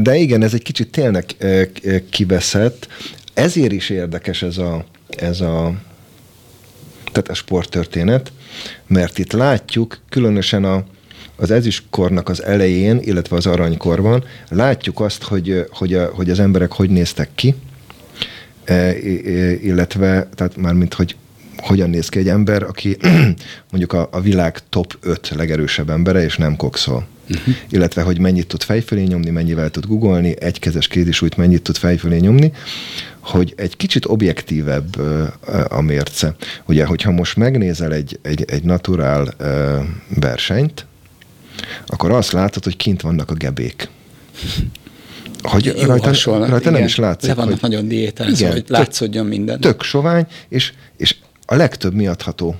De 0.03 0.17
igen, 0.17 0.43
ez 0.43 0.55
egy 0.55 0.63
kicsit 0.63 0.91
tényleg 0.91 1.25
kiveszett. 2.11 2.89
Ezért 3.35 3.73
is 3.73 3.91
érdekes 3.91 4.43
ez 4.43 4.59
a, 4.59 4.85
ez 5.17 5.41
a 5.41 5.75
tehát 7.13 7.29
a 7.29 7.35
sporttörténet, 7.35 8.33
mert 8.87 9.19
itt 9.19 9.33
látjuk, 9.33 9.99
különösen 10.09 10.65
a, 10.65 10.85
az 11.37 11.51
ezüstkornak 11.51 12.29
az 12.29 12.43
elején, 12.43 12.99
illetve 13.01 13.37
az 13.37 13.47
aranykorban 13.47 14.25
látjuk 14.49 15.01
azt, 15.01 15.23
hogy, 15.23 15.67
hogy, 15.71 15.95
a, 15.95 16.11
hogy 16.15 16.31
az 16.31 16.39
emberek 16.39 16.73
hogy 16.73 16.91
néztek 16.91 17.29
ki, 17.35 17.55
e, 18.65 18.99
illetve, 19.63 20.29
tehát 20.35 20.57
mármint, 20.57 20.95
hogy 20.95 21.17
hogyan 21.63 21.91
néz 21.91 22.09
ki 22.09 22.19
egy 22.19 22.29
ember, 22.29 22.63
aki 22.63 22.97
mondjuk 23.71 23.93
a, 23.93 24.09
a 24.13 24.21
világ 24.21 24.59
top 24.69 24.97
5 25.01 25.33
legerősebb 25.37 25.91
embere, 25.91 26.23
és 26.23 26.37
nem 26.37 26.57
kokszol. 26.57 27.07
Uh-huh. 27.31 27.55
Illetve, 27.71 28.03
hogy 28.03 28.19
mennyit 28.19 28.47
tud 28.47 28.63
fejfölé 28.63 29.03
nyomni, 29.03 29.31
mennyivel 29.31 29.71
tud 29.71 29.87
googolni, 29.87 30.35
egykezes 30.41 30.89
kézisújt 30.89 31.37
mennyit 31.37 31.63
tud 31.63 31.77
fejfölé 31.77 32.19
nyomni, 32.19 32.53
hogy 33.21 33.55
egy 33.57 33.77
kicsit 33.77 34.05
objektívebb 34.07 34.97
a 35.69 35.81
mérce. 35.81 36.35
Ugye, 36.67 36.85
hogyha 36.85 37.11
most 37.11 37.37
megnézel 37.37 37.93
egy, 37.93 38.19
egy, 38.23 38.45
egy 38.47 38.63
naturál 38.63 39.35
versenyt, 40.21 40.87
akkor 41.87 42.11
azt 42.11 42.33
látod, 42.33 42.65
hogy 42.65 42.77
kint 42.77 43.01
vannak 43.01 43.31
a 43.31 43.35
gebék. 43.35 43.89
Hogy 45.43 45.65
Jó, 45.65 45.73
rajta, 45.87 46.07
hasonló, 46.07 46.45
rajta 46.45 46.71
nem 46.71 46.85
is 46.85 46.97
látszik. 46.97 47.29
Le 47.29 47.35
vannak 47.35 47.61
hogy, 47.61 47.71
nagyon 47.71 47.89
diétázva, 47.89 48.51
hogy 48.51 48.65
látszódjon 48.69 49.27
minden. 49.27 49.61
Tök 49.61 49.83
sovány, 49.83 50.27
és, 50.49 50.73
és 50.97 51.17
a 51.51 51.55
legtöbb 51.55 51.95
miadható 51.95 52.57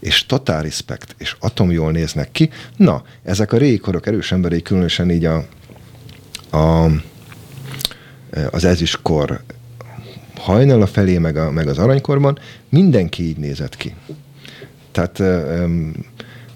és 0.00 0.26
totál 0.26 0.62
respect, 0.62 1.14
és 1.18 1.36
atom 1.38 1.70
jól 1.70 1.92
néznek 1.92 2.32
ki. 2.32 2.50
Na, 2.76 3.02
ezek 3.22 3.52
a 3.52 3.56
régi 3.56 3.78
korok 3.78 4.06
erős 4.06 4.32
emberei, 4.32 4.62
különösen 4.62 5.10
így 5.10 5.24
a, 5.24 5.46
a 6.56 6.90
az 8.50 8.64
ezüstkor 8.64 9.42
hajnal 10.36 10.82
a 10.82 10.86
felé, 10.86 11.18
meg, 11.18 11.36
a, 11.36 11.50
meg 11.50 11.68
az 11.68 11.78
aranykorban, 11.78 12.38
mindenki 12.68 13.22
így 13.22 13.36
nézett 13.36 13.76
ki. 13.76 13.94
Tehát 14.92 15.22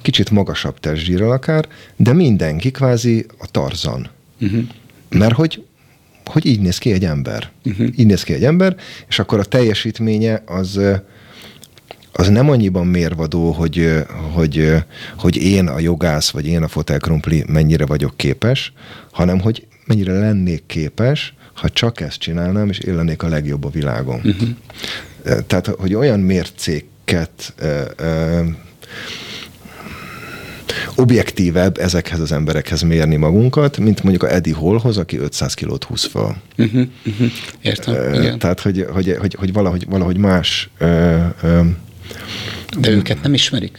kicsit 0.02 0.30
magasabb 0.30 0.80
testzsírral 0.80 1.32
akár, 1.32 1.68
de 1.96 2.12
mindenki 2.12 2.70
kvázi 2.70 3.26
a 3.38 3.46
tarzan. 3.50 4.08
Uh-huh. 4.40 4.64
Mert 5.08 5.34
hogy 5.34 5.64
hogy 6.24 6.46
így 6.46 6.60
néz 6.60 6.78
ki 6.78 6.92
egy 6.92 7.04
ember. 7.04 7.50
Uh-huh. 7.64 7.88
Így 7.96 8.06
néz 8.06 8.22
ki 8.22 8.32
egy 8.32 8.44
ember, 8.44 8.76
és 9.08 9.18
akkor 9.18 9.38
a 9.38 9.44
teljesítménye 9.44 10.42
az 10.46 10.80
az 12.16 12.28
nem 12.28 12.50
annyiban 12.50 12.86
mérvadó, 12.86 13.50
hogy, 13.50 14.04
hogy, 14.32 14.72
hogy 15.16 15.36
én 15.36 15.66
a 15.68 15.78
jogász, 15.78 16.30
vagy 16.30 16.46
én 16.46 16.62
a 16.62 16.68
fotelkrumpli 16.68 17.44
mennyire 17.46 17.86
vagyok 17.86 18.16
képes, 18.16 18.72
hanem 19.12 19.40
hogy 19.40 19.66
mennyire 19.86 20.18
lennék 20.18 20.62
képes, 20.66 21.34
ha 21.54 21.68
csak 21.68 22.00
ezt 22.00 22.18
csinálnám, 22.18 22.68
és 22.68 22.78
én 22.78 22.94
lennék 22.94 23.22
a 23.22 23.28
legjobb 23.28 23.64
a 23.64 23.70
világon. 23.70 24.20
Uh-huh. 24.24 24.48
Tehát, 25.46 25.66
hogy 25.66 25.94
olyan 25.94 26.20
mércéket 26.20 27.54
objektívebb 30.94 31.78
ezekhez 31.78 32.20
az 32.20 32.32
emberekhez 32.32 32.82
mérni 32.82 33.16
magunkat, 33.16 33.78
mint 33.78 34.02
mondjuk 34.02 34.22
a 34.22 34.34
Eddie 34.34 34.54
Hallhoz, 34.54 34.98
aki 34.98 35.18
500 35.18 35.54
kilót 35.54 35.84
húz 35.84 36.04
fel. 36.04 36.42
Uh-huh, 36.58 36.86
uh-huh. 37.06 37.30
Értem, 37.60 37.94
uh, 37.94 38.16
igen. 38.16 38.38
Tehát, 38.38 38.60
hogy, 38.60 38.86
hogy, 38.92 39.16
hogy, 39.20 39.34
hogy 39.38 39.52
valahogy, 39.52 39.86
valahogy 39.88 40.16
más... 40.16 40.70
Uh, 40.80 41.24
uh, 41.42 41.66
De 42.78 42.90
őket 42.90 43.22
nem 43.22 43.34
ismerik? 43.34 43.78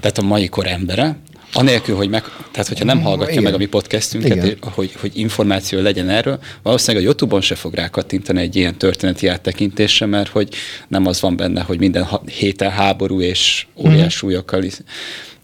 Tehát 0.00 0.18
a 0.18 0.22
mai 0.22 0.48
kor 0.48 0.66
embere, 0.66 1.16
Anélkül, 1.52 1.96
hogy 1.96 2.08
meg, 2.08 2.22
tehát 2.50 2.68
hogyha 2.68 2.84
nem 2.84 3.00
hallgatja 3.00 3.32
Igen. 3.32 3.42
meg 3.42 3.54
a 3.54 3.58
mi 3.58 3.66
podcastünket, 3.66 4.56
hogy, 4.60 4.92
hogy 5.00 5.10
információ 5.14 5.80
legyen 5.80 6.08
erről, 6.08 6.38
valószínűleg 6.62 7.02
a 7.02 7.06
Youtube-on 7.06 7.40
se 7.40 7.54
fog 7.54 7.74
rákattintani 7.74 8.40
egy 8.40 8.56
ilyen 8.56 8.78
történeti 8.78 9.26
áttekintésre, 9.26 10.06
mert 10.06 10.28
hogy 10.28 10.48
nem 10.88 11.06
az 11.06 11.20
van 11.20 11.36
benne, 11.36 11.60
hogy 11.60 11.78
minden 11.78 12.06
héten 12.38 12.70
háború 12.70 13.20
és 13.20 13.66
óriás 13.76 14.00
mhm. 14.00 14.08
súlyokkal 14.08 14.62
is 14.62 14.74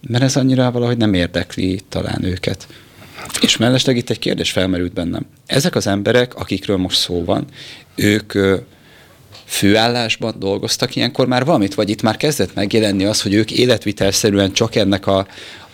mert 0.09 0.22
ez 0.22 0.37
annyira 0.37 0.70
valahogy 0.70 0.97
nem 0.97 1.14
érdekli 1.14 1.80
talán 1.89 2.24
őket. 2.24 2.66
És 3.41 3.57
mellesleg 3.57 3.97
itt 3.97 4.11
egy 4.11 4.18
kérdés 4.18 4.51
felmerült 4.51 4.93
bennem. 4.93 5.26
Ezek 5.47 5.74
az 5.74 5.87
emberek, 5.87 6.35
akikről 6.35 6.76
most 6.76 6.99
szó 6.99 7.24
van, 7.24 7.45
ők 7.95 8.32
főállásban 9.55 10.34
dolgoztak 10.38 10.96
ilyenkor 10.96 11.26
már 11.26 11.44
valamit, 11.44 11.74
vagy 11.74 11.90
itt 11.90 12.02
már 12.02 12.16
kezdett 12.16 12.55
megjelenni 12.55 13.05
az, 13.05 13.22
hogy 13.22 13.34
ők 13.34 13.50
életvitelszerűen 13.50 14.52
csak 14.52 14.74
ennek 14.74 15.07
a, 15.07 15.26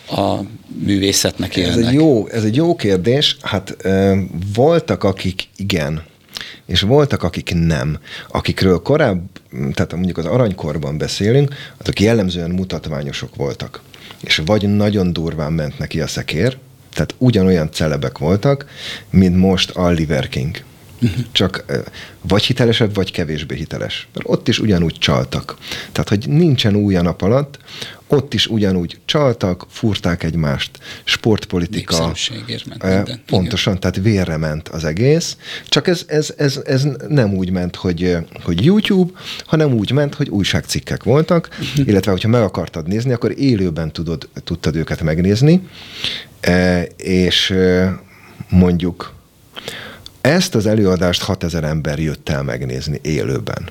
a 0.09 0.39
művészetnek 0.85 1.55
élnek? 1.55 1.77
Ez 1.77 1.85
egy 1.85 1.93
jó, 1.93 2.27
ez 2.27 2.43
egy 2.43 2.55
jó 2.55 2.75
kérdés. 2.75 3.37
Hát 3.41 3.85
e, 3.85 4.15
voltak, 4.53 5.03
akik 5.03 5.47
igen, 5.55 6.03
és 6.65 6.81
voltak, 6.81 7.23
akik 7.23 7.53
nem. 7.53 7.99
Akikről 8.27 8.81
korábban, 8.81 9.29
tehát 9.73 9.93
mondjuk 9.93 10.17
az 10.17 10.25
aranykorban 10.25 10.97
beszélünk, 10.97 11.55
azok 11.77 11.99
jellemzően 11.99 12.49
mutatványosok 12.49 13.35
voltak 13.35 13.81
és 14.21 14.41
vagy 14.45 14.75
nagyon 14.75 15.13
durván 15.13 15.53
ment 15.53 15.77
neki 15.77 16.01
a 16.01 16.07
szekér, 16.07 16.57
tehát 16.93 17.15
ugyanolyan 17.17 17.71
celebek 17.71 18.17
voltak, 18.17 18.65
mint 19.09 19.37
most 19.37 19.77
Oliver 19.77 20.29
King. 20.29 20.63
Csak 21.31 21.65
vagy 22.21 22.43
hitelesebb, 22.43 22.93
vagy 22.93 23.11
kevésbé 23.11 23.55
hiteles. 23.55 24.07
Mert 24.13 24.25
ott 24.29 24.47
is 24.47 24.59
ugyanúgy 24.59 24.97
csaltak. 24.99 25.57
Tehát, 25.91 26.09
hogy 26.09 26.29
nincsen 26.29 26.75
új 26.75 26.95
a 26.95 27.01
nap 27.01 27.21
alatt, 27.21 27.59
ott 28.07 28.33
is 28.33 28.47
ugyanúgy 28.47 28.99
csaltak, 29.05 29.65
furták 29.69 30.23
egymást, 30.23 30.71
sportpolitika. 31.03 32.13
Ment 32.79 33.19
pontosan, 33.25 33.75
Igen. 33.75 33.91
tehát 33.91 34.07
vérre 34.07 34.37
ment 34.37 34.69
az 34.69 34.83
egész. 34.83 35.37
Csak 35.67 35.87
ez, 35.87 36.03
ez, 36.07 36.33
ez, 36.37 36.61
ez 36.65 36.87
nem 37.07 37.33
úgy 37.33 37.51
ment, 37.51 37.75
hogy, 37.75 38.17
hogy 38.43 38.65
YouTube, 38.65 39.11
hanem 39.45 39.73
úgy 39.73 39.91
ment, 39.91 40.15
hogy 40.15 40.29
újságcikkek 40.29 41.03
voltak, 41.03 41.49
uh-huh. 41.51 41.87
illetve 41.87 42.11
hogyha 42.11 42.29
meg 42.29 42.41
akartad 42.41 42.87
nézni, 42.87 43.11
akkor 43.11 43.39
élőben 43.39 43.91
tudod, 43.91 44.29
tudtad 44.43 44.75
őket 44.75 45.01
megnézni, 45.01 45.67
és 46.97 47.53
mondjuk 48.49 49.13
ezt 50.21 50.55
az 50.55 50.65
előadást 50.65 51.21
6000 51.21 51.63
ember 51.63 51.99
jött 51.99 52.29
el 52.29 52.43
megnézni 52.43 52.99
élőben. 53.01 53.69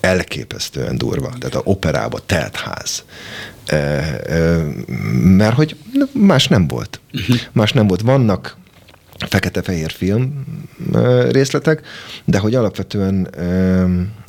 elképesztően 0.00 0.98
durva. 0.98 1.32
Tehát 1.38 1.54
a 1.54 1.60
operába 1.64 2.18
telt 2.26 2.56
ház. 2.56 3.04
Mert 5.22 5.54
hogy 5.54 5.76
más 6.12 6.48
nem 6.48 6.66
volt. 6.66 7.00
Más 7.52 7.72
nem 7.72 7.86
volt. 7.86 8.00
Vannak 8.00 8.56
fekete-fehér 9.28 9.90
film 9.90 10.44
részletek, 11.30 11.86
de 12.24 12.38
hogy 12.38 12.54
alapvetően, 12.54 13.28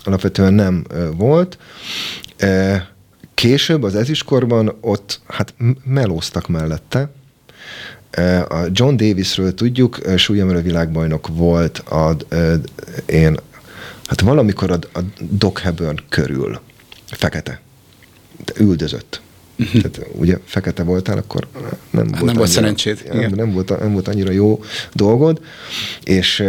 alapvetően 0.03 0.53
nem 0.53 0.85
volt. 1.17 1.57
Később 3.33 3.83
az 3.83 3.95
eziskorban 3.95 4.77
ott 4.81 5.21
hát 5.27 5.53
melóztak 5.83 6.47
mellette, 6.47 7.11
a 8.47 8.65
John 8.71 8.95
Davisről 8.95 9.53
tudjuk, 9.53 9.99
súlyemelő 10.15 10.61
világbajnok 10.61 11.27
volt 11.27 11.77
a, 11.77 12.15
én, 13.05 13.39
hát 14.05 14.21
valamikor 14.21 14.71
a, 14.71 14.79
a 14.93 14.99
Doc 15.19 15.59
Hebburn 15.61 15.99
körül, 16.09 16.59
fekete, 17.05 17.61
üldözött. 18.57 19.21
Uh-huh. 19.59 19.81
Tehát 19.81 20.07
ugye 20.11 20.37
fekete 20.45 20.83
voltál, 20.83 21.17
akkor 21.17 21.47
nem 21.51 21.71
volt, 21.91 22.09
nem 22.09 22.21
annyira, 22.21 22.37
volt 22.37 22.49
szerencséd. 22.49 23.03
Nem, 23.13 23.31
nem, 23.31 23.51
volt, 23.51 23.79
nem 23.79 23.91
volt 23.91 24.07
annyira 24.07 24.31
jó 24.31 24.63
dolgod, 24.93 25.41
és 26.03 26.39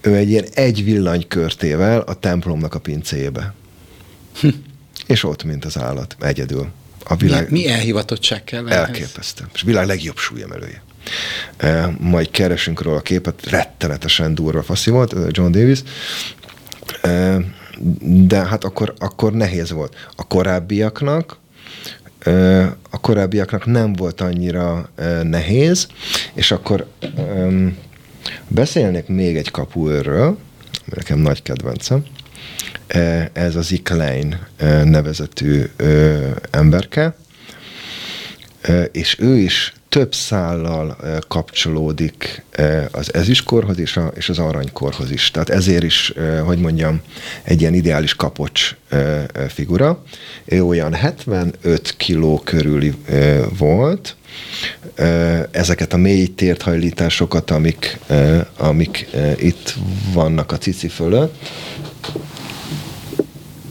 ő 0.00 0.14
egy 0.14 0.28
ilyen 0.30 0.44
egy 0.54 0.84
villanykörtével 0.84 2.00
a 2.00 2.14
templomnak 2.14 2.74
a 2.74 2.78
pincébe. 2.78 3.54
Hm. 4.40 4.48
És 5.06 5.24
ott, 5.24 5.44
mint 5.44 5.64
az 5.64 5.78
állat, 5.78 6.16
egyedül. 6.20 6.68
A 7.08 7.16
világ... 7.16 7.50
mi, 7.50 7.60
mi 7.60 7.68
elhivatottság 7.68 8.44
kell 8.44 8.68
Elképesztő. 8.68 9.44
És 9.54 9.62
világ 9.62 9.86
legjobb 9.86 10.16
súlyemelője. 10.16 10.82
E, 11.56 11.94
majd 11.98 12.30
keresünk 12.30 12.82
róla 12.82 12.96
a 12.96 13.00
képet, 13.00 13.50
rettenetesen 13.50 14.34
durva 14.34 14.62
faszi 14.62 14.90
volt, 14.90 15.14
John 15.28 15.52
Davis. 15.52 15.82
E, 17.02 17.38
de 18.00 18.46
hát 18.46 18.64
akkor, 18.64 18.94
akkor 18.98 19.32
nehéz 19.32 19.70
volt. 19.70 19.96
A 20.16 20.26
korábbiaknak 20.26 21.36
a 22.90 23.00
korábbiaknak 23.00 23.66
nem 23.66 23.92
volt 23.92 24.20
annyira 24.20 24.90
nehéz, 25.22 25.86
és 26.34 26.50
akkor 26.50 26.86
beszélnék 28.48 29.06
még 29.06 29.36
egy 29.36 29.50
kapuőrről, 29.50 30.38
nekem 30.84 31.18
nagy 31.18 31.42
kedvencem, 31.42 32.04
ez 33.32 33.56
az 33.56 33.72
Iklein 33.72 34.38
nevezetű 34.84 35.62
emberke, 36.50 37.16
és 38.92 39.16
ő 39.18 39.36
is 39.36 39.72
több 39.88 40.14
szállal 40.14 40.96
kapcsolódik 41.28 42.44
az 42.90 43.14
ezüstkorhoz 43.14 43.78
és, 43.78 43.96
a, 43.96 44.12
és 44.14 44.28
az 44.28 44.38
aranykorhoz 44.38 45.10
is. 45.10 45.30
Tehát 45.30 45.48
ezért 45.48 45.82
is, 45.82 46.12
hogy 46.44 46.58
mondjam, 46.58 47.00
egy 47.42 47.60
ilyen 47.60 47.74
ideális 47.74 48.14
kapocs 48.14 48.76
figura. 49.48 50.02
Ő 50.44 50.64
olyan 50.64 50.94
75 50.94 51.94
kiló 51.96 52.40
körüli 52.44 52.94
volt, 53.58 54.16
ezeket 55.50 55.92
a 55.92 55.96
mély 55.96 56.26
térthajlításokat, 56.26 57.50
amik, 57.50 57.98
amik 58.56 59.08
itt 59.38 59.74
vannak 60.12 60.52
a 60.52 60.58
cici 60.58 60.88
fölött, 60.88 61.34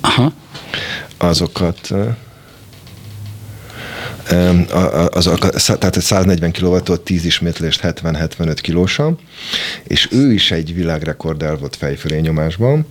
Aha. 0.07 0.33
azokat 1.17 1.93
az, 5.09 5.63
tehát 5.79 6.01
140 6.01 6.51
kW 6.51 6.77
10 6.77 7.25
ismétlést 7.25 7.79
70-75 7.83 8.57
kilósan, 8.61 9.19
és 9.83 10.07
ő 10.11 10.33
is 10.33 10.51
egy 10.51 10.73
világrekord 10.73 11.41
el 11.43 11.55
volt 11.55 11.75
fejfölé 11.75 12.19
nyomásban. 12.19 12.85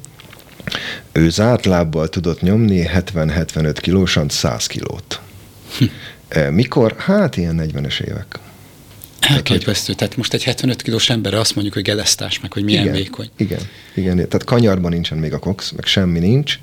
Ő 1.13 1.31
zárt 1.31 1.65
lábbal 1.65 2.09
tudott 2.09 2.41
nyomni 2.41 2.87
70-75 2.95 3.77
kilósan 3.81 4.29
100 4.29 4.67
kilót. 4.67 5.21
Hm. 5.79 5.85
Mikor? 6.51 6.95
Hát 6.99 7.37
ilyen 7.37 7.61
40-es 7.75 8.01
évek. 8.01 8.39
Elképesztő. 9.29 9.93
Tehát 9.93 10.17
most 10.17 10.35
egy 10.35 10.45
75 10.45 10.83
kilós 10.83 11.11
emberre 11.11 11.39
azt 11.39 11.55
mondjuk, 11.55 11.75
hogy 11.75 11.85
gelesztás, 11.85 12.41
meg 12.41 12.53
hogy 12.53 12.65
milyen 12.65 12.83
igen, 12.83 12.95
vékony. 12.95 13.31
Igen, 13.37 13.61
igen. 13.95 14.17
Tehát 14.17 14.45
kanyarban 14.45 14.91
nincsen 14.91 15.19
még 15.19 15.33
a 15.33 15.39
cox, 15.39 15.71
meg 15.71 15.85
semmi 15.85 16.19
nincs. 16.19 16.59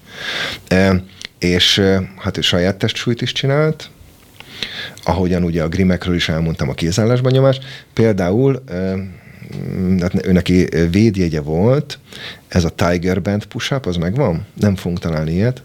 E, 0.68 1.03
és 1.39 1.82
hát 2.18 2.38
ő 2.38 2.41
saját 2.41 2.76
testsúlyt 2.76 3.22
is 3.22 3.32
csinált, 3.32 3.89
ahogyan 5.03 5.43
ugye 5.43 5.64
a 5.64 5.68
grimekről 5.68 6.16
is 6.16 6.30
elmondtam 6.30 6.70
a 6.70 6.74
kézállásban 6.74 7.32
nyomás. 7.32 7.59
Például 7.93 8.64
hát 9.99 10.26
ő 10.26 10.32
neki 10.32 10.68
védjegye 10.91 11.41
volt, 11.41 11.99
ez 12.47 12.64
a 12.64 12.70
Tiger 12.70 13.22
Band 13.22 13.45
push-up, 13.45 13.86
az 13.86 13.95
megvan? 13.95 14.45
Nem 14.59 14.76
fogunk 14.76 14.99
találni 14.99 15.32
ilyet. 15.32 15.64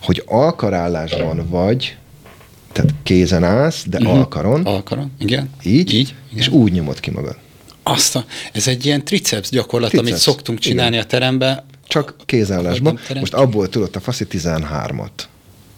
Hogy 0.00 0.22
alkarállásban 0.26 1.48
vagy, 1.48 1.96
tehát 2.72 2.94
kézen 3.02 3.44
állsz, 3.44 3.84
de 3.88 3.98
uh-huh. 3.98 4.14
alkaron. 4.14 4.66
Alkaron, 4.66 5.12
igen. 5.18 5.50
Így, 5.62 5.94
így 5.94 6.14
igen. 6.30 6.42
és 6.42 6.48
úgy 6.48 6.72
nyomod 6.72 7.00
ki 7.00 7.10
magad. 7.10 7.36
Azt 7.82 8.16
a, 8.16 8.24
ez 8.52 8.68
egy 8.68 8.86
ilyen 8.86 9.04
triceps 9.04 9.48
gyakorlat, 9.48 9.88
triceps, 9.88 10.10
amit 10.10 10.22
szoktunk 10.22 10.58
csinálni 10.58 10.92
igen. 10.94 11.04
a 11.04 11.08
terembe. 11.08 11.64
Csak 11.86 12.16
kézállásban. 12.24 12.98
Most 13.14 13.34
abból 13.34 13.68
tudott 13.68 13.96
a 13.96 14.00
faszi 14.00 14.26
13-at. 14.30 15.10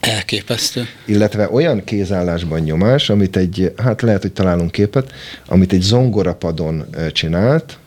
Elképesztő. 0.01 0.87
Illetve 1.05 1.49
olyan 1.51 1.85
kézállásban 1.85 2.61
nyomás, 2.61 3.11
amit 3.11 3.37
egy, 3.37 3.73
hát 3.77 4.03
lehet, 4.03 4.23
hogy 4.23 4.33
találunk 4.33 4.71
képet, 4.71 5.13
amit 5.47 5.73
egy 5.73 5.81
zongorapadon 5.81 6.85
csinált, 7.13 7.79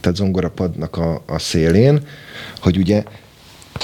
tehát 0.00 0.16
zongorapadnak 0.16 0.96
a, 0.96 1.22
a 1.26 1.38
szélén, 1.38 2.00
hogy 2.60 2.76
ugye 2.76 3.02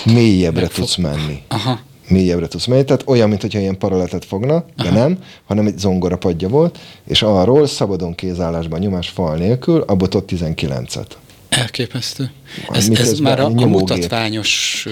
mélyebbre 0.05 0.61
Megfog... 0.61 0.85
tudsz 0.85 0.97
menni. 0.97 1.43
Aha. 1.49 1.81
Mélyebbre 2.09 2.49
tudsz 2.49 2.67
menni, 2.67 2.85
tehát 2.85 3.03
olyan, 3.07 3.29
mintha 3.29 3.59
ilyen 3.59 3.79
paraletet 3.79 4.25
fogna, 4.25 4.65
de 4.77 4.89
Aha. 4.89 4.99
nem, 4.99 5.19
hanem 5.45 5.67
egy 5.67 5.79
zongorapadja 5.79 6.49
volt, 6.49 6.79
és 7.07 7.23
arról 7.23 7.67
szabadon 7.67 8.15
kézállásban 8.15 8.79
nyomás 8.81 9.09
fal 9.09 9.37
nélkül, 9.37 9.81
abból 9.81 10.09
ott 10.13 10.31
19-et. 10.33 11.07
Elképesztő. 11.49 12.31
Ez, 12.73 12.89
ez 12.89 13.19
már 13.19 13.41
a, 13.41 13.45
a 13.45 13.67
mutatványos, 13.67 14.87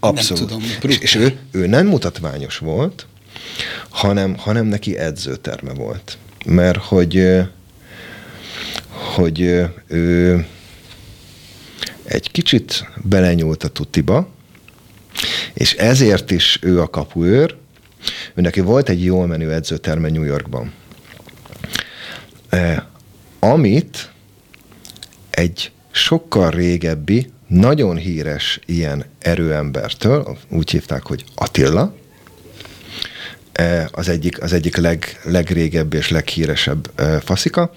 Abszolút. 0.00 0.50
nem 0.50 0.60
tudom. 0.60 0.90
És, 0.90 0.98
és 0.98 1.14
ő, 1.14 1.38
ő 1.50 1.66
nem 1.66 1.86
mutatványos 1.86 2.58
volt, 2.58 3.06
hanem, 3.88 4.36
hanem 4.36 4.66
neki 4.66 4.98
edzőterme 4.98 5.74
volt. 5.74 6.18
Mert 6.44 6.78
hogy, 6.78 7.28
hogy 9.14 9.40
ő 9.86 10.46
egy 12.04 12.30
kicsit 12.30 12.88
belenyúlt 13.02 13.64
a 13.64 13.68
tutiba, 13.68 14.28
és 15.54 15.74
ezért 15.74 16.30
is 16.30 16.58
ő 16.62 16.80
a 16.80 16.90
kapuőr. 16.90 17.56
Ő 18.34 18.40
neki 18.40 18.60
volt 18.60 18.88
egy 18.88 19.04
jól 19.04 19.26
menő 19.26 19.52
edzőterme 19.52 20.08
New 20.08 20.22
Yorkban. 20.22 20.72
Amit 23.38 24.10
egy 25.30 25.70
sokkal 25.90 26.50
régebbi, 26.50 27.30
nagyon 27.46 27.96
híres 27.96 28.60
ilyen 28.66 29.04
erőembertől, 29.18 30.38
úgy 30.48 30.70
hívták, 30.70 31.02
hogy 31.02 31.24
Attila, 31.34 31.94
e, 33.52 33.88
az 33.92 34.08
egyik, 34.08 34.42
az 34.42 34.52
egyik 34.52 34.76
leg, 34.76 35.20
legrégebbi 35.24 35.96
és 35.96 36.10
leghíresebb 36.10 36.90
e, 36.94 37.20
faszika. 37.20 37.72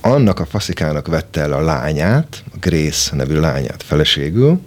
Annak 0.00 0.40
a 0.40 0.46
faszikának 0.46 1.06
vette 1.06 1.40
el 1.40 1.52
a 1.52 1.60
lányát, 1.60 2.44
a 2.52 2.56
Grace 2.60 3.16
nevű 3.16 3.34
lányát 3.34 3.82
feleségül, 3.82 4.60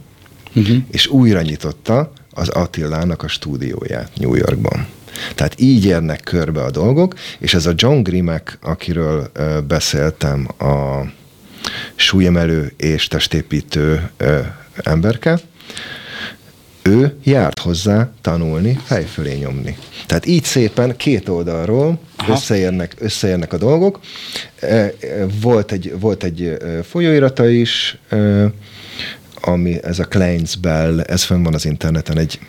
uh-huh. 0.56 0.78
és 0.92 1.08
újra 1.08 1.42
nyitotta 1.42 2.12
az 2.32 2.50
Attilának 2.50 3.24
a 3.24 3.28
stúdióját 3.28 4.12
New 4.16 4.36
Yorkban. 4.36 4.88
Tehát 5.36 5.60
így 5.60 5.86
érnek 5.86 6.20
körbe 6.24 6.64
a 6.64 6.72
dolgok, 6.72 7.14
és 7.40 7.54
ez 7.54 7.66
a 7.66 7.74
John 7.76 8.02
Grimek, 8.02 8.58
akiről 8.62 9.30
ö, 9.34 9.60
beszéltem, 9.68 10.48
a 10.58 11.02
súlyemelő 11.96 12.74
és 12.78 13.08
testépítő 13.08 14.10
ö, 14.18 14.40
emberke, 14.76 15.40
ő 16.84 17.16
járt 17.24 17.60
hozzá 17.60 18.10
tanulni, 18.22 18.80
fejfölé 18.84 19.34
nyomni. 19.38 19.78
Tehát 20.06 20.26
így 20.26 20.44
szépen 20.44 20.96
két 20.96 21.30
oldalról 21.30 22.00
összeérnek, 22.28 22.96
összeérnek 23.00 23.54
a 23.54 23.58
dolgok. 23.58 24.00
Volt 25.42 25.72
egy, 25.72 25.96
volt 26.00 26.24
egy 26.24 26.58
folyóirata 26.90 27.48
is, 27.48 27.98
ami 29.42 29.84
ez 29.84 30.00
a 30.00 30.06
Kleins 30.06 30.56
Bell, 30.56 31.00
ez 31.00 31.24
fönn 31.24 31.44
van 31.44 31.54
az 31.54 31.66
interneten, 31.66 32.18
egy 32.18 32.40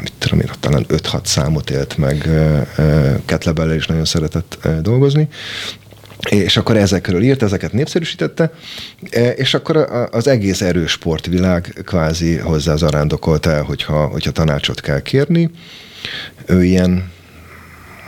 mit 0.00 0.12
tudom 0.18 0.40
én, 0.40 0.50
talán 0.60 0.86
5-6 0.88 1.24
számot 1.24 1.70
élt 1.70 1.96
meg, 1.98 2.28
Ketlebelle 3.24 3.74
is 3.74 3.86
nagyon 3.86 4.04
szeretett 4.04 4.68
dolgozni, 4.82 5.28
és 6.30 6.56
akkor 6.56 6.76
ezekről 6.76 7.22
írt, 7.22 7.42
ezeket 7.42 7.72
népszerűsítette, 7.72 8.52
és 9.36 9.54
akkor 9.54 9.76
az 10.10 10.26
egész 10.26 10.60
erős 10.60 10.90
sportvilág 10.90 11.80
kvázi 11.84 12.36
hozzá 12.36 12.72
az 12.72 12.82
arándokolta 12.82 13.50
el, 13.50 13.62
hogyha, 13.62 14.06
hogyha 14.06 14.30
tanácsot 14.30 14.80
kell 14.80 15.00
kérni. 15.00 15.50
Ő 16.46 16.64
ilyen, 16.64 17.10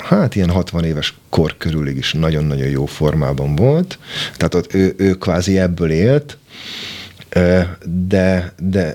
hát 0.05 0.35
ilyen 0.35 0.51
60 0.51 0.85
éves 0.85 1.15
kor 1.29 1.55
körülig 1.59 1.97
is 1.97 2.13
nagyon-nagyon 2.13 2.69
jó 2.69 2.87
formában 2.87 3.55
volt, 3.55 3.99
tehát 4.37 4.55
ott 4.55 4.75
ő, 4.75 4.95
ő 4.97 5.15
kvázi 5.15 5.59
ebből 5.59 5.91
élt, 5.91 6.39
de, 8.09 8.53
de, 8.59 8.95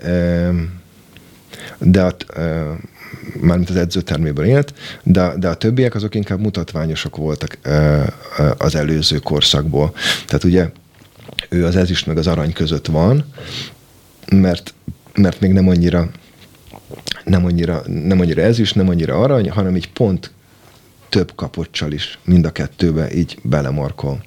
de 1.78 2.02
a, 2.02 2.16
mármint 3.40 3.70
az 3.70 3.76
edzőterméből 3.76 4.46
élt, 4.46 4.74
de, 5.04 5.34
de 5.38 5.48
a 5.48 5.56
többiek 5.56 5.96
azok 5.96 6.16
inkább 6.16 6.40
mutatványosok 6.40 7.16
voltak 7.16 7.58
az 8.58 8.76
előző 8.76 9.18
korszakból. 9.18 9.94
Tehát 10.26 10.44
ugye 10.44 10.70
ő 11.50 11.66
az 11.66 11.76
ezüst 11.76 12.06
meg 12.06 12.18
az 12.18 12.28
arany 12.28 12.54
között 12.54 12.86
van, 12.86 13.26
mert, 14.30 14.74
mert 15.14 15.40
még 15.40 15.52
nem 15.52 15.68
annyira 15.68 16.10
nem 17.24 17.46
annyira, 17.46 17.82
nem 17.86 18.20
annyira 18.20 18.42
ezüst, 18.42 18.76
nem 18.76 18.90
annyira 18.90 19.22
arany, 19.22 19.50
hanem 19.50 19.76
így 19.76 19.92
pont 19.92 20.32
több 21.10 21.32
kapocsal 21.36 21.92
is 21.92 22.20
mind 22.24 22.46
a 22.46 22.52
kettőbe 22.52 23.14
így 23.14 23.38
belemarkol. 23.44 24.24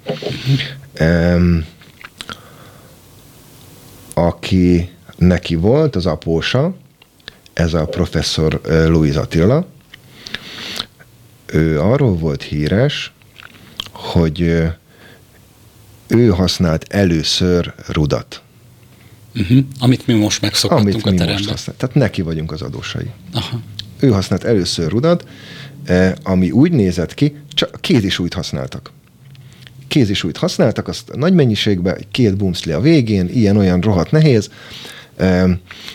Um, 1.01 1.67
aki 4.15 4.91
neki 5.17 5.55
volt, 5.55 5.97
az 5.97 6.07
apósa, 6.07 6.75
ez 7.55 7.75
a 7.75 7.85
professzor 7.85 8.61
Louis 8.65 9.15
Attila, 9.15 9.67
ő 11.47 11.81
arról 11.81 12.17
volt 12.17 12.43
híres, 12.43 13.13
hogy 13.93 14.41
ő 16.07 16.29
használt 16.29 16.85
először 16.89 17.75
rudat. 17.87 18.43
Uh-huh. 19.35 19.59
Amit 19.79 20.07
mi 20.07 20.15
most 20.15 20.41
megszokhattunk 20.41 20.95
Amit 20.95 21.07
a 21.07 21.11
mi 21.11 21.17
teremben. 21.17 21.43
Most 21.43 21.51
használt. 21.51 21.79
Tehát 21.79 21.95
neki 21.95 22.23
vagyunk 22.23 22.53
az 22.53 22.63
adósai. 22.63 23.11
Aha. 23.33 23.61
Ő 24.01 24.09
használt 24.09 24.45
először 24.45 24.91
rudat, 24.91 25.27
ami 26.23 26.51
úgy 26.51 26.73
nézett 26.73 27.15
ki, 27.15 27.37
csak 27.49 27.79
kézisújt 27.81 28.35
használtak. 28.35 28.93
Kézisújt 29.89 30.37
használtak, 30.37 30.89
azt 30.89 31.17
nagy 31.17 31.35
mennyiségben, 31.35 31.99
két 32.11 32.37
bumszli 32.37 32.73
a 32.73 32.81
végén, 32.81 33.29
ilyen-olyan 33.29 33.81
rohadt 33.81 34.11
nehéz, 34.11 34.51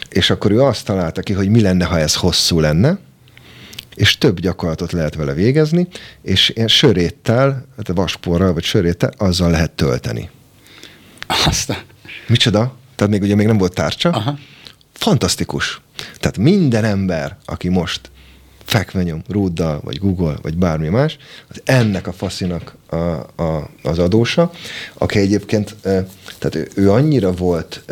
és 0.10 0.30
akkor 0.30 0.52
ő 0.52 0.62
azt 0.62 0.86
találta 0.86 1.22
ki, 1.22 1.34
hogy 1.34 1.50
mi 1.50 1.62
lenne, 1.62 1.86
ha 1.86 2.00
ez 2.00 2.16
hosszú 2.16 2.60
lenne, 2.60 3.00
és 3.96 4.18
több 4.18 4.40
gyakorlatot 4.40 4.92
lehet 4.92 5.16
vele 5.16 5.34
végezni, 5.34 5.88
és 6.22 6.50
ilyen 6.56 6.68
söréttel, 6.68 7.66
hát 7.78 7.88
vasporral 7.88 8.54
vagy 8.54 8.64
söréttel, 8.64 9.12
azzal 9.18 9.50
lehet 9.50 9.72
tölteni. 9.72 10.30
Aztán. 11.46 11.78
Micsoda? 12.28 12.78
Tehát 12.96 13.14
még 13.14 13.22
ugye 13.22 13.36
még 13.36 13.48
nem 13.48 13.58
volt 13.58 13.74
tárcsa. 13.74 14.10
Aha. 14.10 14.38
Fantasztikus. 14.94 15.82
Tehát 16.18 16.38
minden 16.38 16.84
ember, 16.84 17.38
aki 17.46 17.70
most 17.70 18.12
fekvenyom, 18.70 19.22
Rúddal, 19.28 19.82
vagy 19.84 20.00
Google, 20.00 20.36
vagy 20.42 20.58
bármi 20.58 20.88
más, 20.88 21.18
az 21.48 21.62
ennek 21.64 22.08
a 22.08 22.12
faszinak 22.12 22.76
a, 22.90 22.96
a, 22.96 23.70
az 23.84 24.00
adósa, 24.00 24.52
aki 24.94 25.20
egyébként, 25.20 25.76
tehát 26.38 26.56
ő, 26.56 26.68
ő 26.76 26.92
annyira 26.92 27.32
volt 27.32 27.84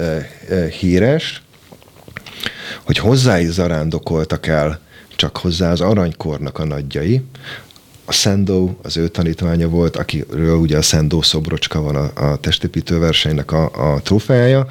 híres, 0.79 1.41
hogy 2.83 2.97
hozzá 2.97 3.39
is 3.39 3.49
zarándokoltak 3.49 4.47
el 4.47 4.79
csak 5.15 5.37
hozzá 5.37 5.71
az 5.71 5.81
aranykornak 5.81 6.59
a 6.59 6.65
nagyjai. 6.65 7.21
A 8.05 8.11
Szendó 8.11 8.79
az 8.81 8.97
ő 8.97 9.07
tanítványa 9.07 9.69
volt, 9.69 9.95
akiről 9.95 10.57
ugye 10.57 10.77
a 10.77 10.81
Szendó 10.81 11.21
szobrocska 11.21 11.81
van 11.81 11.95
a, 11.95 12.31
a 12.31 12.37
testépítő 12.37 12.99
versenynek 12.99 13.51
a, 13.51 13.93
a 13.93 14.01
trófeája, 14.01 14.67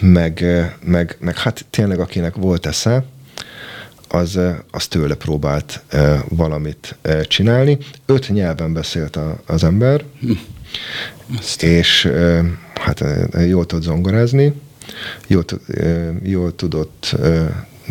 meg, 0.00 0.44
meg, 0.80 1.16
meg 1.20 1.38
hát 1.38 1.64
tényleg 1.70 2.00
akinek 2.00 2.34
volt 2.34 2.66
esze, 2.66 3.04
az, 4.08 4.38
az 4.70 4.86
tőle 4.86 5.14
próbált 5.14 5.82
valamit 6.28 6.96
csinálni. 7.28 7.78
Öt 8.06 8.28
nyelven 8.28 8.72
beszélt 8.72 9.16
a, 9.16 9.40
az 9.46 9.64
ember, 9.64 10.04
hm. 10.20 10.32
és 11.60 12.12
hát 12.74 13.04
jól 13.46 13.66
tud 13.66 13.82
zongorázni, 13.82 14.52
jól, 15.26 15.44
jól 16.22 16.54
tudott, 16.56 17.16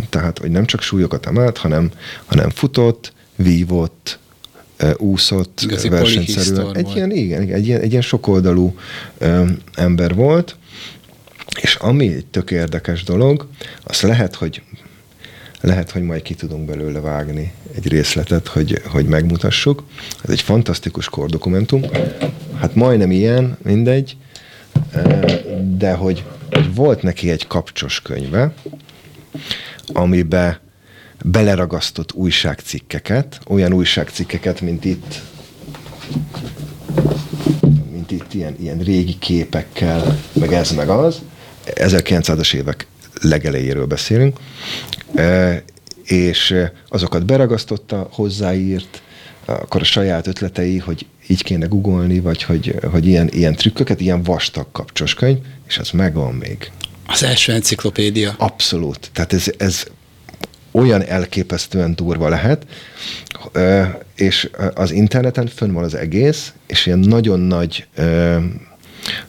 tehát, 0.09 0.38
hogy 0.38 0.51
nem 0.51 0.66
csak 0.66 0.82
súlyokat 0.82 1.26
emelt, 1.26 1.57
hanem, 1.57 1.91
hanem 2.26 2.49
futott, 2.49 3.13
vívott, 3.36 4.20
úszott 4.97 5.61
Igazi 5.61 5.89
versenyszerűen. 5.89 6.76
Egy 6.76 6.95
ilyen, 6.95 7.11
igen, 7.11 7.41
egy 7.41 7.68
ilyen, 7.68 7.82
egy 7.82 7.89
ilyen 7.89 8.01
sokoldalú 8.01 8.76
ember 9.76 10.16
volt, 10.16 10.55
és 11.61 11.76
ami 11.76 12.13
egy 12.13 12.26
tök 12.26 12.51
érdekes 12.51 13.03
dolog, 13.03 13.47
az 13.84 14.01
lehet, 14.01 14.36
hogy 14.36 14.61
lehet, 15.66 15.91
hogy 15.91 16.01
majd 16.01 16.22
ki 16.22 16.34
tudunk 16.34 16.66
belőle 16.66 16.99
vágni 16.99 17.53
egy 17.76 17.88
részletet, 17.88 18.47
hogy, 18.47 18.82
hogy 18.86 19.05
megmutassuk. 19.05 19.84
Ez 20.24 20.30
egy 20.30 20.41
fantasztikus 20.41 21.09
kordokumentum. 21.09 21.82
Hát 22.59 22.76
majdnem 22.76 23.11
ilyen, 23.11 23.57
mindegy, 23.63 24.18
de 25.78 25.93
hogy, 25.93 26.24
hogy 26.51 26.76
volt 26.76 27.01
neki 27.01 27.30
egy 27.30 27.47
kapcsos 27.47 28.01
könyve, 28.01 28.53
amiben 29.88 30.57
beleragasztott 31.24 32.13
újságcikkeket, 32.13 33.39
olyan 33.47 33.74
újságcikkeket, 33.74 34.61
mint 34.61 34.86
itt, 34.86 35.22
mint 37.91 38.11
itt 38.11 38.34
ilyen, 38.34 38.55
ilyen 38.59 38.80
régi 38.80 39.18
képekkel, 39.20 40.20
meg 40.34 40.53
ez, 40.53 40.72
meg 40.72 40.89
az. 40.89 41.22
1900-as 41.66 42.53
évek 42.53 42.88
legelejéről 43.22 43.86
beszélünk, 43.86 44.39
e, 45.16 45.63
és 46.03 46.55
azokat 46.89 47.26
beragasztotta, 47.26 48.07
hozzáírt, 48.11 49.01
akkor 49.45 49.82
a 49.82 49.86
saját 49.86 50.28
ötletei, 50.28 50.78
hogy 50.78 51.05
így 51.28 51.43
kéne 51.43 51.66
googolni, 51.66 52.20
vagy 52.20 52.43
hogy, 52.43 52.76
hogy 52.91 53.07
ilyen, 53.07 53.30
ilyen 53.32 53.55
trükköket, 53.55 54.01
ilyen 54.01 54.24
vastag 54.24 54.68
kapcsos 54.72 55.13
könyv, 55.13 55.38
és 55.68 55.78
ez 55.78 55.89
megvan 55.89 56.34
még. 56.34 56.72
Az 57.07 57.24
első 57.24 57.51
enciklopédia. 57.51 58.36
Abszolút. 58.38 59.09
Tehát 59.13 59.34
ez, 59.34 59.51
ez 59.57 59.86
olyan 60.72 61.03
elképesztően 61.03 61.95
durva 61.95 62.30
lehet, 62.30 62.66
és 64.16 64.49
az 64.74 64.91
interneten 64.91 65.47
fönn 65.47 65.74
van 65.74 65.84
az 65.84 65.95
egész, 65.95 66.53
és 66.68 66.86
ilyen 66.86 66.99
nagyon 66.99 67.39
nagy 67.39 67.88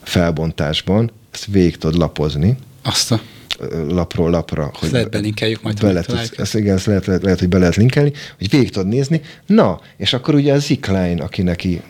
felbontásban 0.03 1.11
ezt 1.33 1.47
végig 1.47 1.77
tudod 1.77 1.99
lapozni. 1.99 2.57
Azt 2.83 3.13
a 3.13 3.21
lapról 3.89 4.31
lapra. 4.31 4.71
Hogy 4.75 4.91
lehet 4.91 5.11
belinkeljük 5.11 5.63
majd. 5.63 5.81
Be 5.81 5.93
lehet, 5.93 6.33
ezt, 6.37 6.55
igen, 6.55 6.75
ezt 6.75 6.87
lehet, 6.87 7.07
lehet, 7.07 7.23
lehet, 7.23 7.39
hogy 7.39 7.49
be 7.49 7.59
lehet 7.59 7.77
linkelni, 7.77 8.13
hogy 8.39 8.51
végig 8.51 8.71
tudod 8.71 8.89
nézni. 8.89 9.21
Na, 9.47 9.81
és 9.97 10.13
akkor 10.13 10.35
ugye 10.35 10.53
a 10.53 10.59
Zikline, 10.59 11.23
aki 11.23 11.43
neki 11.43 11.83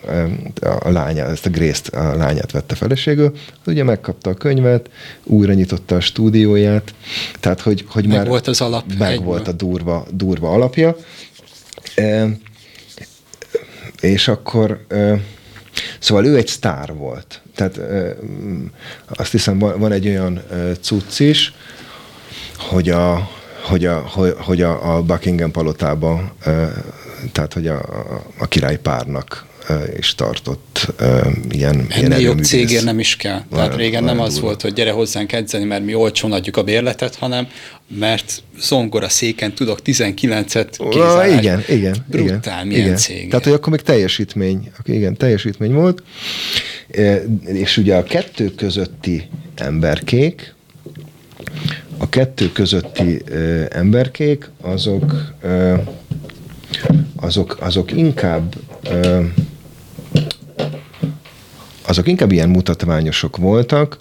a 0.79 0.89
lánya, 0.89 1.25
ezt 1.25 1.45
a 1.45 1.49
Grace-t, 1.49 1.87
a 1.87 2.15
lányát 2.15 2.51
vette 2.51 2.75
feleségül, 2.75 3.31
ugye 3.65 3.83
megkapta 3.83 4.29
a 4.29 4.33
könyvet, 4.33 4.89
újra 5.23 5.53
nyitotta 5.53 5.95
a 5.95 5.99
stúdióját, 5.99 6.93
tehát 7.39 7.61
hogy, 7.61 7.85
hogy 7.87 8.07
meg 8.07 8.17
már 8.17 8.27
volt 8.27 8.47
az 8.47 8.61
alap. 8.61 8.83
Meg 8.97 9.11
egyből. 9.11 9.25
volt 9.25 9.47
a 9.47 9.51
durva, 9.51 10.05
durva 10.11 10.51
alapja. 10.51 10.95
E, 11.95 12.27
és 14.01 14.27
akkor 14.27 14.85
e, 14.89 15.19
Szóval 15.99 16.25
ő 16.25 16.35
egy 16.35 16.47
sztár 16.47 16.93
volt. 16.93 17.41
Tehát 17.55 17.79
azt 19.07 19.31
hiszem, 19.31 19.59
van 19.59 19.91
egy 19.91 20.07
olyan 20.07 20.43
cucc 20.81 21.19
is, 21.19 21.53
hogy 22.57 22.89
a, 22.89 23.29
hogy 23.63 23.85
a, 23.85 23.97
hogy 24.37 24.61
a, 24.61 24.95
a 24.95 25.01
Buckingham 25.01 25.51
palotában, 25.51 26.31
tehát 27.31 27.53
hogy 27.53 27.67
a, 27.67 27.81
a 28.37 28.47
királypárnak 28.47 29.46
és 29.97 30.15
tartott 30.15 30.93
ilyen, 31.49 31.85
Ennél 31.89 32.07
ilyen 32.07 32.19
jobb 32.19 32.43
cégért 32.43 32.83
nem 32.83 32.99
is 32.99 33.15
kell. 33.15 33.41
Tehát 33.51 33.75
régen 33.75 34.03
nem 34.03 34.19
az 34.19 34.39
volt, 34.39 34.61
hogy 34.61 34.73
gyere 34.73 34.91
hozzánk 34.91 35.31
edzeni, 35.31 35.63
mert 35.63 35.85
mi 35.85 35.93
olcsón 35.93 36.31
adjuk 36.31 36.57
a 36.57 36.63
bérletet, 36.63 37.15
hanem 37.15 37.47
mert 37.99 38.43
zongora 38.59 39.09
széken 39.09 39.53
tudok 39.53 39.79
19-et 39.85 40.89
kézzel. 40.89 41.37
Igen, 41.37 41.63
igen. 41.67 41.95
Brutál, 42.07 42.39
igen, 42.39 42.67
milyen 42.67 42.85
igen. 42.85 42.97
cég. 42.97 43.29
Tehát, 43.29 43.43
hogy 43.45 43.53
akkor 43.53 43.71
még 43.71 43.81
teljesítmény, 43.81 44.71
igen, 44.85 45.17
teljesítmény 45.17 45.73
volt. 45.73 46.03
És 47.45 47.77
ugye 47.77 47.95
a 47.95 48.03
kettő 48.03 48.51
közötti 48.55 49.29
emberkék, 49.55 50.55
a 51.97 52.09
kettő 52.09 52.51
közötti 52.51 53.21
emberkék, 53.69 54.49
azok 54.61 55.33
azok, 57.15 57.57
azok 57.59 57.91
inkább 57.91 58.55
azok 61.87 62.07
inkább 62.07 62.31
ilyen 62.31 62.49
mutatványosok 62.49 63.37
voltak, 63.37 63.97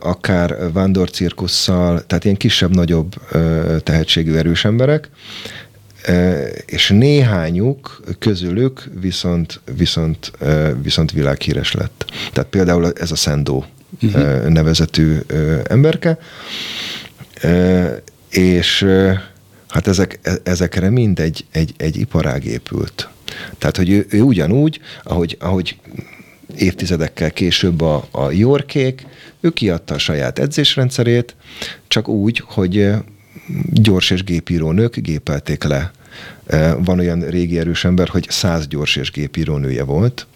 akár 0.00 0.72
Vándor 0.72 1.10
cirkusszal, 1.10 2.06
tehát 2.06 2.24
ilyen 2.24 2.36
kisebb-nagyobb 2.36 3.14
tehetségű 3.82 4.34
erős 4.34 4.64
emberek, 4.64 5.10
és 6.66 6.88
néhányuk 6.88 8.02
közülük 8.18 8.90
viszont, 9.00 9.60
viszont, 9.76 10.32
viszont 10.82 11.12
világhíres 11.12 11.72
lett. 11.72 12.04
Tehát 12.32 12.50
például 12.50 12.92
ez 12.92 13.10
a 13.10 13.16
Szendó 13.16 13.64
uh-huh. 14.02 14.46
nevezetű 14.48 15.18
emberke, 15.68 16.18
és 18.30 18.86
hát 19.68 19.86
ezek, 19.86 20.18
e, 20.22 20.32
ezekre 20.42 20.90
mind 20.90 21.18
egy, 21.18 21.44
egy, 21.50 21.74
egy 21.76 21.96
iparág 21.96 22.44
épült. 22.44 23.08
Tehát, 23.58 23.76
hogy 23.76 23.90
ő, 23.90 24.06
ő 24.08 24.20
ugyanúgy, 24.20 24.80
ahogy, 25.02 25.36
ahogy 25.40 25.76
évtizedekkel 26.56 27.30
később 27.30 27.80
a, 27.80 28.08
a 28.10 28.30
Yorkék 28.30 29.06
ő 29.40 29.50
kiadta 29.50 29.94
a 29.94 29.98
saját 29.98 30.38
edzésrendszerét, 30.38 31.34
csak 31.88 32.08
úgy, 32.08 32.42
hogy 32.46 32.90
gyors 33.72 34.10
és 34.10 34.24
gépíró 34.24 34.70
nők 34.70 34.96
gépelték 34.96 35.64
le. 35.64 35.90
Van 36.78 36.98
olyan 36.98 37.20
régi 37.20 37.58
erős 37.58 37.84
ember, 37.84 38.08
hogy 38.08 38.26
száz 38.28 38.66
gyors 38.66 38.96
és 38.96 39.10
gépíró 39.10 39.56
nője 39.56 39.84
volt, 39.84 40.26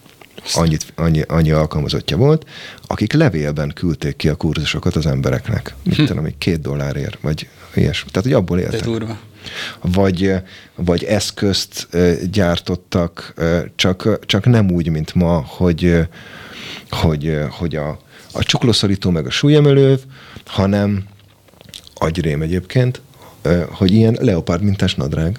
annyit, 0.55 0.93
annyi, 0.95 1.23
annyi 1.29 1.51
alkalmazottja 1.51 2.17
volt, 2.17 2.47
akik 2.87 3.13
levélben 3.13 3.73
küldték 3.75 4.17
ki 4.17 4.29
a 4.29 4.35
kurzusokat 4.35 4.97
az 4.97 5.07
embereknek. 5.07 5.75
Mit 5.83 5.97
hm. 5.97 6.05
tudom, 6.05 6.27
két 6.39 6.61
dollárért, 6.61 7.19
vagy 7.21 7.49
ilyesmi. 7.75 8.11
Tehát, 8.11 8.29
hogy 8.29 8.37
abból 8.37 8.59
éltek. 8.59 8.81
De 8.81 8.87
durva. 8.87 9.19
Vagy, 9.81 10.35
vagy 10.75 11.05
eszközt 11.05 11.89
gyártottak, 12.31 13.35
csak, 13.75 14.19
csak 14.27 14.47
nem 14.47 14.71
úgy, 14.71 14.89
mint 14.89 15.15
ma, 15.15 15.45
hogy, 15.47 15.99
hogy, 16.91 17.39
hogy 17.51 17.77
a, 17.77 17.99
a 18.33 18.43
csuklószorító 18.43 19.11
meg 19.11 19.27
a 19.27 19.31
súlyemelő, 19.31 19.99
hanem 20.47 21.05
agyrém 21.95 22.43
egyébként, 22.43 23.01
hogy 23.71 23.91
ilyen 23.93 24.17
leopárd 24.21 24.63
mintás 24.63 24.95
nadrág. 24.95 25.39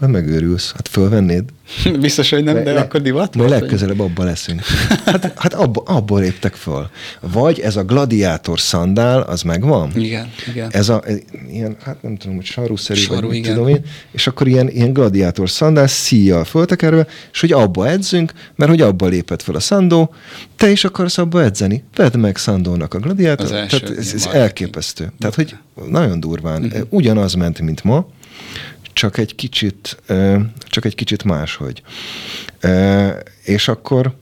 Hát 0.00 0.10
megőrülsz, 0.10 0.72
hát 0.72 0.88
fölvennéd. 0.88 1.44
Biztos, 2.00 2.30
hogy 2.30 2.44
nem, 2.44 2.54
de, 2.54 2.62
de 2.62 2.72
le, 2.72 2.80
akkor 2.80 3.02
divat? 3.02 3.36
Majd 3.36 3.50
legközelebb 3.50 4.00
abban 4.00 4.26
leszünk. 4.26 4.62
Hát, 5.04 5.32
hát 5.36 5.54
abba, 5.54 5.82
abból 5.86 6.20
léptek 6.20 6.54
föl. 6.54 6.88
Vagy 7.20 7.60
ez 7.60 7.76
a 7.76 7.84
gladiátor 7.84 8.60
szandál, 8.60 9.20
az 9.20 9.42
megvan? 9.42 9.92
Igen, 9.96 10.32
igen. 10.48 10.68
Ez 10.72 10.88
a, 10.88 11.02
ilyen, 11.50 11.76
hát 11.82 12.02
nem 12.02 12.16
tudom, 12.16 12.36
hogy 12.36 12.44
sarúszerű, 12.44 13.00
Saru, 13.00 13.26
vagy 13.26 13.36
igen. 13.36 13.54
tudom 13.54 13.68
én, 13.68 13.84
és 14.12 14.26
akkor 14.26 14.48
ilyen, 14.48 14.68
ilyen 14.68 14.92
gladiátor 14.92 15.50
szandál 15.50 15.86
szíjjal 15.86 16.44
föltekerve, 16.44 17.06
és 17.32 17.40
hogy 17.40 17.52
abba 17.52 17.88
edzünk, 17.88 18.32
mert 18.54 18.70
hogy 18.70 18.80
abba 18.80 19.06
lépett 19.06 19.42
fel 19.42 19.54
a 19.54 19.60
szandó, 19.60 20.14
te 20.56 20.70
is 20.70 20.84
akarsz 20.84 21.18
abba 21.18 21.42
edzeni, 21.42 21.84
vedd 21.96 22.18
meg 22.18 22.36
szandónak 22.36 22.94
a 22.94 22.98
gladiátor. 22.98 23.46
Tehát 23.46 23.72
ez, 23.72 24.12
ez 24.14 24.28
elképesztő. 24.32 25.12
Tehát, 25.18 25.34
hogy 25.34 25.56
nagyon 25.88 26.20
durván. 26.20 26.64
Uh-huh. 26.64 26.86
Ugyanaz 26.88 27.34
ment, 27.34 27.60
mint 27.60 27.84
ma, 27.84 28.06
csak 28.92 29.18
egy 29.18 29.34
kicsit, 29.34 30.02
csak 30.58 30.84
egy 30.84 30.94
kicsit 30.94 31.24
máshogy. 31.24 31.82
És 33.44 33.68
akkor, 33.68 34.14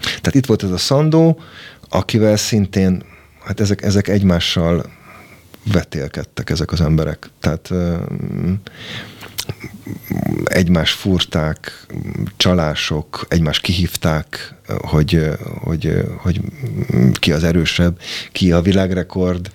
tehát 0.00 0.34
itt 0.34 0.46
volt 0.46 0.62
ez 0.62 0.70
a 0.70 0.78
Szandó, 0.78 1.40
akivel 1.88 2.36
szintén, 2.36 3.02
hát 3.44 3.60
ezek, 3.60 3.82
ezek 3.82 4.08
egymással 4.08 4.90
vetélkedtek 5.72 6.50
ezek 6.50 6.72
az 6.72 6.80
emberek. 6.80 7.30
Tehát 7.40 7.72
egymás 10.44 10.92
furták, 10.92 11.86
csalások, 12.36 13.26
egymás 13.28 13.60
kihívták, 13.60 14.54
hogy, 14.66 15.28
hogy, 15.60 16.04
hogy 16.16 16.40
ki 17.12 17.32
az 17.32 17.44
erősebb, 17.44 17.98
ki 18.32 18.52
a 18.52 18.60
világrekord. 18.60 19.50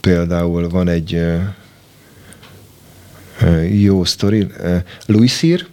Például 0.00 0.68
van 0.68 0.88
egy 0.88 1.26
jó 3.72 4.04
sztori. 4.04 4.46
Louis 5.06 5.36
Cyr. 5.36 5.66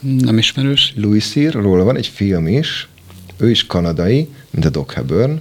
Nem 0.00 0.38
ismerős. 0.38 0.92
Louis 0.96 1.28
Cyr, 1.28 1.52
róla 1.52 1.84
van 1.84 1.96
egy 1.96 2.06
film 2.06 2.46
is. 2.46 2.88
Ő 3.36 3.50
is 3.50 3.66
kanadai, 3.66 4.28
mint 4.50 4.64
a 4.64 4.70
Doc 4.70 4.92
Hepburn. 4.92 5.40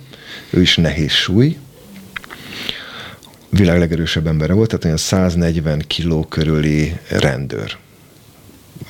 Ő 0.49 0.61
is 0.61 0.75
nehéz 0.75 1.11
súly. 1.11 1.57
Világ 3.49 3.79
legerősebb 3.79 4.27
embere 4.27 4.53
volt, 4.53 4.67
tehát 4.69 4.85
olyan 4.85 4.97
140 4.97 5.83
kiló 5.87 6.23
körüli 6.23 6.97
rendőr. 7.09 7.77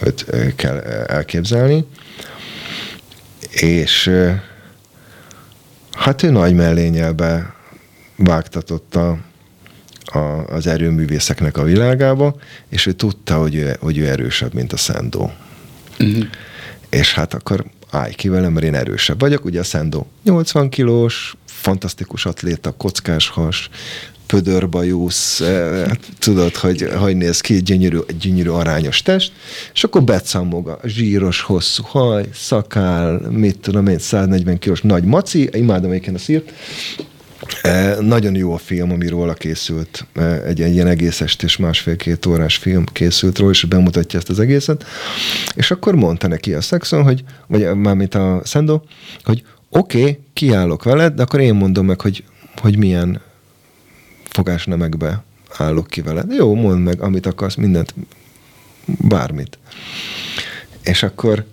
Őt 0.03 0.25
kell 0.55 0.77
elképzelni. 1.07 1.85
És 3.51 4.11
hát 5.91 6.23
ő 6.23 6.29
nagy 6.29 6.53
mellényelbe 6.53 7.53
vágtatott 8.15 8.97
a 10.11 10.45
az 10.47 10.67
erőművészeknek 10.67 11.57
a 11.57 11.63
világába, 11.63 12.35
és 12.69 12.85
ő 12.85 12.91
tudta, 12.91 13.37
hogy 13.37 13.55
ő, 13.55 13.75
hogy 13.79 13.97
ő 13.97 14.07
erősebb, 14.07 14.53
mint 14.53 14.73
a 14.73 14.77
Szendó. 14.77 15.31
Uh-huh. 15.99 16.25
És 16.89 17.13
hát 17.13 17.33
akkor 17.33 17.65
állj 17.89 18.13
ki 18.13 18.29
velem, 18.29 18.53
mert 18.53 18.65
én 18.65 18.75
erősebb 18.75 19.19
vagyok. 19.19 19.45
Ugye 19.45 19.59
a 19.59 19.63
Szendó 19.63 20.07
80 20.23 20.69
kilós, 20.69 21.35
fantasztikus 21.45 22.25
atléta, 22.25 22.71
kockás 22.71 23.29
has, 23.29 23.69
pödörbajusz, 24.29 25.41
eh, 25.41 25.87
hát 25.87 25.99
tudod, 26.19 26.55
hogy 26.55 26.89
hogy 26.97 27.15
néz 27.15 27.41
ki, 27.41 27.61
gyönyörű, 27.61 27.97
gyönyörű 28.19 28.49
arányos 28.49 29.01
test, 29.01 29.31
és 29.73 29.83
akkor 29.83 30.03
becamog 30.03 30.67
a 30.67 30.79
zsíros, 30.87 31.41
hosszú 31.41 31.83
haj, 31.83 32.25
szakál, 32.33 33.19
mit 33.29 33.59
tudom 33.59 33.87
én, 33.87 33.99
140 33.99 34.59
kilós 34.59 34.81
nagy 34.81 35.03
maci, 35.03 35.49
imádom 35.51 35.91
egyébként 35.91 36.15
a 36.15 36.19
szírt, 36.19 36.53
nagyon 37.99 38.35
jó 38.35 38.53
a 38.53 38.57
film, 38.57 38.91
ami 38.91 39.07
róla 39.07 39.33
készült. 39.33 40.05
E, 40.13 40.43
egy, 40.43 40.61
egy 40.61 40.73
ilyen 40.73 40.87
egész 40.87 41.21
estés, 41.21 41.57
másfél-két 41.57 42.25
órás 42.25 42.57
film 42.57 42.85
készült 42.85 43.37
róla, 43.37 43.51
és 43.51 43.63
bemutatja 43.63 44.19
ezt 44.19 44.29
az 44.29 44.39
egészet. 44.39 44.85
És 45.55 45.71
akkor 45.71 45.95
mondta 45.95 46.27
neki 46.27 46.53
a 46.53 46.61
Saxon, 46.61 47.03
hogy, 47.03 47.23
vagy 47.47 47.75
mármint 47.75 48.15
a 48.15 48.41
Szendó, 48.43 48.83
hogy 49.23 49.43
oké, 49.69 49.99
okay, 49.99 50.19
kiállok 50.33 50.83
veled, 50.83 51.13
de 51.13 51.21
akkor 51.21 51.39
én 51.39 51.55
mondom 51.55 51.85
meg, 51.85 52.01
hogy, 52.01 52.23
hogy 52.61 52.77
milyen 52.77 53.21
fogásnemekbe 54.29 55.23
állok 55.57 55.87
ki 55.87 56.01
veled. 56.01 56.31
Jó, 56.31 56.53
mondd 56.55 56.79
meg, 56.79 57.01
amit 57.01 57.25
akarsz, 57.25 57.55
mindent, 57.55 57.93
bármit. 58.85 59.57
És 60.83 61.03
akkor 61.03 61.45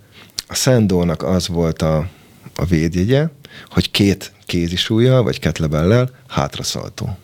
a 0.46 0.54
Szendónak 0.54 1.22
az 1.22 1.48
volt 1.48 1.82
a, 1.82 2.08
a 2.56 2.64
védjegye, 2.64 3.26
hogy 3.70 3.90
két 3.90 4.32
kézisúlyjal, 4.46 5.22
vagy 5.22 5.38
ketlebellel 5.38 6.10
hátraszaltó. 6.28 7.16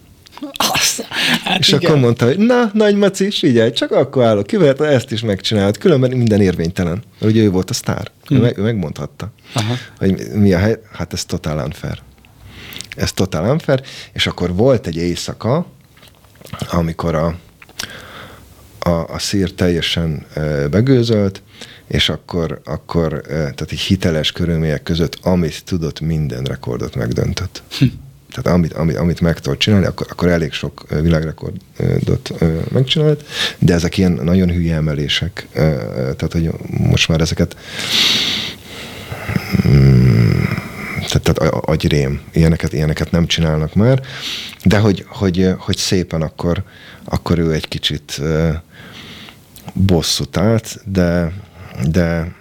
Azt, 0.52 1.02
hát 1.44 1.58
és 1.58 1.68
igen. 1.68 1.80
akkor 1.80 1.98
mondta, 1.98 2.24
hogy 2.24 2.38
na, 2.38 2.70
nagy 2.72 2.96
maci, 2.96 3.30
figyelj, 3.30 3.70
csak 3.70 3.90
akkor 3.90 4.24
állok 4.24 4.46
ki, 4.46 4.56
mert 4.56 4.80
ezt 4.80 5.12
is 5.12 5.20
megcsinálod, 5.20 5.78
különben 5.78 6.10
minden 6.10 6.40
érvénytelen. 6.40 7.02
Mert 7.18 7.32
ugye 7.32 7.42
ő 7.42 7.50
volt 7.50 7.70
a 7.70 7.74
sztár, 7.74 8.10
hmm. 8.24 8.36
ő, 8.36 8.40
meg, 8.40 8.58
ő 8.58 8.62
megmondhatta, 8.62 9.32
Aha. 9.52 9.74
hogy 9.98 10.16
mi 10.34 10.52
a 10.52 10.58
hely, 10.58 10.78
hát 10.92 11.12
ez 11.12 11.24
totál 11.24 11.64
unfair. 11.64 11.98
Ez 12.96 13.12
totál 13.12 13.50
unfair, 13.50 13.82
és 14.12 14.26
akkor 14.26 14.54
volt 14.54 14.86
egy 14.86 14.96
éjszaka, 14.96 15.66
amikor 16.70 17.14
a, 17.14 17.34
a, 18.78 18.90
a 18.90 19.18
szír 19.18 19.52
teljesen 19.54 20.26
e, 20.34 20.68
begőzölt, 20.68 21.42
és 21.92 22.08
akkor, 22.08 22.60
akkor 22.64 23.20
tehát 23.26 23.70
egy 23.70 23.80
hiteles 23.80 24.32
körülmények 24.32 24.82
között, 24.82 25.18
amit 25.22 25.64
tudott, 25.64 26.00
minden 26.00 26.44
rekordot 26.44 26.94
megdöntött. 26.94 27.62
Hm. 27.78 27.84
Tehát 28.30 28.58
amit, 28.58 28.72
amit, 28.72 28.96
amit 28.96 29.20
meg 29.20 29.40
tudott 29.40 29.58
csinálni, 29.58 29.86
akkor, 29.86 30.06
akkor 30.10 30.28
elég 30.28 30.52
sok 30.52 30.86
világrekordot 31.02 32.32
megcsinált, 32.72 33.24
de 33.58 33.74
ezek 33.74 33.98
ilyen 33.98 34.12
nagyon 34.12 34.50
hülye 34.50 34.74
emelések. 34.74 35.46
Tehát, 35.52 36.32
hogy 36.32 36.50
most 36.66 37.08
már 37.08 37.20
ezeket 37.20 37.56
mm, 39.68 40.42
tehát, 41.08 41.22
tehát 41.22 41.54
agyrém, 41.54 42.20
ilyeneket, 42.32 42.72
ilyeneket 42.72 43.10
nem 43.10 43.26
csinálnak 43.26 43.74
már, 43.74 44.02
de 44.64 44.78
hogy, 44.78 45.04
hogy, 45.08 45.54
hogy 45.58 45.76
szépen 45.76 46.22
akkor, 46.22 46.62
akkor 47.04 47.38
ő 47.38 47.52
egy 47.52 47.68
kicsit 47.68 48.20
bosszút 49.72 50.36
állt, 50.36 50.80
de 50.84 51.32
de 51.88 52.34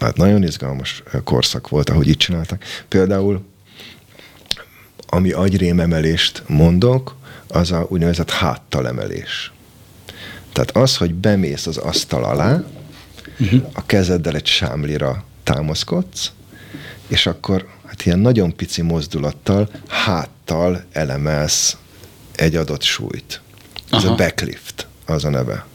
hát 0.00 0.16
nagyon 0.16 0.42
izgalmas 0.42 1.02
korszak 1.24 1.68
volt, 1.68 1.90
ahogy 1.90 2.08
itt 2.08 2.18
csináltak. 2.18 2.64
Például, 2.88 3.44
ami 5.08 5.30
agyrémemelést 5.30 6.42
mondok, 6.46 7.16
az 7.48 7.72
a 7.72 7.86
úgynevezett 7.88 8.30
háttalemelés. 8.30 9.52
Tehát 10.52 10.76
az, 10.76 10.96
hogy 10.96 11.14
bemész 11.14 11.66
az 11.66 11.76
asztal 11.76 12.24
alá, 12.24 12.62
uh-huh. 13.40 13.70
a 13.72 13.86
kezeddel 13.86 14.34
egy 14.34 14.46
sámlira 14.46 15.24
támaszkodsz, 15.42 16.30
és 17.06 17.26
akkor 17.26 17.66
hát 17.86 18.04
ilyen 18.04 18.18
nagyon 18.18 18.56
pici 18.56 18.82
mozdulattal 18.82 19.68
háttal 19.88 20.84
elemelsz 20.92 21.76
egy 22.34 22.56
adott 22.56 22.82
súlyt. 22.82 23.40
Ez 23.90 24.04
Aha. 24.04 24.12
a 24.12 24.16
backlift, 24.16 24.86
az 25.06 25.24
a 25.24 25.28
neve. 25.28 25.66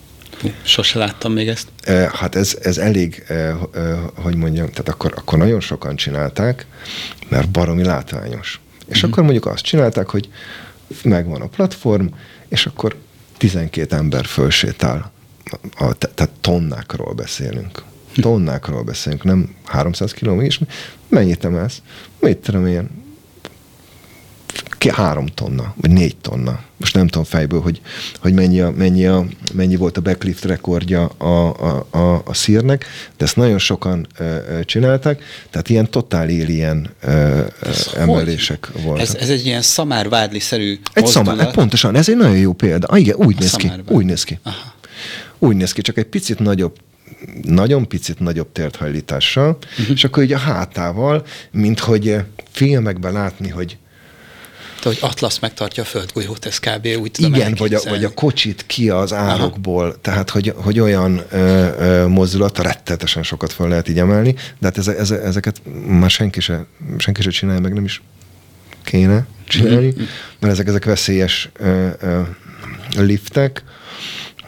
Sose 0.61 0.99
láttam 0.99 1.33
még 1.33 1.47
ezt. 1.47 1.67
Hát 2.13 2.35
ez, 2.35 2.57
ez 2.61 2.77
elég, 2.77 3.23
hogy 4.15 4.35
mondjam, 4.35 4.69
tehát 4.69 4.89
akkor, 4.89 5.13
akkor 5.15 5.37
nagyon 5.37 5.59
sokan 5.59 5.95
csinálták, 5.95 6.65
mert 7.29 7.49
baromi 7.49 7.83
látványos. 7.83 8.59
És 8.87 8.97
mm-hmm. 8.97 9.11
akkor 9.11 9.23
mondjuk 9.23 9.45
azt 9.45 9.63
csinálták, 9.63 10.09
hogy 10.09 10.29
megvan 11.03 11.41
a 11.41 11.47
platform, 11.47 12.05
és 12.47 12.65
akkor 12.65 12.95
12 13.37 13.95
ember 13.95 14.25
fölsétál, 14.25 15.11
a, 15.77 15.93
tehát 15.93 16.31
tonnákról 16.41 17.13
beszélünk. 17.13 17.83
Hm. 18.13 18.21
Tonnákról 18.21 18.83
beszélünk, 18.83 19.23
nem 19.23 19.55
300 19.65 20.11
km 20.13 20.41
is. 20.41 20.59
Mennyit 21.07 21.45
emelsz? 21.45 21.81
Mit 22.19 22.37
tudom 22.37 22.67
én? 22.67 23.02
Ki 24.83 24.91
három 24.91 25.25
tonna, 25.25 25.73
vagy 25.75 25.91
négy 25.91 26.15
tonna. 26.15 26.59
Most 26.77 26.95
nem 26.95 27.07
tudom 27.07 27.23
fejből, 27.23 27.61
hogy, 27.61 27.81
hogy 28.19 28.33
mennyi, 28.33 28.59
a, 28.59 28.71
mennyi, 28.71 29.05
a, 29.05 29.25
mennyi 29.53 29.75
volt 29.75 29.97
a 29.97 30.01
backlift 30.01 30.45
rekordja 30.45 31.05
a, 31.05 31.25
a, 31.25 31.87
a, 31.89 32.21
a 32.25 32.33
szírnek, 32.33 32.85
de 33.17 33.25
ezt 33.25 33.35
nagyon 33.35 33.57
sokan 33.57 34.07
ö, 34.17 34.23
ö, 34.23 34.63
csinálták, 34.63 35.23
tehát 35.49 35.69
ilyen 35.69 35.89
totál 35.91 36.23
alien 36.23 36.89
ö, 37.01 37.41
emelések 37.97 38.69
hogy? 38.71 38.83
voltak. 38.83 39.07
Ez, 39.07 39.15
ez 39.15 39.29
egy 39.29 39.45
ilyen 39.45 39.61
szamárvádli-szerű 39.61 40.79
Egy 40.93 41.05
szamár, 41.05 41.51
pontosan, 41.51 41.95
ez 41.95 42.09
egy 42.09 42.17
nagyon 42.17 42.37
jó 42.37 42.53
példa. 42.53 42.87
Ah, 42.87 42.99
igen, 42.99 43.15
úgy 43.15 43.39
néz 43.39 43.55
ki, 43.55 43.71
úgy 43.87 44.05
néz 44.05 44.23
ki. 44.23 44.39
Aha. 44.43 44.73
Úgy 45.39 45.55
néz 45.55 45.71
ki, 45.71 45.81
csak 45.81 45.97
egy 45.97 46.05
picit 46.05 46.39
nagyobb 46.39 46.75
nagyon 47.41 47.87
picit 47.87 48.19
nagyobb 48.19 48.51
térthajlítással, 48.51 49.57
uh-huh. 49.71 49.95
és 49.95 50.03
akkor 50.03 50.23
ugye 50.23 50.35
a 50.35 50.39
hátával, 50.39 51.25
mint 51.51 51.79
hogy 51.79 52.15
filmekben 52.51 53.13
látni, 53.13 53.49
hogy 53.49 53.77
te, 54.83 54.89
hogy 54.89 54.97
Atlasz 55.01 55.39
megtartja 55.39 55.83
a 55.83 55.85
földgolyót, 55.85 56.45
ez 56.45 56.59
kb. 56.59 56.87
úgy 57.01 57.11
tudom 57.11 57.33
Igen, 57.33 57.55
vagy 57.57 57.73
a, 57.73 57.81
vagy 57.89 58.03
a 58.03 58.13
kocsit 58.13 58.65
ki 58.65 58.89
az 58.89 59.13
árokból, 59.13 59.85
Aha. 59.85 59.95
tehát 60.01 60.29
hogy, 60.29 60.53
hogy 60.55 60.79
olyan 60.79 61.21
ö, 61.29 61.37
ö, 61.37 62.07
mozdulat, 62.07 62.57
rettetesen 62.57 63.23
sokat 63.23 63.53
fel 63.53 63.67
lehet 63.67 63.89
így 63.89 63.99
emelni, 63.99 64.33
de 64.33 64.65
hát 64.67 64.77
ez, 64.77 64.87
ez, 64.87 65.11
ezeket 65.11 65.61
már 65.87 66.09
senki 66.09 66.39
se, 66.39 66.65
senki 66.97 67.21
se 67.21 67.29
csinálja, 67.29 67.61
meg 67.61 67.73
nem 67.73 67.83
is 67.83 68.01
kéne 68.83 69.25
csinálni, 69.47 69.87
mm-hmm. 69.87 70.03
mert 70.39 70.53
ezek, 70.53 70.67
ezek 70.67 70.85
veszélyes 70.85 71.49
ö, 71.53 71.89
ö, 71.99 72.21
liftek. 72.97 73.63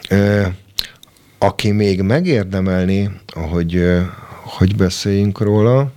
Ö, 0.08 0.46
aki 1.38 1.70
még 1.70 2.02
megérdemelni, 2.02 3.10
hogy, 3.32 3.84
hogy 4.42 4.76
beszéljünk 4.76 5.40
róla, 5.40 5.92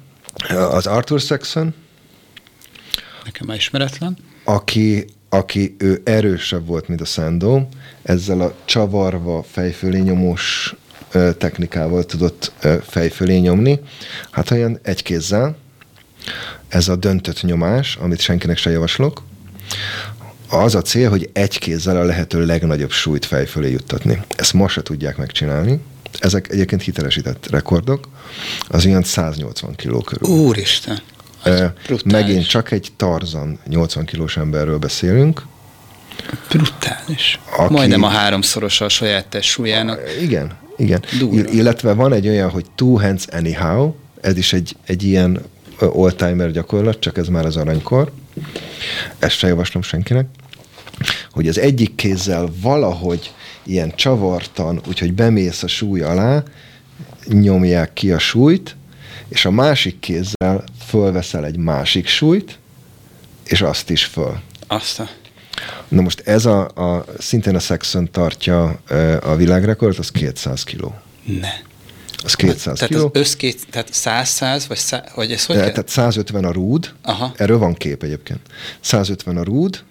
az 0.72 0.88
Arthur 0.88 1.20
Saxon. 1.20 1.74
Nekem 3.26 3.48
már 3.48 3.58
ismeretlen. 3.58 4.18
Aki, 4.50 5.06
aki 5.30 5.76
ő 5.78 6.02
erősebb 6.04 6.66
volt, 6.68 6.88
mint 6.88 7.02
a 7.02 7.06
Sando, 7.06 7.62
ezzel 8.02 8.42
a 8.42 8.54
csavarva 8.66 9.44
fejfölé 9.52 10.00
nyomós 10.00 10.76
technikával 11.38 12.04
tudott 12.04 12.52
fejfölé 12.82 13.38
nyomni. 13.38 13.80
Hát 14.32 14.52
olyan 14.52 14.80
egy 14.82 15.04
kézzel, 15.04 15.58
ez 16.68 16.88
a 16.88 16.96
döntött 16.96 17.42
nyomás, 17.42 17.96
amit 17.96 18.20
senkinek 18.20 18.58
se 18.58 18.70
javaslok, 18.70 19.24
az 20.50 20.76
a 20.76 20.82
cél, 20.82 21.10
hogy 21.10 21.30
egy 21.34 21.60
kézzel 21.60 21.98
a 21.98 22.04
lehető 22.04 22.46
legnagyobb 22.46 22.92
súlyt 22.92 23.26
fejfölé 23.26 23.72
juttatni. 23.72 24.22
Ezt 24.36 24.54
ma 24.54 24.68
se 24.68 24.82
tudják 24.82 25.18
megcsinálni. 25.18 25.80
Ezek 26.20 26.52
egyébként 26.52 26.82
hitelesített 26.82 27.50
rekordok, 27.50 28.08
az 28.68 28.86
ilyen 28.86 29.04
180 29.04 29.76
kiló 29.76 30.02
körül. 30.02 30.30
Úristen! 30.30 31.02
E, 31.44 31.74
megint 32.06 32.48
csak 32.48 32.72
egy 32.72 32.92
Tarzan 32.96 33.60
80 33.68 34.06
kilós 34.06 34.38
emberről 34.38 34.78
beszélünk. 34.78 35.46
Brutális. 36.50 37.40
Aki, 37.58 37.74
Majdnem 37.74 38.04
a 38.04 38.08
háromszorosa 38.08 38.86
a 38.86 38.90
saját 38.90 39.28
testsúlyának. 39.28 40.00
Igen, 40.22 40.58
igen. 40.78 41.04
Durva. 41.20 41.50
Illetve 41.50 41.94
van 41.94 42.14
egy 42.14 42.28
olyan, 42.28 42.50
hogy 42.50 42.66
two 42.76 43.00
hands 43.00 43.26
anyhow, 43.32 43.94
ez 44.22 44.38
is 44.38 44.54
egy, 44.54 44.76
egy 44.86 45.04
ilyen 45.04 45.42
oldtimer 45.80 46.52
gyakorlat, 46.52 47.00
csak 47.00 47.18
ez 47.18 47.28
már 47.28 47.46
az 47.46 47.56
aranykor. 47.56 48.12
Ezt 49.20 49.38
se 49.38 49.48
javaslom 49.48 49.82
senkinek. 49.82 50.28
Hogy 51.32 51.48
az 51.48 51.60
egyik 51.60 51.96
kézzel 51.96 52.50
valahogy 52.62 53.34
ilyen 53.64 53.96
csavartan, 53.96 54.82
úgyhogy 54.88 55.14
bemész 55.14 55.64
a 55.64 55.68
súly 55.68 56.02
alá, 56.02 56.44
nyomják 57.28 57.94
ki 57.94 58.12
a 58.12 58.20
súlyt, 58.20 58.76
és 59.28 59.46
a 59.46 59.52
másik 59.52 60.00
kézzel 60.00 60.64
fölveszel 60.90 61.46
egy 61.46 61.58
másik 61.58 62.08
súlyt, 62.08 62.58
és 63.44 63.62
azt 63.62 63.90
is 63.90 64.06
föl. 64.06 64.40
Azt 64.68 65.00
a... 65.00 65.10
Na 65.88 66.02
most 66.02 66.20
ez 66.20 66.46
a, 66.46 66.68
a 66.68 67.06
szintén 67.18 67.56
a 67.56 67.60
Saxon 67.60 68.12
tartja 68.12 68.82
a 69.22 69.36
világrekord, 69.36 70.00
az 70.00 70.12
200 70.12 70.64
kiló. 70.64 70.96
Ne. 71.40 71.52
Az 72.24 72.34
200 72.34 72.78
tehát 72.78 72.94
kiló. 72.94 73.10
Az 73.14 73.20
összkét, 73.20 73.68
tehát 73.70 73.90
100-100, 73.94 74.64
vagy, 74.68 74.78
szá, 74.78 75.04
vagy 75.16 75.32
ez 75.32 75.46
hogy 75.46 75.56
de, 75.56 75.70
Tehát 75.70 75.90
150 75.90 76.46
a 76.46 76.52
rúd, 76.52 76.94
Aha. 77.02 77.34
erről 77.36 77.58
van 77.58 77.74
kép 77.74 78.04
egyébként. 78.04 78.40
150 78.80 79.38
a 79.38 79.44
rúd, 79.44 79.84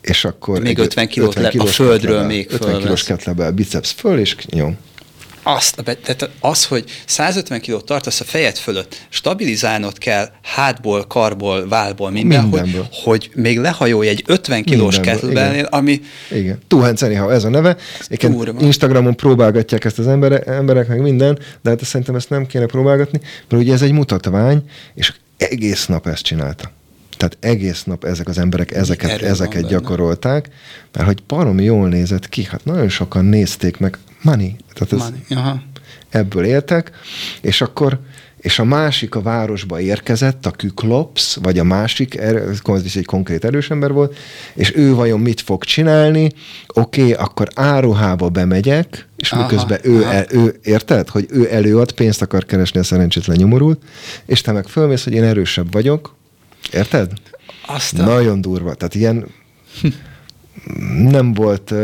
és 0.00 0.24
akkor... 0.24 0.60
Még 0.60 0.78
50 0.78 1.08
kilót 1.08 1.36
50 1.36 1.50
kilós 1.50 1.68
a 1.68 1.72
földről 1.72 1.98
ketlebel, 1.98 2.26
még 2.26 2.46
50 2.50 2.78
kilós 2.78 3.02
ketlebel, 3.02 3.50
biceps 3.50 3.92
föl, 3.92 4.18
és 4.18 4.36
nyom 4.50 4.78
azt, 5.44 5.82
tehát 5.84 6.30
az, 6.40 6.64
hogy 6.64 6.84
150 7.06 7.60
kilót 7.60 7.84
tartasz 7.84 8.20
a 8.20 8.24
fejed 8.24 8.56
fölött, 8.56 9.06
stabilizálnod 9.08 9.98
kell 9.98 10.28
hátból, 10.42 11.06
karból, 11.06 11.68
válból, 11.68 12.10
minden, 12.10 12.48
hogy, 12.48 12.80
hogy 12.90 13.30
még 13.34 13.58
lehajolj 13.58 14.08
egy 14.08 14.24
50 14.26 14.62
kilós 14.62 15.00
kettlebellnél, 15.00 15.64
ami... 15.64 16.00
Igen. 16.30 16.58
Hands 16.68 17.02
anyhow, 17.02 17.28
ez 17.28 17.44
a 17.44 17.48
neve. 17.48 17.76
Instagramon 18.58 19.16
próbálgatják 19.16 19.84
ezt 19.84 19.98
az 19.98 20.06
emberek, 20.06 20.46
emberek, 20.46 20.88
meg 20.88 21.00
minden, 21.00 21.38
de 21.62 21.70
hát 21.70 21.84
szerintem 21.84 22.14
ezt 22.14 22.30
nem 22.30 22.46
kéne 22.46 22.66
próbálgatni, 22.66 23.20
mert 23.48 23.62
ugye 23.62 23.72
ez 23.72 23.82
egy 23.82 23.92
mutatvány, 23.92 24.62
és 24.94 25.12
egész 25.36 25.86
nap 25.86 26.06
ezt 26.06 26.22
csinálta. 26.22 26.70
Tehát 27.16 27.36
egész 27.40 27.84
nap 27.84 28.04
ezek 28.04 28.28
az 28.28 28.38
emberek 28.38 28.72
ezeket, 28.72 29.22
ezeket 29.22 29.68
gyakorolták, 29.68 30.48
mert 30.92 31.06
hogy 31.06 31.22
baromi 31.26 31.64
jól 31.64 31.88
nézett 31.88 32.28
ki, 32.28 32.44
hát 32.44 32.64
nagyon 32.64 32.88
sokan 32.88 33.24
nézték 33.24 33.78
meg, 33.78 33.98
money, 34.24 34.56
tehát 34.72 34.92
ez, 34.92 34.98
money. 34.98 35.24
Aha. 35.30 35.62
ebből 36.10 36.44
éltek, 36.44 36.90
és 37.40 37.60
akkor 37.60 38.00
és 38.44 38.58
a 38.58 38.64
másik 38.64 39.14
a 39.14 39.22
városba 39.22 39.80
érkezett, 39.80 40.46
a 40.46 40.50
Kyklops, 40.50 41.38
vagy 41.42 41.58
a 41.58 41.64
másik, 41.64 42.16
ez 42.16 42.84
is 42.84 42.96
egy 42.96 43.04
konkrét 43.04 43.44
erős 43.44 43.70
ember 43.70 43.92
volt, 43.92 44.16
és 44.54 44.76
ő 44.76 44.94
vajon 44.94 45.20
mit 45.20 45.40
fog 45.40 45.64
csinálni, 45.64 46.30
oké, 46.66 47.00
okay, 47.00 47.12
akkor 47.12 47.48
áruhába 47.54 48.28
bemegyek, 48.28 49.08
és 49.16 49.32
aha, 49.32 49.42
miközben 49.42 49.78
ő, 49.82 50.04
El, 50.04 50.26
ő, 50.30 50.58
érted, 50.62 51.08
hogy 51.08 51.26
ő 51.30 51.52
előad, 51.52 51.92
pénzt 51.92 52.22
akar 52.22 52.44
keresni 52.44 52.80
a 52.80 52.82
szerencsétlen 52.82 53.36
nyomorult, 53.36 53.82
és 54.26 54.40
te 54.40 54.52
meg 54.52 54.66
fölmész, 54.66 55.04
hogy 55.04 55.12
én 55.12 55.24
erősebb 55.24 55.72
vagyok, 55.72 56.14
érted? 56.72 57.12
Aztán. 57.66 58.06
Nagyon 58.06 58.40
durva, 58.40 58.74
tehát 58.74 58.94
ilyen 58.94 59.26
nem 61.08 61.34
volt 61.34 61.74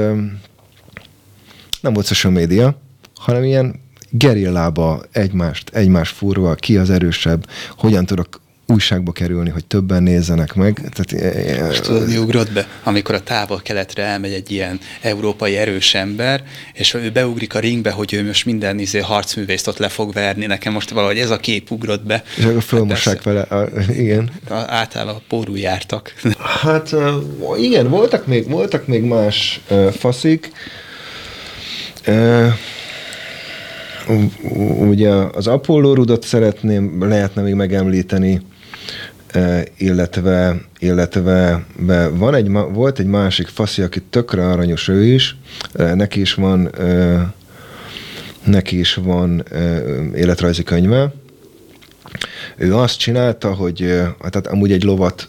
nem 1.80 1.92
volt 1.92 2.06
social 2.06 2.32
media, 2.32 2.80
hanem 3.14 3.44
ilyen 3.44 3.80
gerillába 4.10 5.02
egymást, 5.12 5.70
egymás 5.72 6.08
furva, 6.08 6.54
ki 6.54 6.76
az 6.76 6.90
erősebb, 6.90 7.46
hogyan 7.76 8.06
tudok 8.06 8.40
újságba 8.70 9.12
kerülni, 9.12 9.50
hogy 9.50 9.64
többen 9.64 10.02
nézzenek 10.02 10.54
meg. 10.54 10.74
Tehát, 10.94 11.34
e, 11.34 11.60
e, 11.62 11.66
Most 11.66 11.82
tudod, 11.82 12.08
mi 12.08 12.16
ugrott 12.16 12.52
be? 12.52 12.68
Amikor 12.82 13.14
a 13.14 13.20
távol-keletre 13.20 14.02
elmegy 14.02 14.32
egy 14.32 14.50
ilyen 14.50 14.80
európai 15.00 15.56
erős 15.56 15.94
ember, 15.94 16.42
és 16.72 16.94
ő 16.94 17.10
beugrik 17.10 17.54
a 17.54 17.58
ringbe, 17.58 17.90
hogy 17.90 18.14
ő 18.14 18.26
most 18.26 18.44
minden 18.44 18.78
izé 18.78 18.98
harcművészt 18.98 19.68
ott 19.68 19.78
le 19.78 19.88
fog 19.88 20.12
verni. 20.12 20.46
Nekem 20.46 20.72
most 20.72 20.90
valahogy 20.90 21.18
ez 21.18 21.30
a 21.30 21.36
kép 21.36 21.70
ugrott 21.70 22.06
be. 22.06 22.22
És 22.36 22.44
akkor 22.44 22.62
fölmossák 22.62 23.14
hát 23.14 23.24
vele, 23.24 23.40
a, 23.40 23.68
igen. 23.92 24.30
Általában 24.66 25.22
pórú 25.28 25.56
jártak. 25.56 26.14
Hát 26.62 26.94
igen, 27.56 27.88
voltak 27.88 28.26
még, 28.26 28.48
voltak 28.48 28.86
még 28.86 29.02
más 29.02 29.60
faszik, 29.98 30.52
ugye 34.78 35.10
az 35.10 35.46
Apollo 35.46 35.94
rudot 35.94 36.24
szeretném, 36.24 37.08
lehetne 37.08 37.42
még 37.42 37.54
megemlíteni, 37.54 38.40
illetve, 39.76 40.60
illetve 40.78 41.64
van 42.12 42.34
egy, 42.34 42.50
volt 42.50 42.98
egy 42.98 43.06
másik 43.06 43.46
faszi, 43.46 43.82
aki 43.82 44.00
tökre 44.00 44.48
aranyos 44.48 44.88
ő 44.88 45.04
is, 45.04 45.36
neki 45.94 46.20
is 46.20 46.34
van 46.34 46.70
neki 48.44 48.78
is 48.78 48.94
van 48.94 49.44
életrajzi 50.14 50.62
könyve, 50.62 51.12
ő 52.56 52.76
azt 52.76 52.98
csinálta, 52.98 53.54
hogy 53.54 53.76
tehát 54.18 54.46
amúgy 54.46 54.72
egy 54.72 54.82
lovat, 54.82 55.28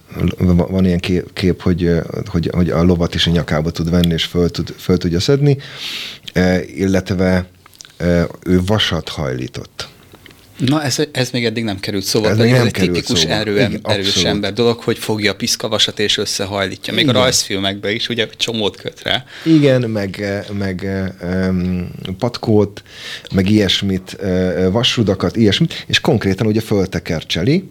van 0.69 0.86
ilyen 0.86 0.99
kép 1.34 1.61
hogy, 1.61 1.91
hogy, 2.26 2.49
hogy 2.53 2.69
a 2.69 2.84
lovat 2.84 3.15
is 3.15 3.28
a 3.28 3.32
nyakába 3.32 3.72
tud 3.72 3.89
venni, 3.89 4.13
és 4.13 4.24
föl, 4.24 4.49
tud, 4.49 4.74
föl 4.78 4.97
tudja 4.97 5.19
szedni, 5.19 5.57
illetve 6.75 7.45
ő 8.43 8.61
vasat 8.65 9.09
hajlított. 9.09 9.89
Na, 10.65 10.84
ez, 10.84 10.97
ez 11.11 11.29
még 11.29 11.45
eddig 11.45 11.63
nem 11.63 11.79
került 11.79 12.03
szóba, 12.03 12.29
ez 12.29 12.38
pedig 12.38 12.51
ez 12.53 12.65
egy 12.65 12.71
tipikus 12.71 13.19
szóba. 13.19 13.34
erő, 13.34 13.53
Igen, 13.53 13.79
erős 13.84 14.07
abszolút. 14.07 14.29
ember 14.29 14.53
dolog, 14.53 14.79
hogy 14.79 14.97
fogja 14.97 15.32
a 15.32 15.36
piszkavasat 15.36 15.99
és 15.99 16.17
összehajlítja. 16.17 16.93
Még 16.93 17.03
Igen. 17.03 17.15
a 17.15 17.19
rajzfilmekben 17.19 17.91
is, 17.91 18.09
ugye 18.09 18.27
csomót 18.38 18.75
köt 18.75 19.01
rá. 19.03 19.23
Igen, 19.45 19.82
meg, 19.89 20.25
meg 20.57 20.89
um, 21.21 21.91
patkót, 22.17 22.84
meg 23.34 23.49
ilyesmit, 23.49 24.17
uh, 24.21 24.71
vasrudakat, 24.71 25.36
ilyesmit, 25.36 25.86
és 25.88 25.99
konkrétan 25.99 26.47
ugye 26.47 26.61
föltekercseli, 26.61 27.69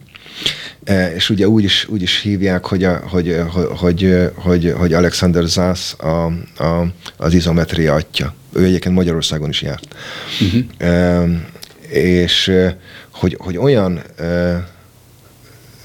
és 1.14 1.30
ugye 1.30 1.48
úgy 1.48 1.64
is, 1.64 1.86
úgy 1.88 2.02
is 2.02 2.20
hívják, 2.20 2.64
hogy, 2.64 2.84
a, 2.84 2.96
hogy, 2.96 3.40
hogy, 3.76 4.30
hogy, 4.34 4.74
hogy 4.76 4.92
Alexander 4.92 5.44
Zász 5.44 5.96
a, 5.98 6.24
a, 6.64 6.86
az 7.16 7.34
izometria 7.34 7.94
atya. 7.94 8.34
Ő 8.52 8.64
egyébként 8.64 8.94
Magyarországon 8.94 9.48
is 9.48 9.62
járt. 9.62 9.94
Uh-huh. 10.40 11.30
És 11.88 12.52
hogy, 13.10 13.36
hogy 13.38 13.56
olyan 13.56 14.02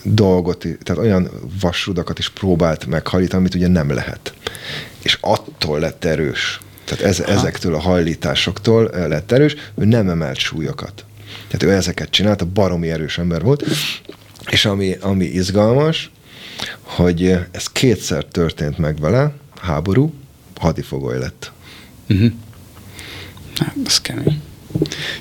dolgot, 0.04 0.66
tehát 0.84 1.04
olyan 1.04 1.30
vasrudakat 1.60 2.20
is 2.20 2.30
próbált 2.30 2.86
meghajlítani, 2.86 3.40
amit 3.40 3.56
ugye 3.56 3.68
nem 3.68 3.94
lehet. 3.94 4.34
És 5.02 5.18
attól 5.22 5.80
lett 5.80 6.06
erős. 6.06 6.60
Tehát 6.84 7.04
ez, 7.04 7.20
ezektől 7.20 7.76
a 7.76 7.80
hajlításoktól 7.80 8.90
lett 9.08 9.32
erős, 9.32 9.56
ő 9.76 9.86
nem 9.86 10.10
emelt 10.10 10.38
súlyokat. 10.38 11.06
Tehát 11.48 11.64
ő 11.64 11.78
ezeket 11.78 12.10
csinálta, 12.10 12.46
baromi 12.46 12.92
erős 12.92 13.18
ember 13.18 13.42
volt, 13.42 13.64
és 14.50 14.66
ami, 14.66 14.96
ami 15.02 15.26
izgalmas, 15.26 16.12
hogy 16.82 17.26
ez 17.52 17.68
kétszer 17.72 18.26
történt 18.26 18.78
meg 18.78 19.00
vele, 19.00 19.34
háború, 19.62 20.14
hadifogoly 20.56 21.20
lett. 21.20 21.52
Uh-huh. 22.10 22.32
Hát, 23.56 23.76
ez 23.86 24.02
kemény. 24.02 24.42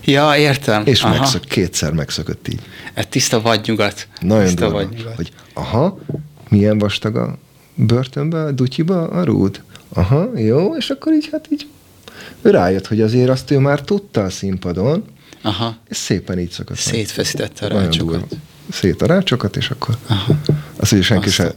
Ja, 0.05 0.37
értem. 0.37 0.83
És 0.87 1.03
megszök, 1.03 1.45
kétszer 1.45 1.93
megszökött 1.93 2.49
így. 2.49 2.61
Ez 2.95 3.07
tiszta 3.09 3.41
vadnyugat. 3.41 4.09
Nagyon 4.20 4.45
tiszta 4.45 4.61
durva, 4.61 4.79
vadnyugat. 4.79 5.14
hogy 5.14 5.33
aha, 5.53 5.99
milyen 6.49 6.79
vastag 6.79 7.16
a 7.16 7.39
börtönbe, 7.75 8.43
a 8.43 8.53
dutyiba 8.53 9.09
a 9.09 9.25
rúd. 9.25 9.62
Aha, 9.89 10.31
jó, 10.39 10.77
és 10.77 10.91
akkor 10.91 11.12
így, 11.12 11.29
hát 11.33 11.47
így 11.51 11.66
rájött, 12.43 12.87
hogy 12.87 13.01
azért 13.01 13.29
azt 13.29 13.51
ő 13.51 13.59
már 13.59 13.81
tudta 13.81 14.22
a 14.22 14.31
színpadon, 14.31 15.05
Aha. 15.43 15.77
és 15.89 15.97
szépen 15.97 16.39
így 16.39 16.51
szokott. 16.51 16.77
Szétfeszítette 16.77 17.66
a 17.66 17.68
rácsokat. 17.68 18.37
Szét 18.70 19.02
a 19.02 19.06
rácsokat, 19.06 19.56
és 19.56 19.70
akkor 19.70 19.96
Aha. 20.06 20.34
azt, 20.76 20.90
hogy 20.90 21.02
senki 21.02 21.28
Aztán. 21.28 21.46
se 21.46 21.54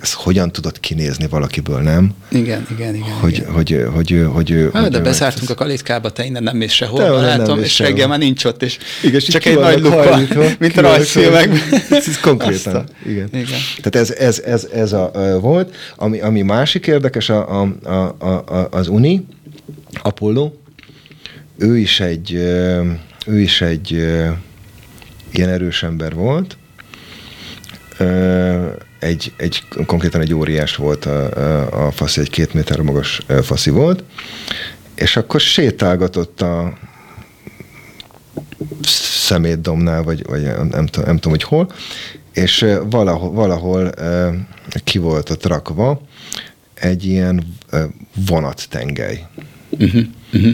ez 0.00 0.12
hogyan 0.12 0.52
tudod 0.52 0.80
kinézni 0.80 1.26
valakiből, 1.26 1.80
nem? 1.80 2.14
Igen, 2.28 2.66
igen, 2.70 2.94
igen. 2.94 3.10
Hogy, 3.10 3.32
igen. 3.32 3.50
Hogy, 3.50 3.70
hogy, 3.92 4.10
hogy, 4.32 4.50
hogy, 4.50 4.70
hát, 4.72 4.82
hogy 4.82 4.90
de 4.90 5.00
bezártunk 5.00 5.50
a 5.50 5.54
kalitkába, 5.54 6.10
te 6.10 6.24
innen 6.24 6.42
nem 6.42 6.56
mész 6.56 6.72
sehol, 6.72 6.98
te 6.98 7.08
látom, 7.08 7.58
és 7.58 7.78
reggel 7.78 8.08
már 8.08 8.18
nincs 8.18 8.44
ott, 8.44 8.62
és 8.62 8.78
igen, 9.02 9.20
csak 9.20 9.44
egy 9.44 9.58
nagy 9.58 9.80
lupa, 9.80 10.20
mint 10.58 10.74
rajzfilmekben. 10.74 11.60
Ez 11.90 12.20
konkrétan, 12.20 12.88
igen. 13.06 13.28
igen. 13.32 13.58
Tehát 13.82 13.96
ez, 13.96 14.10
ez, 14.10 14.38
ez, 14.38 14.64
ez 14.74 14.92
a, 14.92 15.38
volt. 15.40 15.74
Ami, 15.96 16.20
ami 16.20 16.42
másik 16.42 16.86
érdekes, 16.86 17.28
a, 17.28 17.62
a, 17.62 17.74
a, 17.82 18.26
a, 18.26 18.68
az 18.70 18.88
Uni, 18.88 19.26
Apollo, 20.02 20.52
ő 21.58 21.78
is 21.78 22.00
egy, 22.00 22.32
ő 23.26 23.40
is 23.40 23.60
egy 23.60 24.06
ilyen 25.34 25.48
erős 25.48 25.82
ember 25.82 26.14
volt, 26.14 26.56
egy, 28.98 29.32
egy, 29.36 29.62
konkrétan 29.86 30.20
egy 30.20 30.34
óriás 30.34 30.76
volt 30.76 31.04
a, 31.04 31.86
a 31.86 31.90
faszi, 31.90 32.20
egy 32.20 32.30
két 32.30 32.54
méter 32.54 32.80
magas 32.80 33.20
faszi 33.42 33.70
volt, 33.70 34.04
és 34.94 35.16
akkor 35.16 35.40
sétálgatott 35.40 36.40
a 36.40 36.78
szemétdomnál, 39.24 40.02
vagy, 40.02 40.26
vagy 40.26 40.42
nem, 40.42 40.66
nem, 40.66 40.86
nem 41.04 41.16
tudom, 41.16 41.30
hogy 41.30 41.42
hol, 41.42 41.72
és 42.32 42.66
valahol, 42.90 43.30
valahol 43.30 43.90
ki 44.84 44.98
volt 44.98 45.30
ott 45.30 45.46
rakva 45.46 46.00
egy 46.74 47.04
ilyen 47.04 47.56
vonattengely. 48.26 49.24
Uh-huh, 49.70 50.02
uh-huh. 50.32 50.52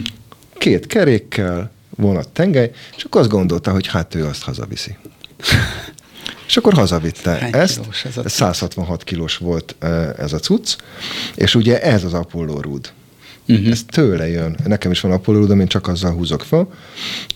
Két 0.57 0.87
kerékkel, 0.87 1.71
vonattengely, 1.95 2.71
és 2.97 3.03
akkor 3.03 3.21
azt 3.21 3.29
gondolta, 3.29 3.71
hogy 3.71 3.87
hát 3.87 4.15
ő 4.15 4.25
azt 4.25 4.43
hazaviszi. 4.43 4.97
És 6.47 6.57
akkor 6.57 6.73
hazavitte 6.73 7.31
Hány 7.31 7.53
ezt. 7.53 7.79
Ez 8.03 8.17
a 8.17 8.29
166 8.29 9.03
kilós 9.03 9.37
volt 9.37 9.75
ez 10.17 10.33
a 10.33 10.39
cucc, 10.39 10.75
és 11.35 11.55
ugye 11.55 11.81
ez 11.81 12.03
az 12.03 12.13
Apollo 12.13 12.61
rúd. 12.61 12.91
Uh-huh. 13.47 13.67
Ez 13.67 13.83
tőle 13.87 14.27
jön. 14.27 14.57
Nekem 14.65 14.91
is 14.91 14.99
van 14.99 15.11
Apollo 15.11 15.39
rúdom, 15.39 15.59
én 15.59 15.67
csak 15.67 15.87
azzal 15.87 16.11
húzok 16.11 16.41
fel. 16.41 16.67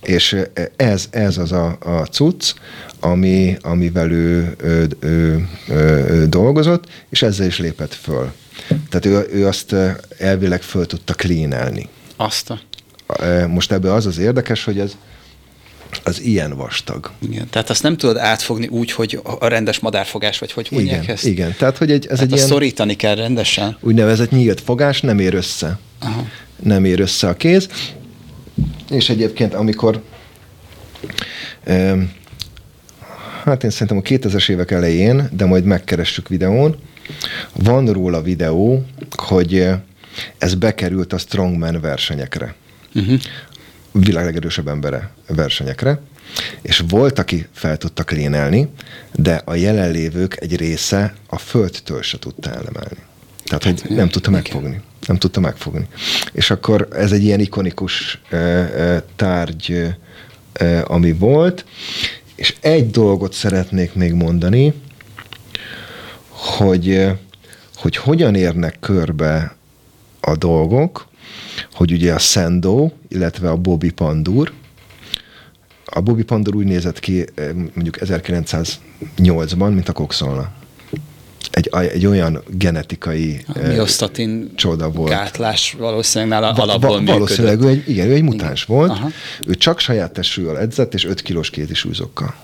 És 0.01 0.37
ez, 0.75 1.07
ez 1.09 1.37
az 1.37 1.51
a, 1.51 1.77
a 1.79 2.05
cucc, 2.05 2.53
ami, 2.99 3.57
amivel 3.61 4.11
ő, 4.11 4.55
ő, 4.63 4.87
ő, 4.99 5.47
ő, 5.69 6.05
ő 6.09 6.27
dolgozott, 6.27 6.83
és 7.09 7.21
ezzel 7.21 7.47
is 7.47 7.59
lépett 7.59 7.93
föl. 7.93 8.31
Tehát 8.89 9.05
ő, 9.05 9.27
ő 9.31 9.47
azt 9.47 9.75
elvileg 10.17 10.61
föl 10.61 10.85
tudta 10.85 11.13
cleanelni. 11.13 11.89
Azt 12.15 12.49
a... 12.49 12.59
Most 13.47 13.71
ebből 13.71 13.91
az 13.91 14.05
az 14.05 14.17
érdekes, 14.17 14.63
hogy 14.63 14.79
ez, 14.79 14.97
az 16.03 16.21
ilyen 16.21 16.55
vastag. 16.55 17.11
Igen, 17.19 17.47
tehát 17.49 17.69
azt 17.69 17.83
nem 17.83 17.97
tudod 17.97 18.17
átfogni 18.17 18.67
úgy, 18.67 18.91
hogy 18.91 19.19
a 19.39 19.47
rendes 19.47 19.79
madárfogás, 19.79 20.39
vagy 20.39 20.51
hogy 20.51 20.67
mondják 20.71 21.03
igen, 21.03 21.15
ezt? 21.15 21.25
Igen, 21.25 21.55
tehát 21.57 21.77
hogy 21.77 21.91
egy, 21.91 22.05
ez 22.05 22.17
tehát 22.17 22.31
egy 22.31 22.37
ilyen... 22.37 22.47
szorítani 22.47 22.95
kell 22.95 23.15
rendesen. 23.15 23.77
Úgynevezett 23.81 24.31
nyílt 24.31 24.61
fogás, 24.61 25.01
nem 25.01 25.19
ér 25.19 25.33
össze. 25.33 25.79
Aha. 25.99 26.27
Nem 26.63 26.85
ér 26.85 26.99
össze 26.99 27.27
a 27.27 27.35
kéz. 27.35 27.69
És 28.89 29.09
egyébként, 29.09 29.53
amikor 29.53 30.01
hát 33.43 33.63
én 33.63 33.69
szerintem 33.69 33.97
a 33.97 34.01
2000-es 34.01 34.49
évek 34.49 34.71
elején, 34.71 35.29
de 35.31 35.45
majd 35.45 35.63
megkeressük 35.63 36.27
videón, 36.27 36.75
van 37.53 37.85
róla 37.85 38.21
videó, 38.21 38.85
hogy 39.15 39.67
ez 40.37 40.53
bekerült 40.53 41.13
a 41.13 41.17
Strongman 41.17 41.81
versenyekre. 41.81 42.55
Uh-huh 42.95 43.19
világ 43.99 44.25
legerősebb 44.25 44.67
embere 44.67 45.11
versenyekre, 45.27 45.99
és 46.61 46.83
volt, 46.87 47.19
aki 47.19 47.47
fel 47.51 47.77
tudta 47.77 48.03
klénelni, 48.03 48.69
de 49.13 49.41
a 49.45 49.55
jelenlévők 49.55 50.37
egy 50.39 50.55
része 50.55 51.13
a 51.27 51.37
földtől 51.37 52.01
se 52.01 52.19
tudta 52.19 52.49
elemelni. 52.49 53.03
Tehát, 53.43 53.63
hogy 53.63 53.81
hát, 53.81 53.89
nem 53.89 54.09
tudta 54.09 54.29
megfogni. 54.29 54.81
Nem 55.07 55.17
tudta 55.17 55.39
megfogni. 55.39 55.87
És 56.31 56.51
akkor 56.51 56.87
ez 56.91 57.11
egy 57.11 57.23
ilyen 57.23 57.39
ikonikus 57.39 58.21
e, 58.29 58.35
e, 58.37 59.03
tárgy, 59.15 59.95
e, 60.53 60.83
ami 60.87 61.13
volt, 61.13 61.65
és 62.35 62.55
egy 62.59 62.91
dolgot 62.91 63.33
szeretnék 63.33 63.93
még 63.93 64.13
mondani, 64.13 64.73
hogy, 66.27 67.07
hogy 67.75 67.95
hogyan 67.95 68.35
érnek 68.35 68.79
körbe 68.79 69.55
a 70.21 70.35
dolgok, 70.35 71.07
hogy 71.73 71.91
ugye 71.91 72.13
a 72.13 72.19
Sendo, 72.19 72.89
illetve 73.07 73.49
a 73.49 73.55
Bobby 73.55 73.91
Pandur, 73.91 74.51
a 75.85 76.01
Bobby 76.01 76.23
Pandur 76.23 76.55
úgy 76.55 76.65
nézett 76.65 76.99
ki 76.99 77.25
eh, 77.35 77.49
mondjuk 77.53 77.97
1908-ban, 77.99 79.73
mint 79.73 79.89
a 79.89 79.93
Coxolna. 79.93 80.51
Egy, 81.51 81.69
egy 81.93 82.05
olyan 82.05 82.43
genetikai 82.49 83.45
eh, 83.55 83.85
csoda 84.55 84.89
volt. 84.91 85.09
gátlás 85.09 85.75
valószínűleg 85.79 86.39
nála 86.41 86.53
va- 86.53 86.59
alapból 86.63 86.89
va- 87.03 87.07
Valószínűleg 87.07 87.61
ő 87.61 87.67
egy, 87.67 87.89
igen, 87.89 88.07
ő 88.07 88.13
egy 88.13 88.23
mutáns 88.23 88.63
igen. 88.63 88.75
volt. 88.77 88.91
Aha. 88.91 89.09
Ő 89.47 89.55
csak 89.55 89.79
saját 89.79 90.11
testről 90.11 90.57
edzett, 90.57 90.93
és 90.93 91.05
5 91.05 91.21
kilós 91.21 91.49
kétisúlyzókkal. 91.49 92.35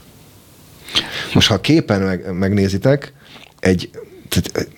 Most 1.33 1.47
ha 1.47 1.53
a 1.53 1.61
képen 1.61 2.01
meg, 2.01 2.33
megnézitek, 2.33 3.13
egy 3.59 3.89
tehát 4.29 4.69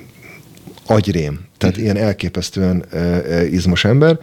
agyrém, 0.86 1.40
tehát 1.64 1.78
ilyen 1.78 1.98
elképesztően 1.98 2.86
izmos 3.52 3.86
ember, 3.86 4.20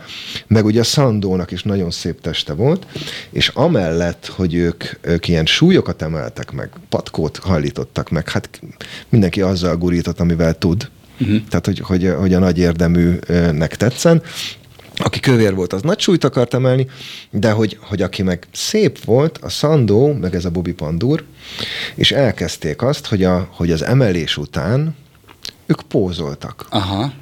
meg 0.46 0.64
ugye 0.64 0.80
a 0.80 0.84
Szandónak 0.84 1.50
is 1.50 1.62
nagyon 1.62 1.90
szép 1.90 2.20
teste 2.20 2.52
volt, 2.52 2.86
és 3.30 3.48
amellett, 3.48 4.26
hogy 4.26 4.54
ők, 4.54 4.84
ők 5.00 5.28
ilyen 5.28 5.46
súlyokat 5.46 6.02
emeltek 6.02 6.52
meg, 6.52 6.70
patkót 6.88 7.36
hajlítottak 7.36 8.10
meg, 8.10 8.28
hát 8.28 8.60
mindenki 9.08 9.40
azzal 9.40 9.76
gurított, 9.76 10.20
amivel 10.20 10.58
tud, 10.58 10.90
uh-huh. 11.20 11.36
tehát 11.48 11.66
hogy, 11.66 11.78
hogy, 11.78 12.12
hogy 12.18 12.34
a 12.34 12.38
nagy 12.38 12.58
érdeműnek 12.58 13.76
tetszen, 13.76 14.22
aki 14.96 15.20
kövér 15.20 15.54
volt, 15.54 15.72
az 15.72 15.82
nagy 15.82 16.00
súlyt 16.00 16.24
akart 16.24 16.54
emelni, 16.54 16.86
de 17.30 17.50
hogy, 17.50 17.78
hogy 17.80 18.02
aki 18.02 18.22
meg 18.22 18.46
szép 18.52 19.04
volt, 19.04 19.38
a 19.38 19.48
Szandó, 19.48 20.12
meg 20.12 20.34
ez 20.34 20.44
a 20.44 20.50
Bobby 20.50 20.72
Pandur, 20.72 21.24
és 21.94 22.12
elkezdték 22.12 22.82
azt, 22.82 23.06
hogy, 23.06 23.24
a, 23.24 23.48
hogy 23.50 23.70
az 23.70 23.82
emelés 23.82 24.36
után 24.36 24.94
ők 25.66 25.82
pózoltak. 25.82 26.66
Aha. 26.70 27.12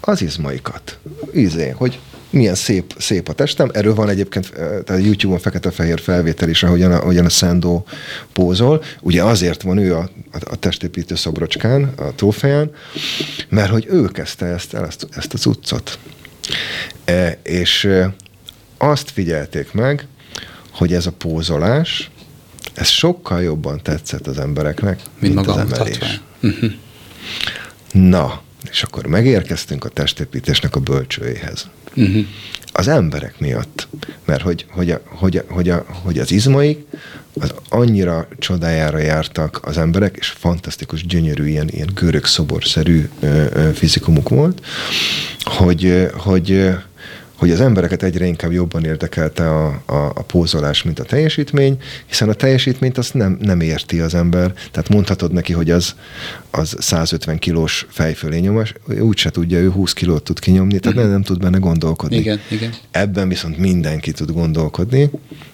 Az 0.00 0.22
izmaikat. 0.22 0.98
Izé, 1.32 1.68
hogy 1.68 1.98
milyen 2.30 2.54
szép, 2.54 2.94
szép 2.98 3.28
a 3.28 3.32
testem. 3.32 3.70
Erről 3.72 3.94
van 3.94 4.08
egyébként 4.08 4.52
tehát 4.84 5.04
YouTube-on 5.04 5.38
fekete-fehér 5.38 6.00
felvétel 6.00 6.48
is, 6.48 6.62
ahogyan 6.62 6.92
a, 6.92 7.00
ahogyan 7.00 7.24
a 7.24 7.28
Szendó 7.28 7.86
pózol. 8.32 8.82
Ugye 9.00 9.22
azért 9.22 9.62
van 9.62 9.78
ő 9.78 9.94
a, 9.94 10.10
a, 10.32 10.38
a 10.50 10.56
testépítő 10.56 11.14
szobrocskán, 11.14 11.92
a 11.96 12.02
trófeán, 12.02 12.70
mert 13.48 13.70
hogy 13.70 13.86
ő 13.90 14.04
kezdte 14.04 14.46
ezt 14.46 14.74
el, 14.74 14.86
ezt, 14.86 15.06
ezt 15.16 15.34
a 15.34 15.38
cuccot. 15.38 15.98
E, 17.04 17.38
és 17.42 17.88
azt 18.78 19.10
figyelték 19.10 19.72
meg, 19.72 20.06
hogy 20.70 20.92
ez 20.92 21.06
a 21.06 21.12
pózolás, 21.12 22.10
ez 22.74 22.88
sokkal 22.88 23.42
jobban 23.42 23.80
tetszett 23.82 24.26
az 24.26 24.38
embereknek, 24.38 25.00
mint, 25.18 25.34
mint 25.34 25.34
maga 25.34 25.52
az 25.52 25.72
emelés. 25.72 26.20
Uh-huh. 26.42 26.70
Na, 27.92 28.42
és 28.70 28.82
akkor 28.82 29.06
megérkeztünk 29.06 29.84
a 29.84 29.88
testépítésnek 29.88 30.76
a 30.76 30.80
bölcsőjéhez. 30.80 31.68
Uh-huh. 31.96 32.24
Az 32.72 32.88
emberek 32.88 33.38
miatt. 33.38 33.88
Mert 34.24 34.42
hogy, 34.42 34.66
hogy, 34.68 34.90
a, 34.90 35.00
hogy, 35.06 35.36
a, 35.36 35.44
hogy, 35.48 35.68
a, 35.68 35.84
hogy 36.02 36.18
az 36.18 36.30
izmaik 36.30 36.86
az 37.40 37.54
annyira 37.68 38.28
csodájára 38.38 38.98
jártak 38.98 39.60
az 39.62 39.78
emberek, 39.78 40.16
és 40.18 40.28
fantasztikus, 40.28 41.06
gyönyörű, 41.06 41.48
ilyen, 41.48 41.68
ilyen 41.68 41.90
görög 41.94 42.24
szoborszerű 42.24 43.08
ö, 43.20 43.44
ö, 43.52 43.72
fizikumuk 43.72 44.28
volt, 44.28 44.66
hogy, 45.40 46.08
hogy, 46.12 46.70
hogy 47.40 47.50
az 47.50 47.60
embereket 47.60 48.02
egyre 48.02 48.26
inkább 48.26 48.52
jobban 48.52 48.84
érdekelte 48.84 49.50
a, 49.50 49.82
a, 49.86 49.94
a 49.94 50.22
pózolás, 50.22 50.82
mint 50.82 50.98
a 50.98 51.04
teljesítmény, 51.04 51.76
hiszen 52.06 52.28
a 52.28 52.32
teljesítményt 52.32 52.98
azt 52.98 53.14
nem, 53.14 53.38
nem 53.40 53.60
érti 53.60 54.00
az 54.00 54.14
ember. 54.14 54.52
Tehát 54.70 54.88
mondhatod 54.88 55.32
neki, 55.32 55.52
hogy 55.52 55.70
az, 55.70 55.94
az 56.50 56.76
150 56.78 57.38
kilós 57.38 57.86
fejfölé 57.88 58.38
nyomás, 58.38 58.74
úgyse 59.00 59.30
tudja, 59.30 59.58
ő 59.58 59.70
20 59.70 59.92
kilót 59.92 60.22
tud 60.22 60.38
kinyomni, 60.38 60.78
tehát 60.78 60.96
uh-huh. 60.96 61.12
nem 61.12 61.22
tud 61.22 61.38
benne 61.38 61.58
gondolkodni. 61.58 62.16
Igen, 62.16 62.40
igen. 62.50 62.74
Ebben 62.90 63.28
viszont 63.28 63.58
mindenki 63.58 64.12
tud 64.12 64.32
gondolkodni, 64.32 65.10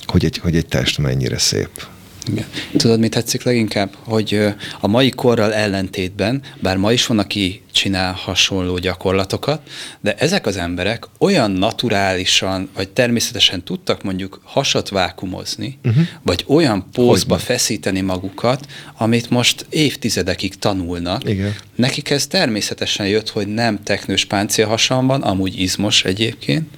hogy 0.06 0.24
egy, 0.24 0.38
hogy 0.38 0.56
egy 0.56 0.66
test 0.66 0.98
mennyire 0.98 1.38
szép. 1.38 1.86
Igen. 2.30 2.46
Tudod, 2.76 2.98
mit 2.98 3.10
tetszik 3.10 3.42
leginkább? 3.42 3.94
Hogy 4.04 4.54
a 4.80 4.86
mai 4.86 5.10
korral 5.10 5.54
ellentétben, 5.54 6.42
bár 6.60 6.76
ma 6.76 6.92
is 6.92 7.06
van, 7.06 7.18
aki 7.18 7.62
csinál 7.72 8.12
hasonló 8.12 8.78
gyakorlatokat, 8.78 9.60
de 10.00 10.14
ezek 10.14 10.46
az 10.46 10.56
emberek 10.56 11.04
olyan 11.18 11.50
naturálisan, 11.50 12.68
vagy 12.74 12.88
természetesen 12.88 13.62
tudtak 13.62 14.02
mondjuk 14.02 14.40
hasat 14.44 14.88
vákumozni, 14.88 15.78
uh-huh. 15.84 16.06
vagy 16.22 16.44
olyan 16.48 16.86
pózba 16.92 17.34
Hogyne. 17.34 17.48
feszíteni 17.48 18.00
magukat, 18.00 18.66
amit 18.96 19.30
most 19.30 19.66
évtizedekig 19.68 20.58
tanulnak. 20.58 21.28
Igen. 21.28 21.54
Nekik 21.74 22.10
ez 22.10 22.26
természetesen 22.26 23.06
jött, 23.06 23.30
hogy 23.30 23.46
nem 23.46 23.82
teknős 23.82 24.24
páncél 24.24 24.66
hasan 24.66 25.06
van, 25.06 25.22
amúgy 25.22 25.60
izmos 25.60 26.04
egyébként, 26.04 26.68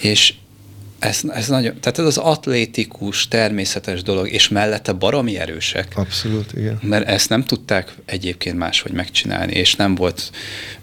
és 0.00 0.34
ez, 0.98 1.20
ez 1.28 1.48
nagyon, 1.48 1.80
tehát 1.80 1.98
ez 1.98 2.04
az 2.04 2.16
atlétikus, 2.16 3.28
természetes 3.28 4.02
dolog, 4.02 4.28
és 4.28 4.48
mellette 4.48 4.92
baromi 4.92 5.38
erősek. 5.38 5.92
Abszolút, 5.94 6.52
igen. 6.52 6.78
Mert 6.82 7.08
ezt 7.08 7.28
nem 7.28 7.44
tudták 7.44 7.94
egyébként 8.04 8.56
máshogy 8.56 8.92
megcsinálni, 8.92 9.52
és 9.52 9.74
nem 9.74 9.94
volt 9.94 10.30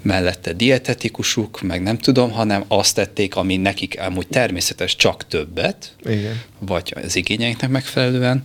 mellette 0.02 0.54
dietetikusuk, 0.54 1.62
meg 1.62 1.82
nem 1.82 1.98
tudom, 1.98 2.32
hanem 2.32 2.64
azt 2.68 2.96
tették, 2.96 3.36
ami 3.36 3.58
nekik 3.58 4.00
amúgy 4.00 4.28
természetes, 4.28 4.96
csak 4.96 5.28
többet, 5.28 5.92
igen. 6.06 6.42
vagy 6.60 6.94
az 7.04 7.16
igényeinknek 7.16 7.70
megfelelően. 7.70 8.44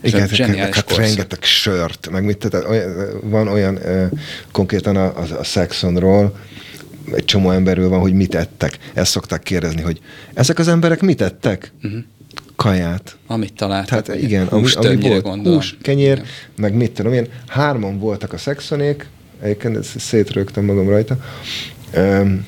Igen, 0.00 0.28
hát, 0.28 0.74
hát 0.74 0.96
rengeteg 0.96 1.42
sört, 1.42 2.10
meg 2.10 2.24
mit, 2.24 2.38
tehát 2.38 2.66
van 3.22 3.48
olyan 3.48 3.78
konkrétan 4.50 4.96
a, 4.96 5.04
a, 5.04 5.38
a 5.38 5.44
Saxonról, 5.44 6.36
egy 7.14 7.24
csomó 7.24 7.50
emberről 7.50 7.88
van, 7.88 8.00
hogy 8.00 8.12
mit 8.12 8.34
ettek. 8.34 8.78
Ezt 8.94 9.10
szokták 9.10 9.42
kérdezni, 9.42 9.82
hogy 9.82 10.00
ezek 10.34 10.58
az 10.58 10.68
emberek 10.68 11.00
mit 11.00 11.20
ettek? 11.20 11.72
Uh-huh. 11.82 12.00
Kaját. 12.56 13.16
Amit 13.26 13.52
találtak. 13.52 14.02
Tehát 14.02 14.22
igen, 14.22 14.46
ami, 14.46 14.72
ami 14.74 14.96
volt. 14.96 15.22
Gondolom. 15.22 15.58
Hús, 15.58 15.76
kenyér, 15.82 16.12
igen. 16.12 16.26
meg 16.56 16.74
mit 16.74 16.92
tudom 16.92 17.12
én. 17.12 17.28
Hárman 17.46 17.98
voltak 17.98 18.32
a 18.32 18.38
szexonék, 18.38 19.06
egyébként 19.40 19.84
szétrögtem 19.84 20.64
magam 20.64 20.88
rajta. 20.88 21.16
Um, 21.96 22.46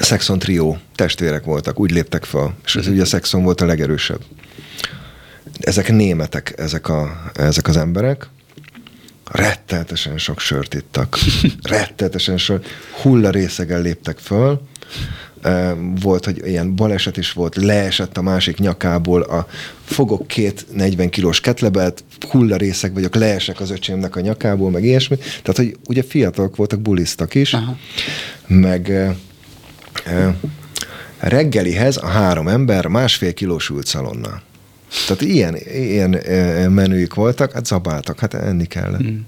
Szexon 0.00 0.38
trió, 0.38 0.78
testvérek 0.94 1.44
voltak, 1.44 1.80
úgy 1.80 1.90
léptek 1.90 2.24
fel, 2.24 2.54
és 2.64 2.74
ez 2.74 2.80
uh-huh. 2.80 2.94
ugye 2.94 3.02
a 3.02 3.06
Szexon 3.06 3.42
volt 3.42 3.60
a 3.60 3.66
legerősebb. 3.66 4.20
Ezek 5.60 5.92
németek, 5.92 6.54
ezek, 6.56 6.88
a, 6.88 7.30
ezek 7.34 7.68
az 7.68 7.76
emberek, 7.76 8.28
retteltesen 9.30 10.18
sok 10.18 10.40
sört 10.40 10.74
ittak. 10.74 11.18
retteltesen 11.62 12.38
sok 12.38 12.64
részegen 13.30 13.80
léptek 13.82 14.18
föl. 14.18 14.60
Volt, 16.00 16.24
hogy 16.24 16.42
ilyen 16.46 16.76
baleset 16.76 17.16
is 17.16 17.32
volt, 17.32 17.56
leesett 17.56 18.16
a 18.16 18.22
másik 18.22 18.58
nyakából, 18.58 19.22
a 19.22 19.46
fogok 19.84 20.26
két 20.26 20.66
40 20.72 21.10
kilós 21.10 21.40
ketlebelt, 21.40 22.04
részeg 22.32 22.92
vagyok, 22.92 23.14
leesek 23.14 23.60
az 23.60 23.70
öcsémnek 23.70 24.16
a 24.16 24.20
nyakából, 24.20 24.70
meg 24.70 24.84
ilyesmi. 24.84 25.16
Tehát, 25.16 25.56
hogy 25.56 25.76
ugye 25.86 26.02
fiatalok 26.02 26.56
voltak, 26.56 26.80
bulisztak 26.80 27.34
is, 27.34 27.54
Aha. 27.54 27.76
meg 28.46 28.90
e, 28.90 29.16
e, 30.04 30.36
reggelihez 31.18 31.96
a 31.96 32.06
három 32.06 32.48
ember 32.48 32.86
másfél 32.86 33.34
kilós 33.34 33.68
ült 33.68 33.86
szalonnal. 33.86 34.42
Tehát 35.06 35.22
ilyen, 35.22 35.56
ilyen 35.74 36.10
menőik 36.72 37.14
voltak, 37.14 37.52
hát 37.52 37.66
zabáltak, 37.66 38.20
hát 38.20 38.34
enni 38.34 38.66
kellett. 38.66 39.00
Hmm. 39.00 39.26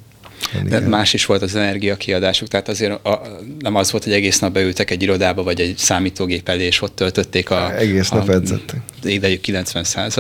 Enni 0.55 0.69
De 0.69 0.79
kell. 0.79 0.89
más 0.89 1.15
is 1.15 1.27
volt 1.27 1.43
az 1.43 1.55
energiakiadásuk, 1.55 2.49
tehát 2.49 2.69
azért 2.69 3.07
a, 3.07 3.23
nem 3.59 3.75
az 3.75 3.91
volt, 3.91 4.05
hogy 4.05 4.13
egész 4.13 4.39
nap 4.39 4.53
beültek 4.53 4.91
egy 4.91 5.03
irodába, 5.03 5.43
vagy 5.43 5.61
egy 5.61 5.77
számítógép 5.77 6.49
elé, 6.49 6.65
és 6.65 6.83
ott 6.83 6.97
töltötték 6.97 7.51
a, 7.51 7.77
egész 7.79 8.09
nap 8.09 8.29
edzettek. 8.29 8.81
idejük 9.03 9.41
90 9.41 9.85
át 9.95 10.13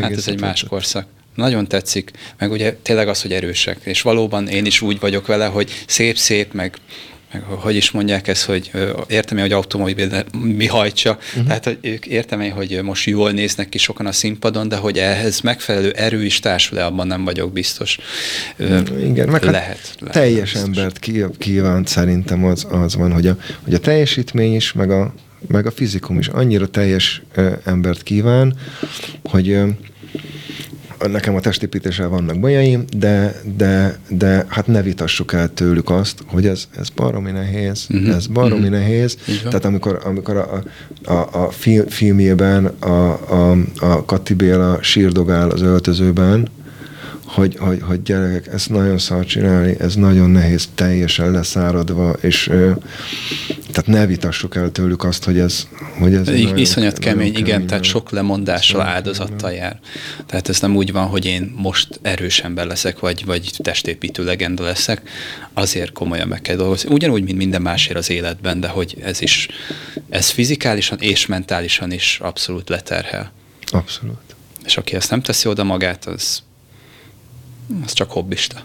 Hát 0.00 0.12
ez 0.12 0.28
egy 0.28 0.40
más 0.40 0.64
korszak. 0.68 1.06
Nagyon 1.34 1.66
tetszik, 1.68 2.10
meg 2.38 2.50
ugye 2.50 2.76
tényleg 2.82 3.08
az, 3.08 3.22
hogy 3.22 3.32
erősek, 3.32 3.78
és 3.82 4.02
valóban 4.02 4.48
én 4.48 4.66
is 4.66 4.80
úgy 4.80 5.00
vagyok 5.00 5.26
vele, 5.26 5.46
hogy 5.46 5.84
szép-szép, 5.86 6.52
meg 6.52 6.76
hogy 7.44 7.76
is 7.76 7.90
mondják 7.90 8.28
ezt, 8.28 8.44
hogy 8.44 8.70
értem 9.06 9.36
én, 9.36 9.42
hogy 9.42 9.52
automobil 9.52 10.24
mi 10.42 10.66
hajtsa, 10.66 11.18
uh-huh. 11.28 11.46
tehát 11.46 11.64
hogy 11.64 11.78
ők 11.80 12.06
értem 12.06 12.40
én, 12.40 12.52
hogy 12.52 12.80
most 12.82 13.06
jól 13.06 13.30
néznek 13.30 13.68
ki 13.68 13.78
sokan 13.78 14.06
a 14.06 14.12
színpadon, 14.12 14.68
de 14.68 14.76
hogy 14.76 14.98
ehhez 14.98 15.40
megfelelő 15.40 15.90
erő 15.90 16.24
is 16.24 16.40
társul 16.40 16.78
abban 16.78 17.06
nem 17.06 17.24
vagyok 17.24 17.52
biztos. 17.52 17.98
Igen, 19.02 19.28
meg 19.28 19.42
lehet, 19.42 19.66
hát 19.66 19.96
lehet. 20.00 20.12
Teljes 20.12 20.52
lehet 20.52 20.66
embert 20.66 20.98
kívánt 21.38 21.88
szerintem 21.88 22.44
az, 22.44 22.66
az 22.70 22.96
van, 22.96 23.12
hogy 23.12 23.26
a, 23.26 23.36
hogy 23.64 23.74
a 23.74 23.78
teljesítmény 23.78 24.54
is, 24.54 24.72
meg 24.72 24.90
a, 24.90 25.14
meg 25.48 25.66
a 25.66 25.70
fizikum 25.70 26.18
is 26.18 26.28
annyira 26.28 26.66
teljes 26.66 27.22
embert 27.64 28.02
kíván, 28.02 28.56
hogy 29.24 29.58
nekem 31.08 31.34
a 31.34 31.40
testépítéssel 31.40 32.08
vannak 32.08 32.40
bajaim, 32.40 32.84
de, 32.96 33.40
de, 33.56 33.98
de 34.08 34.44
hát 34.48 34.66
ne 34.66 34.82
vitassuk 34.82 35.32
el 35.32 35.52
tőlük 35.54 35.90
azt, 35.90 36.22
hogy 36.26 36.46
ez, 36.46 36.68
ez 36.78 36.88
baromi 36.88 37.30
nehéz, 37.30 37.86
uh-huh. 37.90 38.14
ez 38.14 38.26
baromi 38.26 38.54
uh-huh. 38.54 38.78
nehéz. 38.78 39.16
Tehát 39.42 39.64
amikor, 39.64 40.00
amikor 40.04 40.36
a, 40.36 40.62
a, 41.12 41.44
a 41.44 41.50
filmjében 41.88 42.64
a, 42.66 43.08
a, 43.12 43.56
a 43.80 44.04
Kati 44.04 44.34
Béla 44.34 44.78
sírdogál 44.82 45.50
az 45.50 45.60
öltözőben, 45.62 46.48
hogy, 47.26 47.56
hogy, 47.58 47.82
hogy 47.82 48.02
gyerekek, 48.02 48.46
ezt 48.46 48.70
nagyon 48.70 48.98
szar 48.98 49.24
csinálni, 49.24 49.76
ez 49.78 49.94
nagyon 49.94 50.30
nehéz, 50.30 50.68
teljesen 50.74 51.30
leszáradva, 51.30 52.10
és 52.20 52.48
ö, 52.48 52.70
tehát 53.46 53.86
ne 53.86 54.06
vitassuk 54.06 54.56
el 54.56 54.72
tőlük 54.72 55.04
azt, 55.04 55.24
hogy 55.24 55.38
ez, 55.38 55.66
hogy 55.98 56.14
ez 56.14 56.28
I- 56.28 56.52
Iszonyat 56.54 56.98
kemény, 56.98 57.32
kemény, 57.32 57.46
igen, 57.46 57.66
tehát 57.66 57.84
sok 57.84 58.10
lemondással 58.10 58.80
áldozattal 58.80 59.52
jár. 59.52 59.80
Tehát 60.26 60.48
ez 60.48 60.60
nem 60.60 60.76
úgy 60.76 60.92
van, 60.92 61.06
hogy 61.06 61.24
én 61.24 61.54
most 61.56 61.98
erős 62.02 62.40
ember 62.40 62.66
leszek, 62.66 62.98
vagy, 62.98 63.24
vagy 63.24 63.52
testépítő 63.56 64.24
legenda 64.24 64.64
leszek, 64.64 65.02
azért 65.52 65.92
komolyan 65.92 66.28
meg 66.28 66.40
kell 66.40 66.56
dolgozni. 66.56 66.92
Ugyanúgy, 66.92 67.22
mint 67.24 67.38
minden 67.38 67.62
másért 67.62 67.98
az 67.98 68.10
életben, 68.10 68.60
de 68.60 68.68
hogy 68.68 68.96
ez 69.02 69.20
is, 69.20 69.48
ez 70.08 70.28
fizikálisan 70.28 70.98
és 71.00 71.26
mentálisan 71.26 71.92
is 71.92 72.18
abszolút 72.22 72.68
leterhel. 72.68 73.32
Abszolút. 73.70 74.16
És 74.64 74.76
aki 74.76 74.94
ezt 74.94 75.10
nem 75.10 75.22
teszi 75.22 75.48
oda 75.48 75.64
magát, 75.64 76.04
az 76.04 76.42
az 77.84 77.92
csak 77.92 78.10
hobbista. 78.10 78.64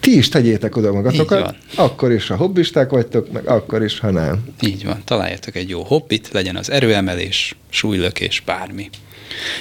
Ti 0.00 0.16
is 0.16 0.28
tegyétek 0.28 0.76
oda 0.76 0.92
magatokat, 0.92 1.56
akkor 1.74 2.12
is, 2.12 2.26
ha 2.26 2.36
hobbisták 2.36 2.90
vagytok, 2.90 3.32
meg 3.32 3.48
akkor 3.48 3.82
is, 3.82 3.98
ha 3.98 4.10
nem. 4.10 4.44
Így 4.60 4.84
van, 4.84 5.02
találjatok 5.04 5.56
egy 5.56 5.68
jó 5.68 5.82
hobbit, 5.82 6.28
legyen 6.32 6.56
az 6.56 6.70
erőemelés, 6.70 7.56
súlylökés, 7.68 8.42
bármi. 8.46 8.90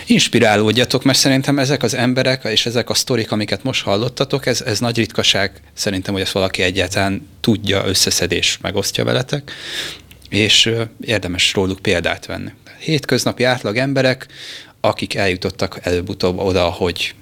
Inspirálódjatok, 0.05 1.03
mert 1.03 1.17
szerintem 1.17 1.59
ezek 1.59 1.83
az 1.83 1.93
emberek 1.93 2.43
és 2.43 2.65
ezek 2.65 2.89
a 2.89 2.93
sztorik, 2.93 3.31
amiket 3.31 3.63
most 3.63 3.83
hallottatok, 3.83 4.45
ez, 4.45 4.61
ez 4.61 4.79
nagy 4.79 4.97
ritkaság, 4.97 5.51
szerintem, 5.73 6.13
hogy 6.13 6.21
ezt 6.21 6.31
valaki 6.31 6.61
egyáltalán 6.61 7.27
tudja, 7.39 7.85
összeszedés 7.85 8.57
megosztja 8.61 9.03
veletek, 9.03 9.51
és 10.29 10.71
érdemes 11.01 11.53
róluk 11.53 11.79
példát 11.79 12.25
venni. 12.25 12.51
Hétköznapi 12.79 13.43
átlag 13.43 13.77
emberek, 13.77 14.27
akik 14.81 15.15
eljutottak 15.15 15.79
előbb-utóbb 15.81 16.37
oda, 16.37 16.63
hogy 16.63 17.13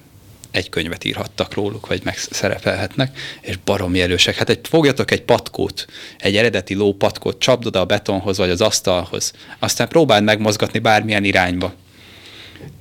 egy 0.51 0.69
könyvet 0.69 1.03
írhattak 1.03 1.53
róluk, 1.53 1.87
vagy 1.87 2.01
megszerepelhetnek, 2.03 3.19
és 3.41 3.57
baromi 3.65 4.01
erősek. 4.01 4.35
Hát 4.35 4.49
egy, 4.49 4.59
fogjatok 4.63 5.11
egy 5.11 5.21
patkót, 5.21 5.85
egy 6.17 6.35
eredeti 6.35 6.73
lópatkót, 6.73 7.39
csapd 7.39 7.65
oda 7.65 7.79
a 7.79 7.85
betonhoz, 7.85 8.37
vagy 8.37 8.49
az 8.49 8.61
asztalhoz, 8.61 9.33
aztán 9.59 9.87
próbáld 9.87 10.23
megmozgatni 10.23 10.79
bármilyen 10.79 11.23
irányba. 11.23 11.73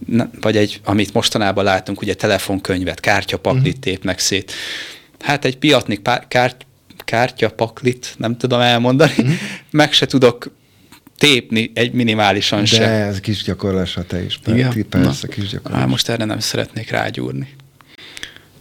Na, 0.07 0.31
vagy 0.41 0.57
egy, 0.57 0.81
amit 0.85 1.13
mostanában 1.13 1.65
látunk, 1.65 2.01
ugye 2.01 2.15
telefonkönyvet, 2.15 3.01
kártyapaklit 3.01 3.67
uh-huh. 3.67 3.83
tépnek 3.83 4.19
szét. 4.19 4.53
Hát 5.21 5.45
egy 5.45 5.59
piatnik 5.59 6.01
pár, 6.01 6.25
kárt, 6.29 6.67
kártyapaklit, 7.05 8.15
nem 8.17 8.37
tudom 8.37 8.61
elmondani, 8.61 9.15
uh-huh. 9.17 9.35
meg 9.71 9.93
se 9.93 10.07
tudok 10.07 10.51
tépni 11.17 11.71
egy 11.75 11.93
minimálisan 11.93 12.61
De 12.61 12.67
se. 12.67 12.79
De 12.79 12.87
ez 12.87 13.21
kis 13.21 13.43
gyakorlás, 13.43 13.95
ha 13.95 14.03
te 14.03 14.25
is. 14.25 14.41
Igen? 14.47 14.87
Persze, 14.89 15.27
Na, 15.27 15.35
kis 15.35 15.49
gyakorlás. 15.49 15.81
Á, 15.81 15.87
most 15.87 16.09
erre 16.09 16.25
nem 16.25 16.39
szeretnék 16.39 16.91
rágyúrni. 16.91 17.49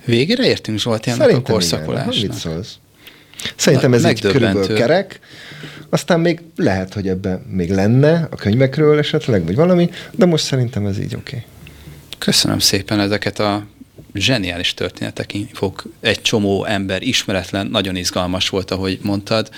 Végére 0.05 0.45
értünk 0.45 0.79
Zsolti 0.79 1.09
ennek 1.09 1.21
Szerintem 1.21 1.45
a 1.51 1.53
korszakolásnak. 1.53 2.15
Igen. 2.15 2.29
Mit 2.29 2.37
szólsz? 2.37 2.77
Szerintem 3.55 3.89
Na, 3.89 3.95
ez 3.95 4.03
egy 4.03 4.21
körülbelül 4.21 4.75
kerek. 4.75 5.19
Aztán 5.89 6.19
még 6.19 6.41
lehet, 6.55 6.93
hogy 6.93 7.07
ebben 7.07 7.45
még 7.49 7.71
lenne 7.71 8.27
a 8.31 8.35
könyvekről 8.35 8.97
esetleg, 8.97 9.45
vagy 9.45 9.55
valami, 9.55 9.89
de 10.11 10.25
most 10.25 10.43
szerintem 10.43 10.85
ez 10.85 10.99
így 10.99 11.15
oké. 11.15 11.35
Okay. 11.35 11.47
Köszönöm 12.17 12.59
szépen 12.59 12.99
ezeket 12.99 13.39
a 13.39 13.65
zseniális 14.13 14.73
történetek, 14.73 15.33
fog 15.53 15.83
egy 15.99 16.21
csomó 16.21 16.65
ember 16.65 17.01
ismeretlen, 17.01 17.67
nagyon 17.67 17.95
izgalmas 17.95 18.49
volt, 18.49 18.71
ahogy 18.71 18.99
mondtad. 19.01 19.49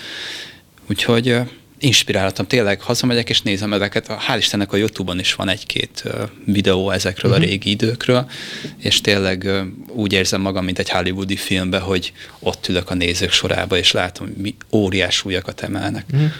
Úgyhogy 0.88 1.40
inspiráltam. 1.80 2.46
Tényleg 2.46 2.80
hazamegyek 2.80 3.28
és 3.28 3.42
nézem 3.42 3.72
ezeket. 3.72 4.06
Hál' 4.28 4.36
Istennek 4.38 4.72
a 4.72 4.76
Youtube-on 4.76 5.18
is 5.18 5.34
van 5.34 5.48
egy-két 5.48 6.02
videó 6.44 6.90
ezekről 6.90 7.30
uh-huh. 7.30 7.44
a 7.44 7.46
mhm. 7.46 7.54
régi 7.54 7.70
időkről, 7.70 8.30
és 8.78 9.00
tényleg 9.00 9.48
úgy 9.88 10.12
érzem 10.12 10.40
magam, 10.40 10.64
mint 10.64 10.78
egy 10.78 10.90
hollywoodi 10.90 11.36
filmbe, 11.36 11.78
hogy 11.78 12.12
ott 12.38 12.68
ülök 12.68 12.90
a 12.90 12.94
nézők 12.94 13.30
sorába, 13.30 13.76
és 13.76 13.92
látom, 13.92 14.28
mi 14.36 14.56
óriás 14.72 15.24
újakat 15.24 15.62
emelnek. 15.62 16.04
Uh-huh. 16.12 16.30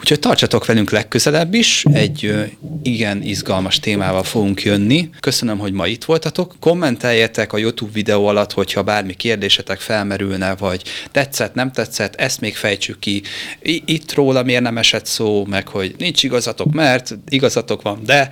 Úgyhogy 0.00 0.18
tartsatok 0.18 0.66
velünk 0.66 0.90
legközelebb 0.90 1.54
is, 1.54 1.84
egy 1.92 2.34
igen 2.82 3.22
izgalmas 3.22 3.78
témával 3.78 4.22
fogunk 4.22 4.62
jönni. 4.62 5.10
Köszönöm, 5.20 5.58
hogy 5.58 5.72
ma 5.72 5.86
itt 5.86 6.04
voltatok. 6.04 6.54
Kommenteljetek 6.60 7.52
a 7.52 7.58
YouTube 7.58 7.92
videó 7.92 8.26
alatt, 8.26 8.52
hogyha 8.52 8.82
bármi 8.82 9.14
kérdésetek 9.14 9.80
felmerülne, 9.80 10.54
vagy 10.54 10.82
tetszett, 11.10 11.54
nem 11.54 11.72
tetszett, 11.72 12.14
ezt 12.14 12.40
még 12.40 12.56
fejtsük 12.56 12.98
ki. 12.98 13.22
Itt 13.62 14.14
róla 14.14 14.42
miért 14.42 14.62
nem 14.62 14.78
esett 14.78 15.06
szó, 15.06 15.44
meg 15.44 15.68
hogy 15.68 15.94
nincs 15.98 16.22
igazatok, 16.22 16.72
mert 16.72 17.14
igazatok 17.28 17.82
van, 17.82 18.00
de. 18.04 18.28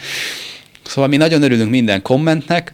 Szóval 0.86 1.08
mi 1.08 1.16
nagyon 1.16 1.42
örülünk 1.42 1.70
minden 1.70 2.02
kommentnek, 2.02 2.72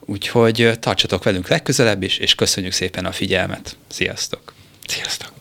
úgyhogy 0.00 0.70
tartsatok 0.80 1.24
velünk 1.24 1.48
legközelebb 1.48 2.02
is, 2.02 2.18
és 2.18 2.34
köszönjük 2.34 2.72
szépen 2.72 3.04
a 3.04 3.12
figyelmet. 3.12 3.76
Sziasztok! 3.88 4.54
Sziasztok! 4.86 5.37